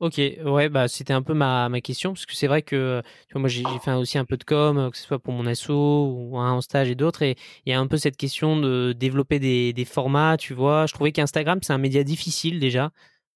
Ok, 0.00 0.20
ouais, 0.44 0.68
bah 0.68 0.88
c'était 0.88 1.12
un 1.12 1.22
peu 1.22 1.34
ma, 1.34 1.68
ma 1.68 1.80
question 1.80 2.12
parce 2.12 2.26
que 2.26 2.34
c'est 2.34 2.48
vrai 2.48 2.62
que 2.62 3.00
moi 3.34 3.48
j'ai 3.48 3.62
fait 3.82 3.92
aussi 3.92 4.18
un 4.18 4.24
peu 4.24 4.36
de 4.36 4.42
com, 4.44 4.90
que 4.90 4.98
ce 4.98 5.04
soit 5.04 5.20
pour 5.20 5.32
mon 5.32 5.46
asso 5.46 5.70
ou 5.70 6.36
un 6.36 6.52
en 6.52 6.60
stage 6.60 6.90
et 6.90 6.96
d'autres, 6.96 7.22
et 7.22 7.36
il 7.64 7.70
y 7.70 7.72
a 7.72 7.80
un 7.80 7.86
peu 7.86 7.96
cette 7.96 8.16
question 8.16 8.58
de 8.58 8.92
développer 8.92 9.38
des, 9.38 9.84
formats, 9.84 10.36
tu 10.36 10.52
vois. 10.52 10.86
Je 10.86 10.94
trouvais 10.94 11.12
qu'Instagram 11.12 11.60
c'est 11.62 11.72
un 11.72 11.78
média 11.78 12.02
difficile 12.02 12.58
déjà. 12.60 12.90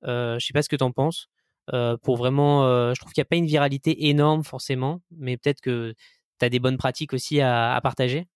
Euh, 0.04 0.38
je 0.38 0.46
sais 0.46 0.52
pas 0.52 0.62
ce 0.62 0.68
que 0.68 0.76
tu 0.76 0.84
en 0.84 0.92
penses. 0.92 1.28
Euh, 1.72 1.96
pour 1.96 2.16
vraiment, 2.16 2.64
euh, 2.66 2.92
je 2.94 3.00
trouve 3.00 3.12
qu'il 3.12 3.22
n'y 3.22 3.26
a 3.26 3.30
pas 3.30 3.36
une 3.36 3.46
viralité 3.46 4.08
énorme 4.08 4.44
forcément, 4.44 5.00
mais 5.10 5.36
peut-être 5.36 5.60
que 5.60 5.94
tu 6.40 6.44
as 6.44 6.50
des 6.50 6.60
bonnes 6.60 6.78
pratiques 6.78 7.12
aussi 7.14 7.40
à 7.40 7.80
partager. 7.82 8.26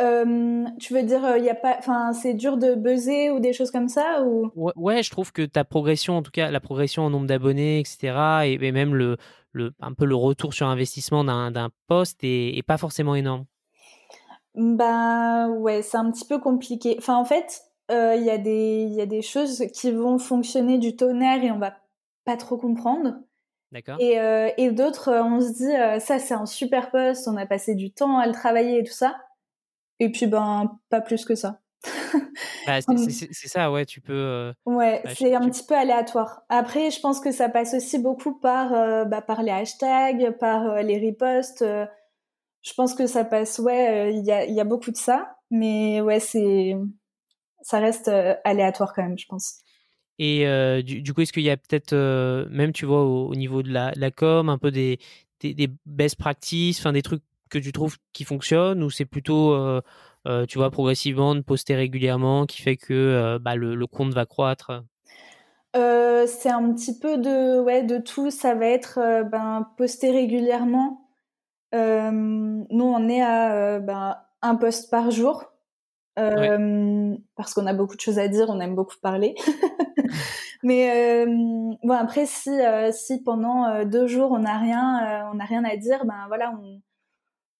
Euh, 0.00 0.64
tu 0.80 0.92
veux 0.92 1.04
dire, 1.04 1.36
il 1.36 1.44
y 1.44 1.50
a 1.50 1.54
pas, 1.54 1.76
enfin, 1.78 2.12
c'est 2.12 2.34
dur 2.34 2.56
de 2.56 2.74
buzzer 2.74 3.30
ou 3.30 3.38
des 3.38 3.52
choses 3.52 3.70
comme 3.70 3.88
ça 3.88 4.24
ou? 4.24 4.50
Ouais, 4.74 5.04
je 5.04 5.10
trouve 5.10 5.32
que 5.32 5.42
ta 5.42 5.64
progression, 5.64 6.16
en 6.16 6.22
tout 6.22 6.32
cas, 6.32 6.50
la 6.50 6.60
progression 6.60 7.04
en 7.04 7.10
nombre 7.10 7.26
d'abonnés, 7.26 7.78
etc., 7.78 8.42
et, 8.44 8.72
même 8.72 8.94
le, 8.94 9.16
le, 9.52 9.72
un 9.80 9.92
peu 9.92 10.04
le 10.04 10.16
retour 10.16 10.52
sur 10.52 10.66
investissement 10.66 11.22
d'un 11.22 11.70
poste 11.86 12.18
est, 12.22 12.66
pas 12.66 12.76
forcément 12.76 13.14
énorme. 13.14 13.44
Bah 14.56 15.48
ouais, 15.48 15.82
c'est 15.82 15.96
un 15.96 16.10
petit 16.10 16.26
peu 16.26 16.40
compliqué. 16.40 16.96
Enfin, 16.98 17.16
en 17.16 17.24
fait, 17.24 17.62
il 17.90 18.24
y 18.24 18.30
a 18.30 18.38
des, 18.38 18.86
il 18.88 18.94
y 18.94 19.00
a 19.00 19.06
des 19.06 19.22
choses 19.22 19.64
qui 19.72 19.92
vont 19.92 20.18
fonctionner 20.18 20.78
du 20.78 20.96
tonnerre 20.96 21.44
et 21.44 21.52
on 21.52 21.58
va 21.58 21.74
pas 22.24 22.36
trop 22.36 22.56
comprendre. 22.56 23.14
D'accord. 23.70 23.96
Et, 24.00 24.18
et 24.56 24.72
d'autres, 24.72 25.12
on 25.12 25.40
se 25.40 25.52
dit, 25.52 26.04
ça 26.04 26.18
c'est 26.18 26.34
un 26.34 26.46
super 26.46 26.90
poste, 26.90 27.28
on 27.28 27.36
a 27.36 27.46
passé 27.46 27.76
du 27.76 27.92
temps 27.92 28.18
à 28.18 28.26
le 28.26 28.32
travailler 28.32 28.80
et 28.80 28.84
tout 28.84 28.92
ça. 28.92 29.14
Et 30.00 30.10
puis, 30.10 30.26
ben, 30.26 30.78
pas 30.90 31.00
plus 31.00 31.24
que 31.24 31.34
ça. 31.34 31.60
Bah, 32.66 32.80
c'est 32.96 33.48
ça, 33.48 33.70
ouais, 33.70 33.84
tu 33.84 34.00
peux. 34.00 34.12
Euh, 34.12 34.52
ouais, 34.66 35.02
bah, 35.04 35.10
c'est 35.14 35.34
un 35.34 35.48
petit 35.48 35.64
peu 35.64 35.74
aléatoire. 35.74 36.42
Après, 36.48 36.90
je 36.90 37.00
pense 37.00 37.20
que 37.20 37.32
ça 37.32 37.48
passe 37.48 37.74
aussi 37.74 37.98
beaucoup 37.98 38.38
par, 38.38 38.72
euh, 38.72 39.04
bah, 39.04 39.22
par 39.22 39.42
les 39.42 39.50
hashtags, 39.50 40.36
par 40.38 40.64
euh, 40.64 40.82
les 40.82 40.98
reposts. 40.98 41.64
je 41.64 42.74
pense 42.76 42.94
que 42.94 43.06
ça 43.06 43.24
passe, 43.24 43.58
ouais, 43.58 44.14
il 44.14 44.24
y, 44.24 44.32
a, 44.32 44.46
y 44.46 44.60
a 44.60 44.64
beaucoup 44.64 44.90
de 44.90 44.96
ça. 44.96 45.36
Mais 45.50 46.00
ouais, 46.00 46.20
c'est. 46.20 46.74
Ça 47.62 47.78
reste 47.78 48.10
aléatoire 48.44 48.92
quand 48.94 49.02
même, 49.02 49.18
je 49.18 49.26
pense. 49.26 49.62
Et 50.18 50.44
du, 50.82 51.14
coup, 51.14 51.22
est-ce 51.22 51.32
qu'il 51.32 51.42
y 51.42 51.50
a 51.50 51.56
peut-être, 51.56 51.94
même, 52.50 52.72
tu 52.72 52.84
vois, 52.84 53.04
au, 53.04 53.34
niveau 53.34 53.62
de 53.62 53.72
la, 53.72 53.92
la 53.96 54.10
com, 54.10 54.50
un 54.50 54.58
peu 54.58 54.70
des, 54.70 54.98
des, 55.40 55.54
des 55.54 55.68
best 55.86 56.16
practices, 56.16 56.78
enfin 56.78 56.92
des 56.92 57.00
trucs 57.00 57.22
que 57.54 57.64
tu 57.64 57.72
trouves 57.72 57.96
qui 58.12 58.24
fonctionne 58.24 58.82
ou 58.82 58.90
c'est 58.90 59.04
plutôt, 59.04 59.52
euh, 59.52 59.80
euh, 60.26 60.46
tu 60.46 60.58
vois, 60.58 60.70
progressivement 60.70 61.34
de 61.34 61.40
poster 61.40 61.74
régulièrement 61.74 62.46
qui 62.46 62.62
fait 62.62 62.76
que 62.76 62.92
euh, 62.92 63.38
bah, 63.38 63.54
le, 63.56 63.86
compte 63.86 64.12
va 64.12 64.26
croître? 64.26 64.82
C'est 66.26 66.50
un 66.50 66.72
petit 66.72 66.98
peu 66.98 67.18
de, 67.18 67.60
ouais, 67.60 67.82
de 67.82 67.98
tout. 67.98 68.30
Ça 68.30 68.54
va 68.54 68.66
être 68.66 68.98
ben, 69.30 69.68
poster 69.76 70.10
régulièrement. 70.10 71.08
nous, 71.72 72.84
on 72.84 73.08
est 73.08 73.22
à 73.22 73.78
ben, 73.80 74.16
un 74.42 74.54
post 74.56 74.90
par 74.90 75.10
jour. 75.10 75.44
parce 76.16 77.54
qu'on 77.54 77.66
a 77.66 77.74
beaucoup 77.74 77.96
de 77.96 78.00
choses 78.00 78.18
à 78.18 78.28
dire, 78.28 78.46
on 78.48 78.60
aime 78.60 78.74
beaucoup 78.74 78.96
parler. 79.02 79.34
Mais 80.62 81.26
bon 81.26 81.92
après 81.92 82.24
si 82.24 82.50
si 82.92 83.22
pendant 83.22 83.84
deux 83.84 84.06
jours 84.06 84.32
on 84.32 84.38
n'a 84.38 84.56
rien 84.56 85.28
on 85.30 85.34
n'a 85.34 85.44
rien 85.44 85.62
à 85.64 85.76
dire, 85.76 86.06
ben 86.06 86.24
voilà 86.28 86.54
on 86.58 86.80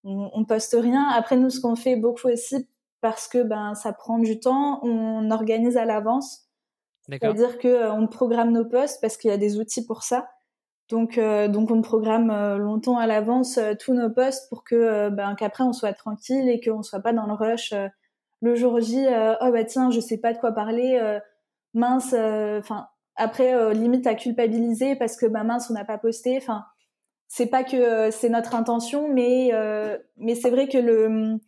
on, 0.04 0.30
on 0.32 0.44
poste 0.44 0.76
rien. 0.78 1.08
Après 1.08 1.36
nous, 1.36 1.50
ce 1.50 1.60
qu'on 1.60 1.76
fait 1.76 1.96
beaucoup 1.96 2.28
aussi, 2.28 2.68
parce 3.04 3.28
que 3.28 3.42
ben 3.42 3.74
ça 3.74 3.92
prend 3.92 4.18
du 4.18 4.40
temps, 4.40 4.80
on 4.82 5.30
organise 5.30 5.76
à 5.76 5.84
l'avance. 5.84 6.48
C'est-à-dire 7.06 7.58
que 7.58 7.68
euh, 7.68 7.92
on 7.92 8.06
programme 8.06 8.50
nos 8.50 8.64
posts 8.64 8.98
parce 9.02 9.18
qu'il 9.18 9.30
y 9.30 9.34
a 9.34 9.36
des 9.36 9.58
outils 9.58 9.84
pour 9.84 10.02
ça. 10.02 10.30
Donc 10.88 11.18
euh, 11.18 11.46
donc 11.46 11.70
on 11.70 11.82
programme 11.82 12.30
euh, 12.30 12.56
longtemps 12.56 12.96
à 12.96 13.06
l'avance 13.06 13.58
tous 13.78 13.92
nos 13.92 14.08
posts 14.08 14.48
pour 14.48 14.64
que 14.64 15.10
ben 15.10 15.34
qu'après 15.34 15.64
on 15.64 15.74
soit 15.74 15.92
tranquille 15.92 16.48
et 16.48 16.60
qu'on 16.60 16.82
soit 16.82 17.00
pas 17.00 17.12
dans 17.12 17.26
le 17.26 17.34
rush 17.34 17.74
le 18.40 18.54
jour 18.54 18.80
J. 18.80 19.06
oh 19.06 19.50
bah 19.52 19.64
tiens, 19.64 19.90
je 19.90 20.00
sais 20.00 20.18
pas 20.18 20.32
de 20.32 20.38
quoi 20.38 20.52
parler. 20.52 21.18
mince. 21.74 22.14
Enfin 22.14 22.88
après 23.16 23.74
limite 23.74 24.06
à 24.06 24.14
culpabiliser 24.14 24.96
parce 24.96 25.16
que 25.16 25.26
bah 25.26 25.44
mince 25.44 25.68
on 25.68 25.74
n'a 25.74 25.84
pas 25.84 25.98
posté. 25.98 26.38
Enfin 26.38 26.64
c'est 27.28 27.46
pas 27.46 27.64
que 27.64 27.76
euh, 27.76 28.10
c'est 28.10 28.28
notre 28.28 28.54
intention, 28.54 29.08
mais 29.08 29.50
euh, 29.52 29.98
mais 30.16 30.34
c'est 30.34 30.50
vrai 30.50 30.68
que 30.68 30.78
le 30.78 31.38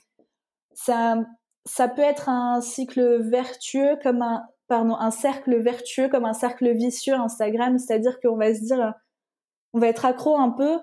ça 0.75 1.25
ça 1.65 1.89
peut 1.89 2.03
être 2.03 2.29
un 2.29 2.61
cycle 2.61 3.23
vertueux 3.23 3.99
comme 4.03 4.23
un 4.23 4.45
pardon 4.69 4.97
un 4.97 5.11
cercle 5.11 5.57
vertueux 5.61 6.09
comme 6.09 6.25
un 6.25 6.33
cercle 6.33 6.73
vicieux 6.73 7.15
Instagram, 7.15 7.79
c'est-à-dire 7.79 8.19
qu'on 8.21 8.37
va 8.37 8.55
se 8.55 8.61
dire 8.61 8.95
on 9.73 9.79
va 9.79 9.89
être 9.89 10.05
accro 10.05 10.37
un 10.37 10.51
peu, 10.51 10.79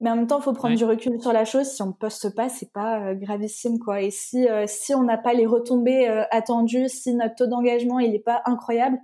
mais 0.00 0.10
en 0.10 0.16
même 0.16 0.26
temps 0.26 0.38
il 0.38 0.42
faut 0.44 0.52
prendre 0.52 0.76
du 0.76 0.84
recul 0.84 1.20
sur 1.20 1.32
la 1.32 1.44
chose. 1.44 1.66
Si 1.66 1.82
on 1.82 1.92
poste 1.92 2.34
pas, 2.34 2.48
c'est 2.48 2.72
pas 2.72 3.00
euh, 3.00 3.14
gravissime 3.14 3.78
quoi. 3.78 4.00
Et 4.02 4.10
si 4.10 4.46
si 4.66 4.94
on 4.94 5.02
n'a 5.02 5.18
pas 5.18 5.34
les 5.34 5.46
retombées 5.46 6.08
attendues, 6.30 6.88
si 6.88 7.14
notre 7.14 7.34
taux 7.36 7.46
d'engagement 7.46 7.98
il 7.98 8.14
est 8.14 8.24
pas 8.24 8.42
incroyable, 8.46 8.98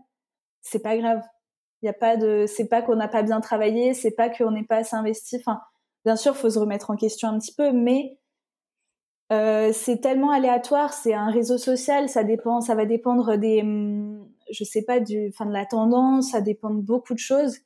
c'est 0.62 0.82
pas 0.82 0.96
grave. 0.96 1.20
Il 1.82 1.86
y 1.86 1.88
a 1.88 1.92
pas 1.92 2.16
de, 2.16 2.46
c'est 2.46 2.68
pas 2.68 2.82
qu'on 2.82 2.96
n'a 2.96 3.08
pas 3.08 3.22
bien 3.22 3.40
travaillé, 3.40 3.94
c'est 3.94 4.12
pas 4.12 4.30
qu'on 4.30 4.50
n'est 4.50 4.64
pas 4.64 4.78
assez 4.78 4.96
investi. 4.96 5.36
Enfin, 5.36 5.60
bien 6.04 6.16
sûr, 6.16 6.36
faut 6.36 6.50
se 6.50 6.58
remettre 6.58 6.90
en 6.90 6.96
question 6.96 7.28
un 7.28 7.38
petit 7.38 7.54
peu, 7.54 7.72
mais 7.72 8.18
euh, 9.32 9.72
c'est 9.72 10.00
tellement 10.00 10.30
aléatoire. 10.30 10.92
C'est 10.92 11.14
un 11.14 11.30
réseau 11.30 11.58
social, 11.58 12.08
ça 12.08 12.24
dépend, 12.24 12.60
ça 12.60 12.74
va 12.74 12.86
dépendre 12.86 13.36
des, 13.36 13.62
hum, 13.62 14.28
je 14.50 14.64
sais 14.64 14.82
pas 14.82 15.00
du, 15.00 15.28
enfin 15.28 15.46
de 15.46 15.52
la 15.52 15.66
tendance, 15.66 16.30
ça 16.30 16.40
dépend 16.40 16.70
de 16.70 16.80
beaucoup 16.80 17.14
de 17.14 17.18
choses, 17.18 17.58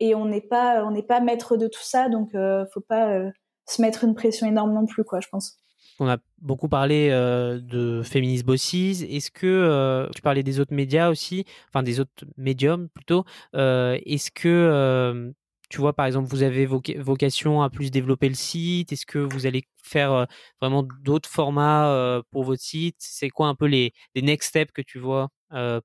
et 0.00 0.14
on 0.14 0.26
n'est 0.26 0.40
pas, 0.40 0.84
on 0.84 0.90
n'est 0.90 1.02
pas 1.02 1.20
maître 1.20 1.56
de 1.56 1.68
tout 1.68 1.82
ça, 1.82 2.08
donc 2.08 2.34
euh, 2.34 2.66
faut 2.72 2.80
pas 2.80 3.10
euh, 3.10 3.30
se 3.66 3.80
mettre 3.82 4.04
une 4.04 4.14
pression 4.14 4.46
énorme 4.46 4.72
non 4.72 4.86
plus, 4.86 5.04
quoi, 5.04 5.20
je 5.20 5.28
pense. 5.28 5.58
On 6.00 6.08
a 6.08 6.16
beaucoup 6.38 6.68
parlé 6.68 7.08
euh, 7.10 7.60
de 7.60 8.02
Feminist 8.02 8.44
Bosses. 8.44 8.74
Est-ce 8.74 9.30
que 9.30 9.46
euh, 9.46 10.08
tu 10.14 10.22
parlais 10.22 10.42
des 10.42 10.58
autres 10.58 10.74
médias 10.74 11.08
aussi, 11.08 11.44
enfin 11.68 11.82
des 11.82 12.00
autres 12.00 12.24
médiums 12.36 12.88
plutôt. 12.88 13.24
Euh, 13.54 13.98
est-ce 14.04 14.30
que 14.30 15.32
tu 15.70 15.80
vois 15.80 15.92
par 15.92 16.06
exemple 16.06 16.28
vous 16.28 16.42
avez 16.42 16.66
vocation 16.66 17.62
à 17.62 17.70
plus 17.70 17.90
développer 17.90 18.28
le 18.28 18.34
site? 18.34 18.92
Est-ce 18.92 19.06
que 19.06 19.18
vous 19.18 19.46
allez 19.46 19.64
faire 19.82 20.26
vraiment 20.60 20.82
d'autres 21.02 21.28
formats 21.28 22.22
pour 22.30 22.44
votre 22.44 22.62
site? 22.62 22.96
C'est 22.98 23.30
quoi 23.30 23.46
un 23.46 23.54
peu 23.54 23.66
les, 23.66 23.92
les, 24.14 24.22
next 24.22 24.50
steps 24.50 24.72
que 24.72 24.82
tu 24.82 24.98
vois 24.98 25.28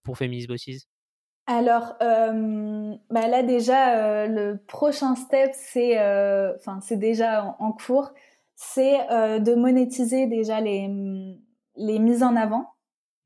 pour 0.03 0.17
Feminist 0.17 0.47
Bosses 0.47 0.87
alors 1.51 1.95
bah 1.99 3.27
là 3.27 3.41
déjà 3.41 4.27
le 4.27 4.57
prochain 4.67 5.15
step 5.15 5.49
c'est 5.53 5.97
c'est 6.81 6.99
déjà 6.99 7.55
en 7.57 7.71
cours 7.71 8.11
c'est 8.61 9.09
euh, 9.09 9.39
de 9.39 9.55
monétiser 9.55 10.27
déjà 10.27 10.59
les, 10.59 10.89
les 11.77 11.97
mises 11.97 12.23
en 12.23 12.35
avant. 12.35 12.65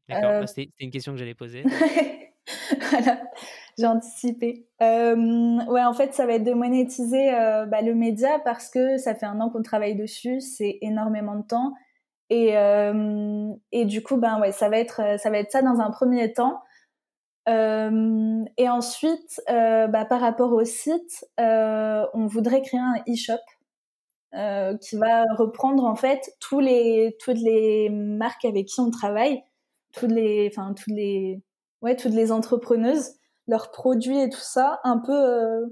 D'accord, 0.08 0.30
euh, 0.30 0.40
bah, 0.42 0.48
c'était 0.48 0.70
une 0.80 0.92
question 0.92 1.12
que 1.12 1.18
j'allais 1.18 1.34
poser. 1.34 1.64
voilà, 2.92 3.20
j'ai 3.80 3.88
anticipé. 3.88 4.68
Euh, 4.84 5.58
ouais, 5.66 5.84
en 5.84 5.94
fait, 5.94 6.14
ça 6.14 6.28
va 6.28 6.34
être 6.34 6.44
de 6.44 6.54
monétiser 6.54 7.34
euh, 7.34 7.66
bah, 7.66 7.82
le 7.82 7.96
média 7.96 8.38
parce 8.46 8.70
que 8.70 9.00
ça 9.00 9.16
fait 9.16 9.26
un 9.26 9.42
an 9.42 9.50
qu'on 9.50 9.64
travaille 9.64 9.96
dessus, 9.96 10.40
c'est 10.40 10.78
énormément 10.82 11.36
de 11.36 11.48
temps. 11.48 11.74
Et, 12.30 12.56
euh, 12.56 13.50
et 13.72 13.86
du 13.86 14.04
coup, 14.04 14.18
ben 14.18 14.40
ouais, 14.40 14.52
ça 14.52 14.70
va 14.70 14.78
être 14.78 15.20
ça 15.20 15.32
va 15.32 15.40
être 15.40 15.52
ça 15.52 15.64
dans 15.64 15.80
un 15.80 15.90
premier 15.90 16.32
temps. 16.32 16.62
Et 17.48 18.70
ensuite, 18.70 19.42
bah, 19.48 20.06
par 20.06 20.22
rapport 20.22 20.54
au 20.54 20.64
site, 20.64 21.26
on 21.40 22.28
voudrait 22.28 22.62
créer 22.62 22.80
un 22.80 23.02
e-shop 23.10 23.42
euh, 24.36 24.76
qui 24.78 24.96
va 24.98 25.26
reprendre 25.38 25.84
en 25.86 25.96
fait 25.96 26.36
tous 26.40 26.60
les 26.60 27.16
toutes 27.20 27.38
les 27.38 27.90
marques 27.90 28.46
avec 28.46 28.68
qui 28.68 28.80
on 28.80 28.90
travaille, 28.90 29.44
toutes 29.94 30.12
les 30.12 30.50
enfin 30.52 30.74
toutes 30.74 30.94
les 30.94 31.44
ouais 31.82 31.96
toutes 31.96 32.14
les 32.14 32.32
entrepreneuses, 32.32 33.12
leurs 33.48 33.72
produits 33.72 34.20
et 34.20 34.30
tout 34.30 34.40
ça, 34.40 34.80
un 34.84 34.98
peu 34.98 35.14
euh, 35.14 35.66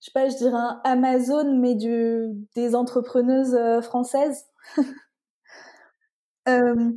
je 0.00 0.06
sais 0.06 0.10
pas, 0.12 0.28
je 0.28 0.36
dirais 0.36 0.56
un 0.56 0.80
Amazon 0.84 1.58
mais 1.58 1.74
du 1.74 2.26
des 2.54 2.74
entrepreneuses 2.74 3.54
euh, 3.54 3.80
françaises. 3.80 4.44
euh, 6.48 6.92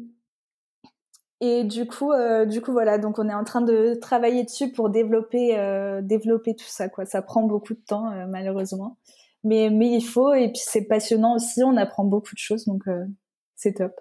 et 1.39 1.63
du 1.65 1.85
coup, 1.87 2.11
du 2.47 2.61
coup 2.61 2.71
voilà, 2.71 2.97
donc 2.97 3.19
on 3.19 3.27
est 3.27 3.33
en 3.33 3.43
train 3.43 3.61
de 3.61 3.95
travailler 4.01 4.43
dessus 4.43 4.71
pour 4.71 4.89
développer, 4.89 5.57
développer 6.01 6.55
tout 6.55 6.65
ça 6.67 6.87
quoi. 6.87 7.05
Ça 7.05 7.21
prend 7.21 7.43
beaucoup 7.43 7.73
de 7.73 7.81
temps 7.85 8.09
malheureusement 8.27 8.97
mais 9.43 9.69
mais 9.69 9.89
il 9.91 10.01
faut 10.01 10.33
et 10.33 10.47
puis 10.49 10.61
c'est 10.63 10.85
passionnant 10.85 11.35
aussi 11.35 11.63
on 11.63 11.77
apprend 11.77 12.05
beaucoup 12.05 12.33
de 12.33 12.39
choses 12.39 12.65
donc 12.65 12.87
euh, 12.87 13.05
c'est 13.55 13.73
top 13.73 13.93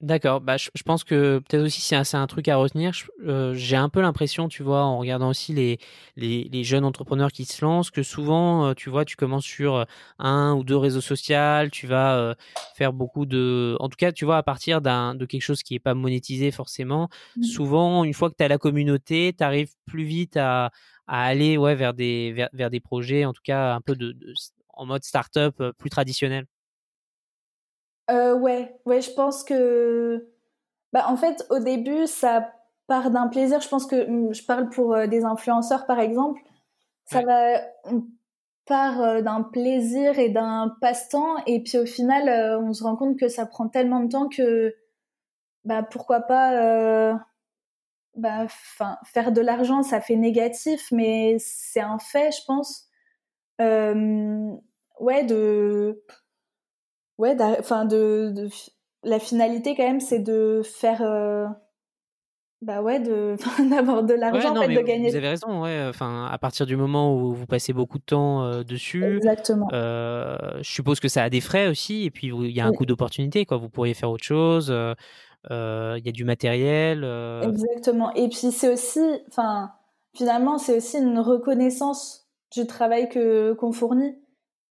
D'accord, 0.00 0.40
bah, 0.40 0.56
je, 0.56 0.68
pense 0.84 1.02
que 1.02 1.40
peut-être 1.40 1.64
aussi 1.64 1.80
c'est 1.80 2.14
un, 2.14 2.26
truc 2.28 2.46
à 2.46 2.54
retenir. 2.54 2.92
Euh, 3.26 3.52
j'ai 3.54 3.74
un 3.74 3.88
peu 3.88 4.00
l'impression, 4.00 4.46
tu 4.46 4.62
vois, 4.62 4.84
en 4.84 4.96
regardant 4.96 5.28
aussi 5.28 5.52
les, 5.52 5.80
les, 6.14 6.62
jeunes 6.62 6.84
entrepreneurs 6.84 7.32
qui 7.32 7.44
se 7.44 7.64
lancent, 7.64 7.90
que 7.90 8.04
souvent, 8.04 8.66
euh, 8.66 8.74
tu 8.74 8.90
vois, 8.90 9.04
tu 9.04 9.16
commences 9.16 9.44
sur 9.44 9.86
un 10.20 10.54
ou 10.54 10.62
deux 10.62 10.76
réseaux 10.76 11.00
sociaux, 11.00 11.68
tu 11.72 11.88
vas 11.88 12.36
faire 12.76 12.92
beaucoup 12.92 13.26
de... 13.26 13.76
En 13.80 13.88
tout 13.88 13.96
cas, 13.96 14.12
tu 14.12 14.24
vois, 14.24 14.36
à 14.36 14.44
partir 14.44 14.80
de 14.80 15.26
quelque 15.26 15.42
chose 15.42 15.64
qui 15.64 15.74
n'est 15.74 15.80
pas 15.80 15.94
monétisé 15.94 16.52
forcément, 16.52 17.08
mmh. 17.36 17.42
souvent, 17.42 18.04
une 18.04 18.14
fois 18.14 18.30
que 18.30 18.36
tu 18.38 18.44
as 18.44 18.48
la 18.48 18.58
communauté, 18.58 19.34
tu 19.36 19.42
arrives 19.42 19.72
plus 19.84 20.04
vite 20.04 20.36
à, 20.36 20.70
aller 21.08 21.56
ouais, 21.56 21.74
vers, 21.74 21.92
des, 21.92 22.46
vers, 22.52 22.70
des 22.70 22.80
projets, 22.80 23.24
en 23.24 23.32
tout 23.32 23.42
cas 23.42 23.74
un 23.74 23.80
peu 23.80 23.96
de, 23.96 24.14
en 24.78 24.86
mode 24.86 25.04
start-up 25.04 25.62
plus 25.78 25.90
traditionnel? 25.90 26.46
Euh, 28.10 28.34
ouais, 28.34 28.80
ouais, 28.86 29.00
je 29.00 29.10
pense 29.12 29.44
que, 29.44 30.28
bah, 30.92 31.06
en 31.08 31.16
fait, 31.16 31.46
au 31.50 31.58
début, 31.58 32.06
ça 32.06 32.52
part 32.86 33.10
d'un 33.10 33.28
plaisir. 33.28 33.60
Je 33.60 33.68
pense 33.68 33.86
que 33.86 34.08
hmm, 34.08 34.32
je 34.32 34.44
parle 34.44 34.70
pour 34.70 34.94
euh, 34.94 35.06
des 35.06 35.24
influenceurs, 35.24 35.86
par 35.86 36.00
exemple. 36.00 36.40
Ça 37.04 37.22
va, 37.22 37.60
on 37.84 38.06
part 38.66 39.00
euh, 39.02 39.22
d'un 39.22 39.42
plaisir 39.42 40.18
et 40.18 40.30
d'un 40.30 40.76
passe-temps, 40.80 41.36
et 41.46 41.62
puis 41.62 41.78
au 41.78 41.86
final, 41.86 42.28
euh, 42.28 42.60
on 42.60 42.72
se 42.74 42.82
rend 42.84 42.96
compte 42.96 43.18
que 43.18 43.28
ça 43.28 43.46
prend 43.46 43.68
tellement 43.68 44.00
de 44.00 44.08
temps 44.08 44.28
que, 44.28 44.74
bah, 45.64 45.82
pourquoi 45.82 46.20
pas, 46.20 47.18
bah, 48.16 48.46
faire 49.04 49.32
de 49.32 49.40
l'argent, 49.40 49.82
ça 49.82 50.00
fait 50.00 50.16
négatif, 50.16 50.88
mais 50.92 51.36
c'est 51.38 51.80
un 51.80 51.98
fait, 51.98 52.30
je 52.32 52.44
pense. 52.46 52.88
Ouais, 55.00 55.24
de 55.24 56.02
ouais, 57.18 57.36
enfin 57.58 57.84
de, 57.84 58.32
de, 58.34 58.48
la 59.04 59.18
finalité 59.18 59.74
quand 59.76 59.84
même, 59.84 60.00
c'est 60.00 60.20
de 60.20 60.62
faire. 60.64 61.02
Euh, 61.02 61.46
bah 62.60 62.82
ouais, 62.82 62.98
de 62.98 63.36
d'avoir 63.70 64.02
de 64.02 64.14
l'argent, 64.14 64.56
en 64.56 64.62
fait, 64.62 64.74
de 64.74 64.80
gagner. 64.80 65.10
Vous 65.10 65.16
avez 65.16 65.28
raison, 65.28 65.62
ouais. 65.62 65.86
Enfin, 65.88 66.26
à 66.30 66.38
partir 66.38 66.66
du 66.66 66.76
moment 66.76 67.14
où 67.14 67.32
vous 67.32 67.46
passez 67.46 67.72
beaucoup 67.72 67.98
de 67.98 68.04
temps 68.04 68.44
euh, 68.44 68.64
dessus, 68.64 69.04
exactement. 69.04 69.68
Euh, 69.72 70.36
je 70.58 70.70
suppose 70.70 70.98
que 70.98 71.08
ça 71.08 71.22
a 71.22 71.30
des 71.30 71.40
frais 71.40 71.68
aussi, 71.68 72.04
et 72.04 72.10
puis 72.10 72.28
il 72.28 72.50
y 72.50 72.60
a 72.60 72.66
un 72.66 72.72
coût 72.72 72.86
d'opportunité, 72.86 73.44
quoi. 73.44 73.58
Vous 73.58 73.68
pourriez 73.68 73.94
faire 73.94 74.10
autre 74.10 74.24
chose. 74.24 74.70
Il 75.50 76.02
y 76.04 76.08
a 76.08 76.12
du 76.12 76.24
matériel. 76.24 77.04
Exactement. 77.44 78.12
Et 78.14 78.28
puis 78.28 78.50
c'est 78.50 78.72
aussi, 78.72 79.00
enfin, 79.28 79.70
finalement, 80.16 80.58
c'est 80.58 80.76
aussi 80.76 80.98
une 80.98 81.20
reconnaissance 81.20 82.28
du 82.52 82.66
travail 82.66 83.08
que 83.08 83.52
qu'on 83.52 83.72
fournit 83.72 84.16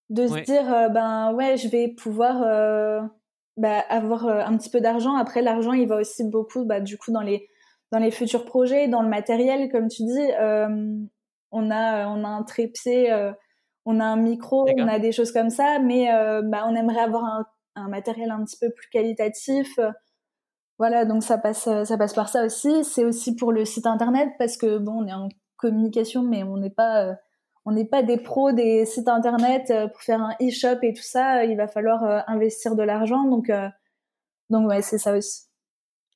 de 0.09 0.27
se 0.27 0.39
dire 0.41 0.73
euh, 0.73 0.89
ben 0.89 1.33
ouais 1.33 1.57
je 1.57 1.67
vais 1.67 1.89
pouvoir 1.89 2.41
euh, 2.43 3.01
bah, 3.57 3.79
avoir 3.89 4.27
euh, 4.27 4.41
un 4.45 4.57
petit 4.57 4.69
peu 4.69 4.79
d'argent. 4.79 5.15
Après 5.15 5.41
l'argent 5.41 5.73
il 5.73 5.87
va 5.87 5.97
aussi 5.97 6.23
beaucoup 6.23 6.65
bah, 6.65 6.79
du 6.79 6.97
coup 6.97 7.11
dans 7.11 7.21
les 7.21 7.49
dans 7.91 7.99
les 7.99 8.11
futurs 8.11 8.45
projets 8.45 8.87
dans 8.87 9.01
le 9.01 9.09
matériel 9.09 9.69
comme 9.71 9.87
tu 9.87 10.03
dis. 10.03 10.27
On 11.51 11.71
a 11.71 12.07
on 12.07 12.23
a 12.23 12.27
un 12.27 12.43
trépied 12.43 13.13
on 13.85 14.01
a 14.01 14.05
un 14.05 14.17
micro 14.17 14.67
on 14.77 14.87
a 14.87 14.99
des 14.99 15.13
choses 15.13 15.31
comme 15.31 15.49
ça 15.49 15.79
mais 15.79 16.07
bah, 16.43 16.65
on 16.67 16.75
aimerait 16.75 16.99
avoir 16.99 17.23
un, 17.23 17.45
un, 17.75 17.87
matériel 17.87 18.31
un 18.31 18.43
petit 18.43 18.57
peu 18.59 18.69
plus 18.69 18.89
qualitatif 18.89 19.79
voilà 20.77 21.05
donc 21.05 21.23
ça 21.23 21.37
passe 21.37 21.69
ça 21.85 21.97
passe 21.97 22.13
par 22.13 22.27
ça 22.27 22.45
aussi. 22.45 22.83
C'est 22.83 23.05
aussi 23.05 23.35
pour 23.35 23.53
le 23.53 23.63
site 23.63 23.87
internet 23.87 24.29
parce 24.37 24.57
que 24.57 24.77
bon 24.77 25.03
on 25.03 25.07
est 25.07 25.13
en 25.13 25.29
communication 25.55 26.21
mais 26.21 26.43
on 26.43 26.57
n'est 26.57 26.69
pas 26.69 27.17
on 27.68 27.74
n'est 27.74 27.86
pas 27.86 28.01
des 28.01 28.15
pros 28.15 28.53
des 28.53 28.86
sites 28.86 29.09
internet 29.09 29.70
euh, 29.72 29.88
pour 29.89 30.01
faire 30.01 30.22
un 30.22 30.34
e-shop 30.41 30.80
et 30.84 30.93
tout 30.93 31.03
ça. 31.03 31.43
Il 31.43 31.57
va 31.57 31.68
falloir 31.68 32.01
euh, 32.05 32.20
investir 32.28 32.76
de 32.78 32.84
l'argent. 32.84 33.26
Donc, 33.26 33.49
euh, 33.49 33.68
donc 34.49 34.70
ouais, 34.70 34.82
c'est 34.82 34.97
ça 34.97 35.18
aussi. 35.18 35.41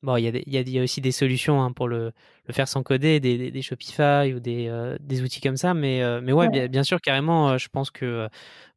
Bon, 0.02 0.16
il 0.16 0.34
y, 0.34 0.72
y, 0.72 0.80
a 0.80 0.82
aussi 0.82 1.02
des 1.02 1.12
solutions 1.12 1.62
hein, 1.62 1.74
pour 1.74 1.89
le, 1.89 2.14
faire 2.52 2.68
sans 2.68 2.84
coder, 2.84 3.20
des, 3.20 3.52
des, 3.52 3.62
Shopify 3.62 4.34
ou 4.34 4.39
des, 4.39 4.72
des, 4.99 5.22
outils 5.22 5.41
comme 5.41 5.58
ça. 5.58 5.74
Mais, 5.74 6.02
mais 6.22 6.34
ouais, 6.34 6.49
Bien, 6.49 6.68
bien, 6.68 6.84
sûr, 6.84 6.99
carrément, 7.02 7.58
je 7.58 7.68
pense 7.70 7.91
que 7.91 8.28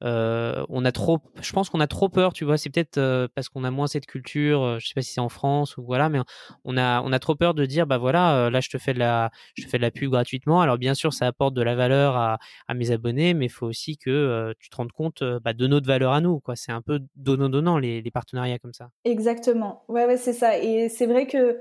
euh, 0.05 0.65
on 0.69 0.85
a 0.85 0.93
trop, 0.93 1.19
je 1.41 1.53
pense 1.53 1.71
qu'on 1.71 1.81
a 1.81 1.87
trop 1.87 2.09
peur, 2.09 2.33
tu 2.33 2.45
vois. 2.45 2.59
C'est 2.59 2.71
peut-être 2.71 2.99
euh, 2.99 3.27
parce 3.35 3.49
qu'on 3.49 3.65
a 3.65 3.71
moins 3.71 3.87
cette 3.87 4.07
culture. 4.07 4.63
Euh, 4.63 4.79
je 4.79 4.89
sais 4.89 4.95
pas 4.95 5.03
si 5.03 5.13
c'est 5.13 5.21
en 5.21 5.29
France 5.29 5.77
ou 5.77 5.85
voilà, 5.85 6.09
mais 6.09 6.19
on 6.65 6.77
a, 6.77 7.01
on 7.03 7.13
a 7.13 7.19
trop 7.19 7.35
peur 7.35 7.55
de 7.55 7.65
dire, 7.65 7.87
bah 7.87 7.99
voilà, 7.99 8.51
là 8.51 8.61
je 8.61 8.69
te 8.69 8.79
fais 8.79 8.93
de 8.93 8.99
la, 8.99 9.31
je 9.55 9.65
te 9.65 9.69
fais 9.69 9.79
de 9.79 9.83
la 9.83 9.91
pub 9.91 10.11
gratuitement. 10.11 10.61
Alors 10.61 10.79
bien 10.79 10.95
sûr, 10.95 11.13
ça 11.13 11.27
apporte 11.27 11.55
de 11.55 11.63
la 11.63 11.75
valeur 11.75 12.17
à, 12.17 12.39
à 12.69 12.75
mes 12.75 12.91
abonnés, 12.91 13.35
mais 13.35 13.47
il 13.47 13.51
faut 13.51 13.67
aussi 13.67 13.97
que 13.97 14.55
tu 14.59 14.69
te 14.69 14.77
rendes 14.77 14.93
compte 14.93 15.23
bah, 15.43 15.53
de 15.53 15.67
notre 15.67 15.87
valeur 15.87 16.13
à 16.13 16.21
nous. 16.21 16.41
Quoi, 16.41 16.57
c'est 16.57 16.73
un 16.73 16.83
peu 16.83 17.01
donnant 17.17 17.49
donnant 17.49 17.79
les, 17.79 18.03
les, 18.03 18.11
partenariats 18.11 18.59
comme 18.59 18.73
ça. 18.73 18.91
Exactement. 19.05 19.85
Ouais, 19.89 20.07
ouais, 20.07 20.17
c'est 20.17 20.33
ça. 20.33 20.59
Et 20.59 20.89
c'est 20.89 21.07
vrai 21.07 21.27
que 21.27 21.59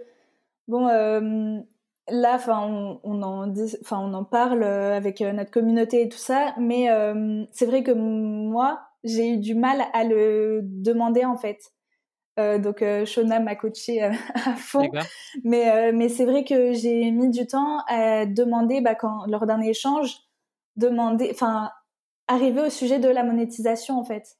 bon 0.67 0.87
là, 2.09 2.35
enfin, 2.35 2.61
on, 2.61 2.99
on, 3.03 3.21
en 3.21 3.53
enfin, 3.81 3.99
on 3.99 4.13
en 4.13 4.23
parle 4.23 4.63
euh, 4.63 4.95
avec 4.95 5.21
euh, 5.21 5.31
notre 5.31 5.51
communauté 5.51 6.01
et 6.01 6.09
tout 6.09 6.17
ça, 6.17 6.53
mais 6.57 6.89
euh, 6.89 7.45
c'est 7.51 7.65
vrai 7.65 7.83
que 7.83 7.91
moi, 7.91 8.81
j'ai 9.03 9.29
eu 9.29 9.37
du 9.37 9.55
mal 9.55 9.83
à 9.93 10.03
le 10.03 10.61
demander 10.63 11.25
en 11.25 11.37
fait. 11.37 11.71
Euh, 12.39 12.57
donc 12.57 12.83
Shona 13.05 13.39
m'a 13.39 13.55
coaché 13.55 14.01
à 14.33 14.55
fond, 14.55 14.89
mais 15.43 15.91
mais 15.91 16.09
c'est 16.09 16.25
vrai 16.25 16.43
que 16.43 16.73
j'ai 16.73 17.11
mis 17.11 17.29
du 17.29 17.45
temps 17.45 17.79
à 17.87 18.25
demander, 18.25 18.81
bah, 18.81 18.95
quand 18.95 19.25
lors 19.27 19.45
d'un 19.45 19.61
échange, 19.61 20.17
demander, 20.75 21.29
enfin, 21.31 21.69
arriver 22.27 22.61
au 22.61 22.69
sujet 22.69 22.99
de 22.99 23.07
la 23.09 23.23
monétisation 23.23 23.99
en 23.99 24.03
fait. 24.03 24.37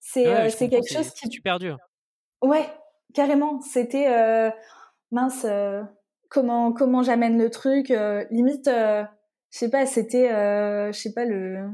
C'est 0.00 0.50
c'est 0.50 0.68
quelque 0.68 0.92
chose 0.92 1.10
qui 1.10 1.26
est 1.26 1.30
super 1.30 1.58
dur. 1.58 1.76
Ouais, 2.42 2.66
carrément. 3.14 3.60
C'était 3.60 4.52
mince 5.10 5.46
comment 6.30 6.72
comment 6.72 7.02
j'amène 7.02 7.38
le 7.38 7.50
truc 7.50 7.90
euh, 7.90 8.24
limite 8.30 8.68
euh, 8.68 9.04
je 9.50 9.58
sais 9.58 9.70
pas 9.70 9.86
c'était 9.86 10.30
euh, 10.32 10.92
je 10.92 10.98
sais 10.98 11.12
pas 11.12 11.24
le 11.24 11.68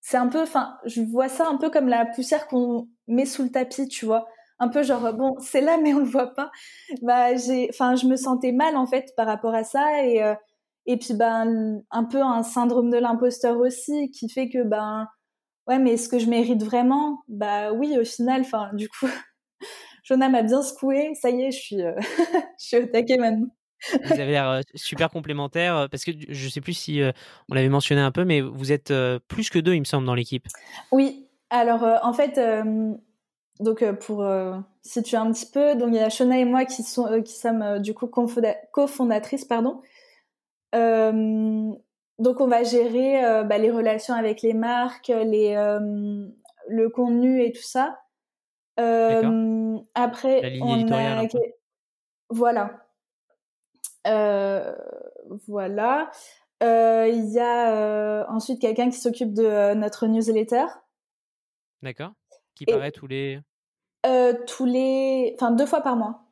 c'est 0.00 0.16
un 0.16 0.28
peu 0.28 0.42
enfin 0.42 0.76
je 0.86 1.02
vois 1.02 1.28
ça 1.28 1.48
un 1.48 1.56
peu 1.56 1.70
comme 1.70 1.88
la 1.88 2.06
poussière 2.06 2.46
qu'on 2.48 2.88
met 3.08 3.26
sous 3.26 3.42
le 3.44 3.50
tapis 3.50 3.88
tu 3.88 4.06
vois. 4.06 4.26
Un 4.58 4.68
peu 4.68 4.82
genre 4.82 5.12
bon 5.14 5.36
c'est 5.40 5.60
là 5.62 5.78
mais 5.82 5.94
on 5.94 6.00
le 6.00 6.04
voit 6.04 6.34
pas. 6.34 6.50
Bah 7.02 7.36
j'ai 7.36 7.68
enfin 7.70 7.96
je 7.96 8.06
me 8.06 8.16
sentais 8.16 8.52
mal 8.52 8.76
en 8.76 8.86
fait 8.86 9.12
par 9.16 9.26
rapport 9.26 9.54
à 9.54 9.64
ça 9.64 10.04
et 10.04 10.20
et 10.86 10.96
puis 10.98 11.14
ben 11.14 11.82
un 11.90 12.04
peu 12.04 12.22
un 12.22 12.42
syndrome 12.42 12.90
de 12.90 12.98
l'imposteur 12.98 13.58
aussi 13.58 14.10
qui 14.10 14.28
fait 14.30 14.48
que 14.50 14.62
ben 14.64 15.06
ouais 15.68 15.78
mais 15.78 15.94
est-ce 15.94 16.08
que 16.08 16.18
je 16.18 16.28
mérite 16.30 16.62
vraiment? 16.62 17.22
Bah 17.28 17.72
oui 17.72 17.98
au 17.98 18.04
final 18.04 18.42
enfin 18.42 18.70
du 18.74 18.88
coup 18.88 19.06
Jonah 20.10 20.28
m'a 20.28 20.42
bien 20.42 20.62
secoué 20.62 21.12
ça 21.14 21.30
y 21.30 21.42
est 21.42 21.52
je 21.52 21.58
suis 21.58 21.76
je 22.58 22.64
suis 22.64 22.76
au 22.76 22.86
taquet 22.86 23.16
maintenant 23.16 23.48
vous 24.04 24.12
avez 24.12 24.32
l'air 24.32 24.60
super 24.74 25.10
complémentaire 25.10 25.88
parce 25.90 26.04
que 26.04 26.10
je 26.28 26.48
sais 26.48 26.60
plus 26.60 26.74
si 26.74 27.00
on 27.48 27.54
l'avait 27.54 27.68
mentionné 27.68 28.00
un 28.00 28.10
peu, 28.10 28.24
mais 28.24 28.40
vous 28.40 28.72
êtes 28.72 28.92
plus 29.28 29.50
que 29.50 29.58
deux, 29.58 29.74
il 29.74 29.80
me 29.80 29.84
semble, 29.84 30.06
dans 30.06 30.14
l'équipe. 30.14 30.46
Oui. 30.92 31.26
Alors 31.48 31.84
en 32.02 32.12
fait, 32.12 32.38
donc 33.58 33.90
pour 34.00 34.24
situer 34.82 35.16
un 35.16 35.32
petit 35.32 35.46
peu, 35.46 35.74
donc 35.74 35.88
il 35.88 35.96
y 35.96 36.00
a 36.00 36.10
Shona 36.10 36.38
et 36.38 36.44
moi 36.44 36.64
qui 36.64 36.82
sont 36.82 37.22
qui 37.22 37.32
sommes 37.32 37.78
du 37.78 37.94
coup 37.94 38.06
cofondatrices, 38.06 39.44
pardon. 39.46 39.80
donc 40.72 42.40
on 42.40 42.46
va 42.46 42.62
gérer 42.62 43.44
bah, 43.44 43.58
les 43.58 43.70
relations 43.70 44.14
avec 44.14 44.42
les 44.42 44.54
marques, 44.54 45.08
les 45.08 45.54
le 46.68 46.88
contenu 46.88 47.42
et 47.42 47.52
tout 47.52 47.62
ça. 47.62 47.98
Après, 49.94 50.58
on 50.62 50.92
a... 50.92 51.26
voilà. 52.28 52.80
Euh, 54.06 54.74
voilà. 55.46 56.10
Euh, 56.62 57.08
il 57.12 57.30
y 57.32 57.38
a 57.38 57.74
euh, 57.74 58.24
ensuite 58.28 58.60
quelqu'un 58.60 58.90
qui 58.90 58.98
s'occupe 58.98 59.32
de 59.32 59.74
notre 59.74 60.06
newsletter. 60.06 60.66
D'accord. 61.82 62.12
Qui 62.54 62.66
paraît 62.66 62.92
tous 62.92 63.06
les. 63.06 63.40
tous 64.46 64.64
les. 64.64 65.34
Enfin, 65.36 65.50
deux 65.52 65.66
fois 65.66 65.80
par 65.80 65.96
mois. 65.96 66.24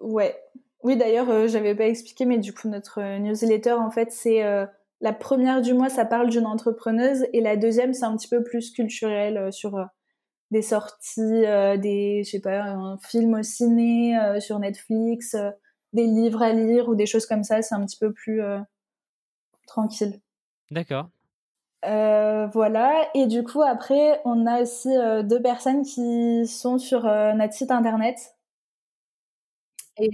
ouais. 0.00 0.40
Oui, 0.84 0.96
d'ailleurs, 0.96 1.48
j'avais 1.48 1.74
pas 1.74 1.88
expliqué, 1.88 2.24
mais 2.24 2.38
du 2.38 2.54
coup, 2.54 2.68
notre 2.68 3.02
newsletter, 3.18 3.72
en 3.72 3.90
fait, 3.90 4.12
c'est 4.12 4.42
la 5.00 5.12
première 5.12 5.60
du 5.60 5.74
mois, 5.74 5.88
ça 5.88 6.04
parle 6.04 6.30
d'une 6.30 6.46
entrepreneuse, 6.46 7.26
et 7.32 7.40
la 7.40 7.56
deuxième, 7.56 7.92
c'est 7.94 8.04
un 8.04 8.16
petit 8.16 8.28
peu 8.28 8.44
plus 8.44 8.70
culturel 8.70 9.52
sur 9.52 9.88
des 10.50 10.62
sorties, 10.62 11.42
des, 11.78 12.22
je 12.24 12.30
sais 12.30 12.40
pas, 12.40 12.62
un 12.62 12.98
film 12.98 13.34
au 13.34 13.42
ciné, 13.42 14.18
sur 14.40 14.58
Netflix, 14.58 15.36
des 15.92 16.06
livres 16.06 16.42
à 16.42 16.52
lire 16.52 16.88
ou 16.88 16.94
des 16.94 17.06
choses 17.06 17.26
comme 17.26 17.44
ça, 17.44 17.62
c'est 17.62 17.74
un 17.74 17.84
petit 17.84 17.98
peu 17.98 18.12
plus 18.12 18.42
euh, 18.42 18.58
tranquille. 19.66 20.20
D'accord. 20.70 21.08
Euh, 21.84 22.48
voilà, 22.48 23.08
et 23.14 23.26
du 23.26 23.44
coup 23.44 23.62
après 23.62 24.20
on 24.24 24.46
a 24.46 24.62
aussi 24.62 24.88
euh, 24.88 25.22
deux 25.22 25.40
personnes 25.40 25.84
qui 25.84 26.44
sont 26.48 26.76
sur 26.76 27.04
notre 27.04 27.52
site 27.52 27.70
internet 27.70 28.34
et, 29.96 30.10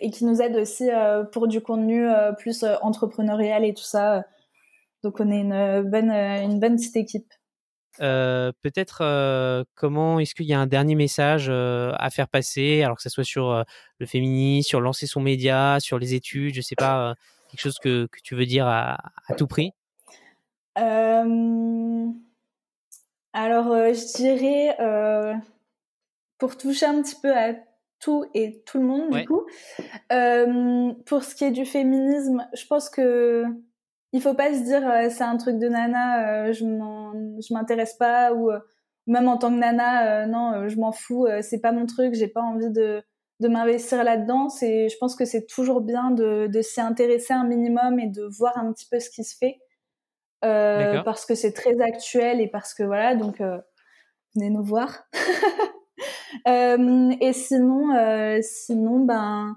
et, 0.00 0.10
qui 0.10 0.24
nous 0.24 0.40
aident 0.40 0.56
aussi 0.56 0.88
pour 1.32 1.48
du 1.48 1.60
contenu 1.60 2.06
plus 2.38 2.64
entrepreneurial 2.82 3.64
et 3.64 3.74
tout 3.74 3.84
ça. 3.84 4.24
Donc 5.02 5.20
on 5.20 5.30
est 5.30 5.40
une 5.40 5.82
bonne, 5.88 6.10
une 6.10 6.58
bonne 6.58 6.76
petite 6.76 6.96
équipe. 6.96 7.32
Peut-être 7.98 9.64
comment 9.74 10.18
est-ce 10.20 10.34
qu'il 10.34 10.46
y 10.46 10.54
a 10.54 10.60
un 10.60 10.66
dernier 10.66 10.94
message 10.94 11.48
à 11.50 12.10
faire 12.10 12.28
passer, 12.28 12.82
alors 12.82 12.96
que 12.96 13.02
ce 13.02 13.08
soit 13.08 13.24
sur 13.24 13.64
le 13.98 14.06
féminisme, 14.06 14.68
sur 14.68 14.80
lancer 14.80 15.06
son 15.06 15.20
média, 15.20 15.78
sur 15.80 15.98
les 15.98 16.14
études, 16.14 16.54
je 16.54 16.60
sais 16.60 16.76
pas, 16.76 17.14
quelque 17.48 17.60
chose 17.60 17.78
que, 17.78 18.06
que, 18.06 18.18
tu 18.22 18.34
veux 18.34 18.46
dire 18.46 18.66
à, 18.66 18.98
à 19.28 19.34
tout 19.34 19.46
prix? 19.46 19.72
Alors, 20.76 21.24
je 23.34 24.16
dirais, 24.16 24.76
pour 26.38 26.56
toucher 26.56 26.86
un 26.86 27.02
petit 27.02 27.16
peu 27.20 27.36
à 27.36 27.54
tout 28.00 28.26
et 28.34 28.62
tout 28.66 28.78
le 28.78 28.84
monde, 28.84 29.10
du 29.10 29.24
coup, 29.24 29.46
pour 31.06 31.24
ce 31.24 31.34
qui 31.34 31.44
est 31.44 31.50
du 31.50 31.64
féminisme, 31.64 32.46
je 32.54 32.66
pense 32.66 32.90
que 32.90 33.44
il 34.14 34.22
faut 34.22 34.34
pas 34.34 34.54
se 34.54 34.60
dire 34.60 34.88
euh, 34.88 35.08
c'est 35.10 35.24
un 35.24 35.36
truc 35.36 35.58
de 35.58 35.68
nana, 35.68 36.46
euh, 36.46 36.52
je 36.52 36.64
je 36.64 37.52
m'intéresse 37.52 37.94
pas 37.94 38.32
ou 38.32 38.50
euh, 38.50 38.60
même 39.08 39.28
en 39.28 39.36
tant 39.36 39.50
que 39.50 39.58
nana, 39.58 40.24
non, 40.26 40.68
je 40.68 40.78
m'en 40.78 40.92
fous, 40.92 41.26
c'est 41.42 41.60
pas 41.60 41.72
mon 41.72 41.84
truc, 41.84 42.14
j'ai 42.14 42.28
pas 42.28 42.40
envie 42.40 42.70
de 42.70 43.02
de 43.40 43.48
m'investir 43.48 44.02
là-dedans. 44.04 44.48
C'est, 44.48 44.88
je 44.88 44.96
pense 44.96 45.16
que 45.16 45.26
c'est 45.26 45.46
toujours 45.46 45.82
bien 45.82 46.10
de, 46.12 46.46
de 46.46 46.62
s'y 46.62 46.80
intéresser 46.80 47.34
un 47.34 47.44
minimum 47.44 47.98
et 47.98 48.06
de 48.06 48.24
voir 48.38 48.56
un 48.56 48.72
petit 48.72 48.86
peu 48.90 49.00
ce 49.00 49.10
qui 49.10 49.24
se 49.24 49.36
fait, 49.36 49.58
parce 50.40 51.26
que 51.26 51.34
c'est 51.34 51.52
très 51.52 51.78
actuel 51.82 52.40
et 52.40 52.48
parce 52.48 52.72
que 52.72 52.82
voilà, 52.84 53.14
donc 53.14 53.42
venez 54.34 54.48
nous 54.50 54.64
voir. 54.64 55.04
et 56.46 57.32
sinon, 57.34 58.40
sinon, 58.40 59.00
ben, 59.00 59.56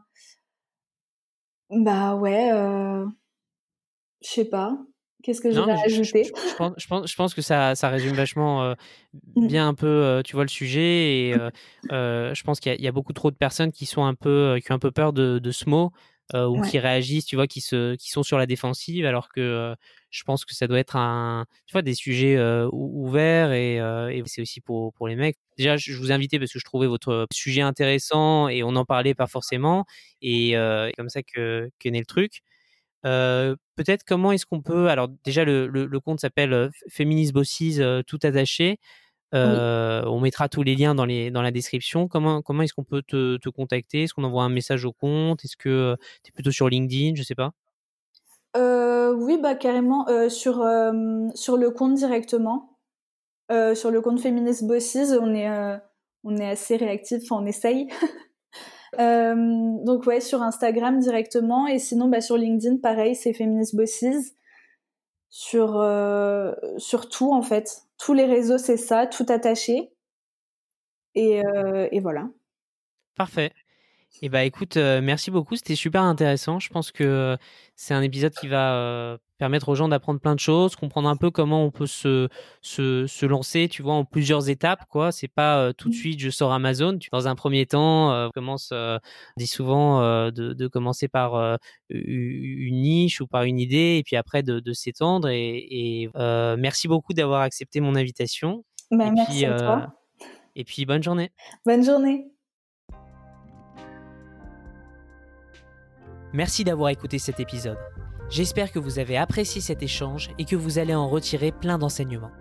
bah 1.70 2.16
ouais. 2.16 2.52
Je 4.28 4.34
sais 4.34 4.46
pas. 4.46 4.78
Qu'est-ce 5.24 5.42
que 5.42 5.48
ajouter? 5.48 6.24
je, 6.24 6.30
je, 6.30 6.56
pense, 6.56 6.74
je, 6.78 6.88
pense, 6.88 7.12
je, 7.12 7.16
pense, 7.16 7.34
que 7.34 7.42
ça, 7.42 7.76
ça 7.76 7.90
résume 7.90 8.14
vachement 8.14 8.64
euh, 8.64 8.76
mmh. 9.36 9.48
bien 9.48 9.68
un 9.68 9.74
peu, 9.74 9.88
euh, 9.88 10.22
tu 10.22 10.36
vois, 10.36 10.44
le 10.44 10.50
sujet. 10.50 11.30
Et 11.30 11.36
euh, 11.92 12.34
je 12.34 12.44
pense 12.44 12.60
qu'il 12.60 12.80
y, 12.80 12.88
a 12.88 12.92
beaucoup 12.92 13.14
trop 13.14 13.32
de 13.32 13.36
personnes 13.36 13.72
qui 13.72 13.86
sont 13.86 14.04
un 14.04 14.14
peu, 14.14 14.60
qui 14.64 14.72
ont 14.72 14.76
un 14.76 14.80
peu 14.80 14.92
peur 14.92 15.14
de, 15.14 15.40
de 15.40 15.52
ce 15.52 15.70
mot 15.70 15.92
ou 16.34 16.62
qui 16.62 16.78
réagissent, 16.78 17.26
tu 17.26 17.38
vois, 17.38 17.48
qui 17.48 17.62
se, 17.62 17.96
qui 17.96 18.12
sont 18.12 18.22
sur 18.22 18.38
la 18.38 18.46
défensive, 18.46 19.06
alors 19.06 19.30
que 19.30 19.74
je 20.10 20.24
pense 20.24 20.44
que 20.44 20.54
ça 20.54 20.68
doit 20.68 20.80
être 20.80 20.98
un, 20.98 21.46
tu 21.66 21.72
vois, 21.72 21.82
des 21.82 21.94
sujets 21.94 22.38
ouverts 22.74 23.54
et, 23.54 23.78
et 23.78 24.24
c'est 24.26 24.42
aussi 24.42 24.60
pour, 24.60 24.92
pour 24.94 25.08
les 25.08 25.16
mecs. 25.16 25.38
Déjà, 25.58 25.78
je 25.78 25.94
vous 25.94 26.12
invitais 26.12 26.38
parce 26.38 26.52
que 26.52 26.60
je 26.60 26.66
trouvais 26.66 26.88
votre 26.88 27.28
sujet 27.32 27.62
intéressant 27.62 28.50
et 28.50 28.62
on 28.62 28.74
n'en 28.74 28.84
parlait 28.84 29.16
pas 29.16 29.28
forcément 29.28 29.86
et 30.22 30.52
c'est 30.52 30.94
comme 30.98 31.10
ça 31.10 31.24
que, 31.24 31.70
que 31.80 31.88
naît 31.88 32.00
le 32.00 32.06
truc. 32.06 32.44
Euh, 33.06 33.56
peut-être 33.76 34.04
comment 34.04 34.32
est-ce 34.32 34.46
qu'on 34.46 34.62
peut. 34.62 34.90
Alors, 34.90 35.08
déjà, 35.24 35.46
le, 35.46 35.68
le, 35.68 36.00
compte 36.00 36.20
s'appelle 36.20 36.70
Feminist 36.90 37.34
Bosses, 37.34 37.80
euh, 37.80 38.02
tout 38.06 38.20
attaché. 38.24 38.80
On 39.34 40.20
mettra 40.20 40.50
tous 40.50 40.64
les 40.64 40.76
liens 40.76 40.96
dans, 40.96 41.06
les, 41.06 41.32
dans 41.32 41.42
la 41.42 41.52
description. 41.52 42.08
Comment, 42.08 42.42
comment 42.42 42.64
est-ce 42.64 42.74
qu'on 42.74 42.84
peut 42.84 43.04
te, 43.04 43.38
te 43.38 43.50
contacter? 43.50 44.04
Est-ce 44.04 44.14
qu'on 44.14 44.24
envoie 44.24 44.44
un 44.44 44.50
message 44.50 44.86
au 44.86 44.94
compte? 44.94 45.44
Est-ce 45.46 45.58
que 45.58 45.96
tu 46.24 46.30
es 46.30 46.32
plutôt 46.32 46.52
sur 46.52 46.70
LinkedIn? 46.70 47.16
Je 47.16 47.24
sais 47.24 47.36
pas. 47.36 47.52
oui, 48.56 49.38
bah, 49.42 49.56
carrément. 49.56 50.06
sur, 50.30 50.66
sur 51.36 51.58
le 51.58 51.70
compte 51.72 51.96
directement. 51.96 52.78
sur 53.50 53.92
le 53.92 54.02
compte 54.02 54.20
Feminist 54.20 54.66
Bosses, 54.66 55.14
on 55.22 55.34
est, 55.36 55.50
on 56.24 56.38
est 56.38 56.50
assez 56.50 56.78
réactif. 56.78 57.24
Enfin, 57.24 57.44
on 57.44 57.46
essaye. 57.46 57.88
Euh, 59.00 59.36
donc 59.84 60.06
ouais, 60.06 60.22
sur 60.22 60.42
Instagram 60.42 61.00
directement 61.00 61.68
et 61.68 61.80
sinon 61.80 62.08
bah, 62.08 62.22
sur 62.22 62.38
LinkedIn, 62.38 62.78
pareil, 62.78 63.16
c'est 63.16 63.34
Feminist 63.34 63.76
Bosses. 63.76 64.34
Sur, 65.30 65.78
euh, 65.78 66.54
sur 66.78 67.10
tout 67.10 67.34
en 67.34 67.42
fait. 67.42 67.82
Tous 67.98 68.14
les 68.14 68.26
réseaux, 68.26 68.58
c'est 68.58 68.78
ça, 68.78 69.08
tout 69.08 69.26
attaché. 69.28 69.92
Et, 71.16 71.46
euh, 71.46 71.88
et 71.92 72.00
voilà. 72.00 72.30
Parfait. 73.16 73.52
Et 74.22 74.30
bah 74.30 74.46
écoute, 74.46 74.78
merci 74.78 75.30
beaucoup, 75.30 75.56
c'était 75.56 75.76
super 75.76 76.02
intéressant. 76.02 76.60
Je 76.60 76.70
pense 76.70 76.92
que 76.92 77.38
c'est 77.76 77.94
un 77.94 78.02
épisode 78.02 78.34
qui 78.34 78.48
va 78.48 79.20
permettre 79.38 79.70
aux 79.70 79.76
gens 79.76 79.88
d'apprendre 79.88 80.20
plein 80.20 80.36
de 80.36 80.40
choses, 80.40 80.76
comprendre 80.76 81.10
un 81.10 81.16
peu 81.16 81.32
comment 81.32 81.64
on 81.64 81.72
peut 81.72 81.88
se, 81.88 82.28
se, 82.62 83.06
se 83.08 83.26
lancer, 83.26 83.68
tu 83.68 83.82
vois, 83.82 83.94
en 83.94 84.06
plusieurs 84.06 84.50
étapes, 84.50 84.86
quoi. 84.90 85.12
C'est 85.12 85.28
pas 85.28 85.74
tout 85.74 85.90
de 85.90 85.94
mmh. 85.94 85.98
suite 85.98 86.20
je 86.20 86.30
sors 86.30 86.52
Amazon. 86.52 86.98
Dans 87.12 87.28
un 87.28 87.36
premier 87.36 87.66
temps, 87.66 88.12
euh, 88.12 88.30
commence, 88.34 88.72
on 88.72 89.00
dit 89.38 89.48
souvent 89.48 90.02
de, 90.32 90.54
de, 90.54 90.68
commencer 90.68 91.08
par 91.08 91.58
une 91.90 92.82
niche 92.82 93.22
ou 93.22 93.28
par 93.28 93.44
une 93.44 93.60
idée, 93.60 93.98
et 94.00 94.04
puis 94.04 94.16
après 94.16 94.44
de, 94.44 94.60
de 94.60 94.74
s'étendre. 94.74 95.30
Et, 95.30 95.68
et 95.70 96.10
merci 96.58 96.88
beaucoup 96.88 97.14
d'avoir 97.14 97.42
accepté 97.42 97.80
mon 97.80 97.96
invitation. 97.96 98.64
Bah, 98.92 99.12
merci 99.12 99.46
à 99.46 99.58
toi. 99.58 99.94
Et 100.56 100.64
puis 100.64 100.86
bonne 100.86 101.04
journée. 101.04 101.32
Bonne 101.66 101.84
journée. 101.84 102.32
Merci 106.34 106.64
d'avoir 106.64 106.90
écouté 106.90 107.20
cet 107.20 107.40
épisode. 107.40 107.78
J'espère 108.30 108.74
que 108.74 108.80
vous 108.80 109.00
avez 109.00 109.16
apprécié 109.16 109.62
cet 109.62 109.82
échange 109.82 110.32
et 110.38 110.44
que 110.44 110.58
vous 110.58 110.80
allez 110.80 110.94
en 110.94 111.08
retirer 111.08 111.54
plein 111.54 111.78
d'enseignements. 111.78 112.32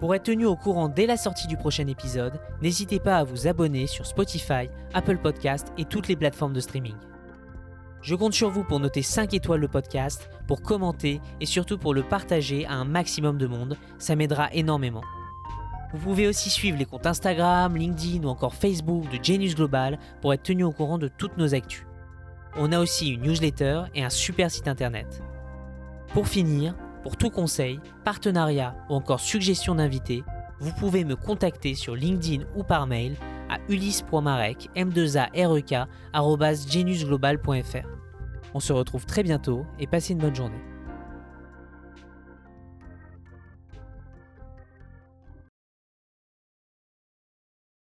Pour 0.00 0.14
être 0.14 0.22
tenu 0.22 0.46
au 0.46 0.56
courant 0.56 0.88
dès 0.88 1.06
la 1.06 1.18
sortie 1.18 1.46
du 1.46 1.58
prochain 1.58 1.86
épisode, 1.86 2.40
n'hésitez 2.62 2.98
pas 2.98 3.18
à 3.18 3.24
vous 3.24 3.46
abonner 3.46 3.86
sur 3.86 4.06
Spotify, 4.06 4.70
Apple 4.94 5.18
Podcast 5.18 5.72
et 5.76 5.84
toutes 5.84 6.08
les 6.08 6.16
plateformes 6.16 6.54
de 6.54 6.60
streaming. 6.60 6.94
Je 8.00 8.14
compte 8.14 8.32
sur 8.32 8.48
vous 8.48 8.64
pour 8.64 8.80
noter 8.80 9.02
5 9.02 9.34
étoiles 9.34 9.60
le 9.60 9.68
podcast, 9.68 10.30
pour 10.46 10.62
commenter 10.62 11.20
et 11.40 11.46
surtout 11.46 11.76
pour 11.76 11.92
le 11.92 12.04
partager 12.04 12.64
à 12.64 12.74
un 12.74 12.84
maximum 12.84 13.36
de 13.36 13.46
monde, 13.46 13.76
ça 13.98 14.16
m'aidera 14.16 14.48
énormément. 14.54 15.02
Vous 15.92 15.98
pouvez 15.98 16.26
aussi 16.26 16.48
suivre 16.48 16.78
les 16.78 16.84
comptes 16.84 17.06
Instagram, 17.06 17.76
LinkedIn 17.76 18.24
ou 18.24 18.30
encore 18.30 18.54
Facebook 18.54 19.10
de 19.10 19.22
Genius 19.22 19.56
Global 19.56 19.98
pour 20.22 20.32
être 20.32 20.42
tenu 20.44 20.64
au 20.64 20.72
courant 20.72 20.98
de 20.98 21.08
toutes 21.08 21.36
nos 21.36 21.54
actus. 21.54 21.87
On 22.56 22.72
a 22.72 22.80
aussi 22.80 23.10
une 23.10 23.22
newsletter 23.22 23.82
et 23.94 24.02
un 24.02 24.10
super 24.10 24.50
site 24.50 24.68
internet. 24.68 25.22
Pour 26.12 26.26
finir, 26.26 26.74
pour 27.02 27.16
tout 27.16 27.30
conseil, 27.30 27.80
partenariat 28.04 28.74
ou 28.88 28.94
encore 28.94 29.20
suggestion 29.20 29.74
d'invité, 29.74 30.24
vous 30.60 30.72
pouvez 30.72 31.04
me 31.04 31.16
contacter 31.16 31.74
sur 31.74 31.94
LinkedIn 31.94 32.44
ou 32.56 32.64
par 32.64 32.86
mail 32.86 33.16
à 33.48 33.58
ulysse.marek 33.68 34.70
m 34.74 34.92
2 34.92 35.16
On 38.54 38.60
se 38.60 38.72
retrouve 38.72 39.06
très 39.06 39.22
bientôt 39.22 39.66
et 39.78 39.86
passez 39.86 40.14
une 40.14 40.18
bonne 40.18 40.34
journée. 40.34 40.60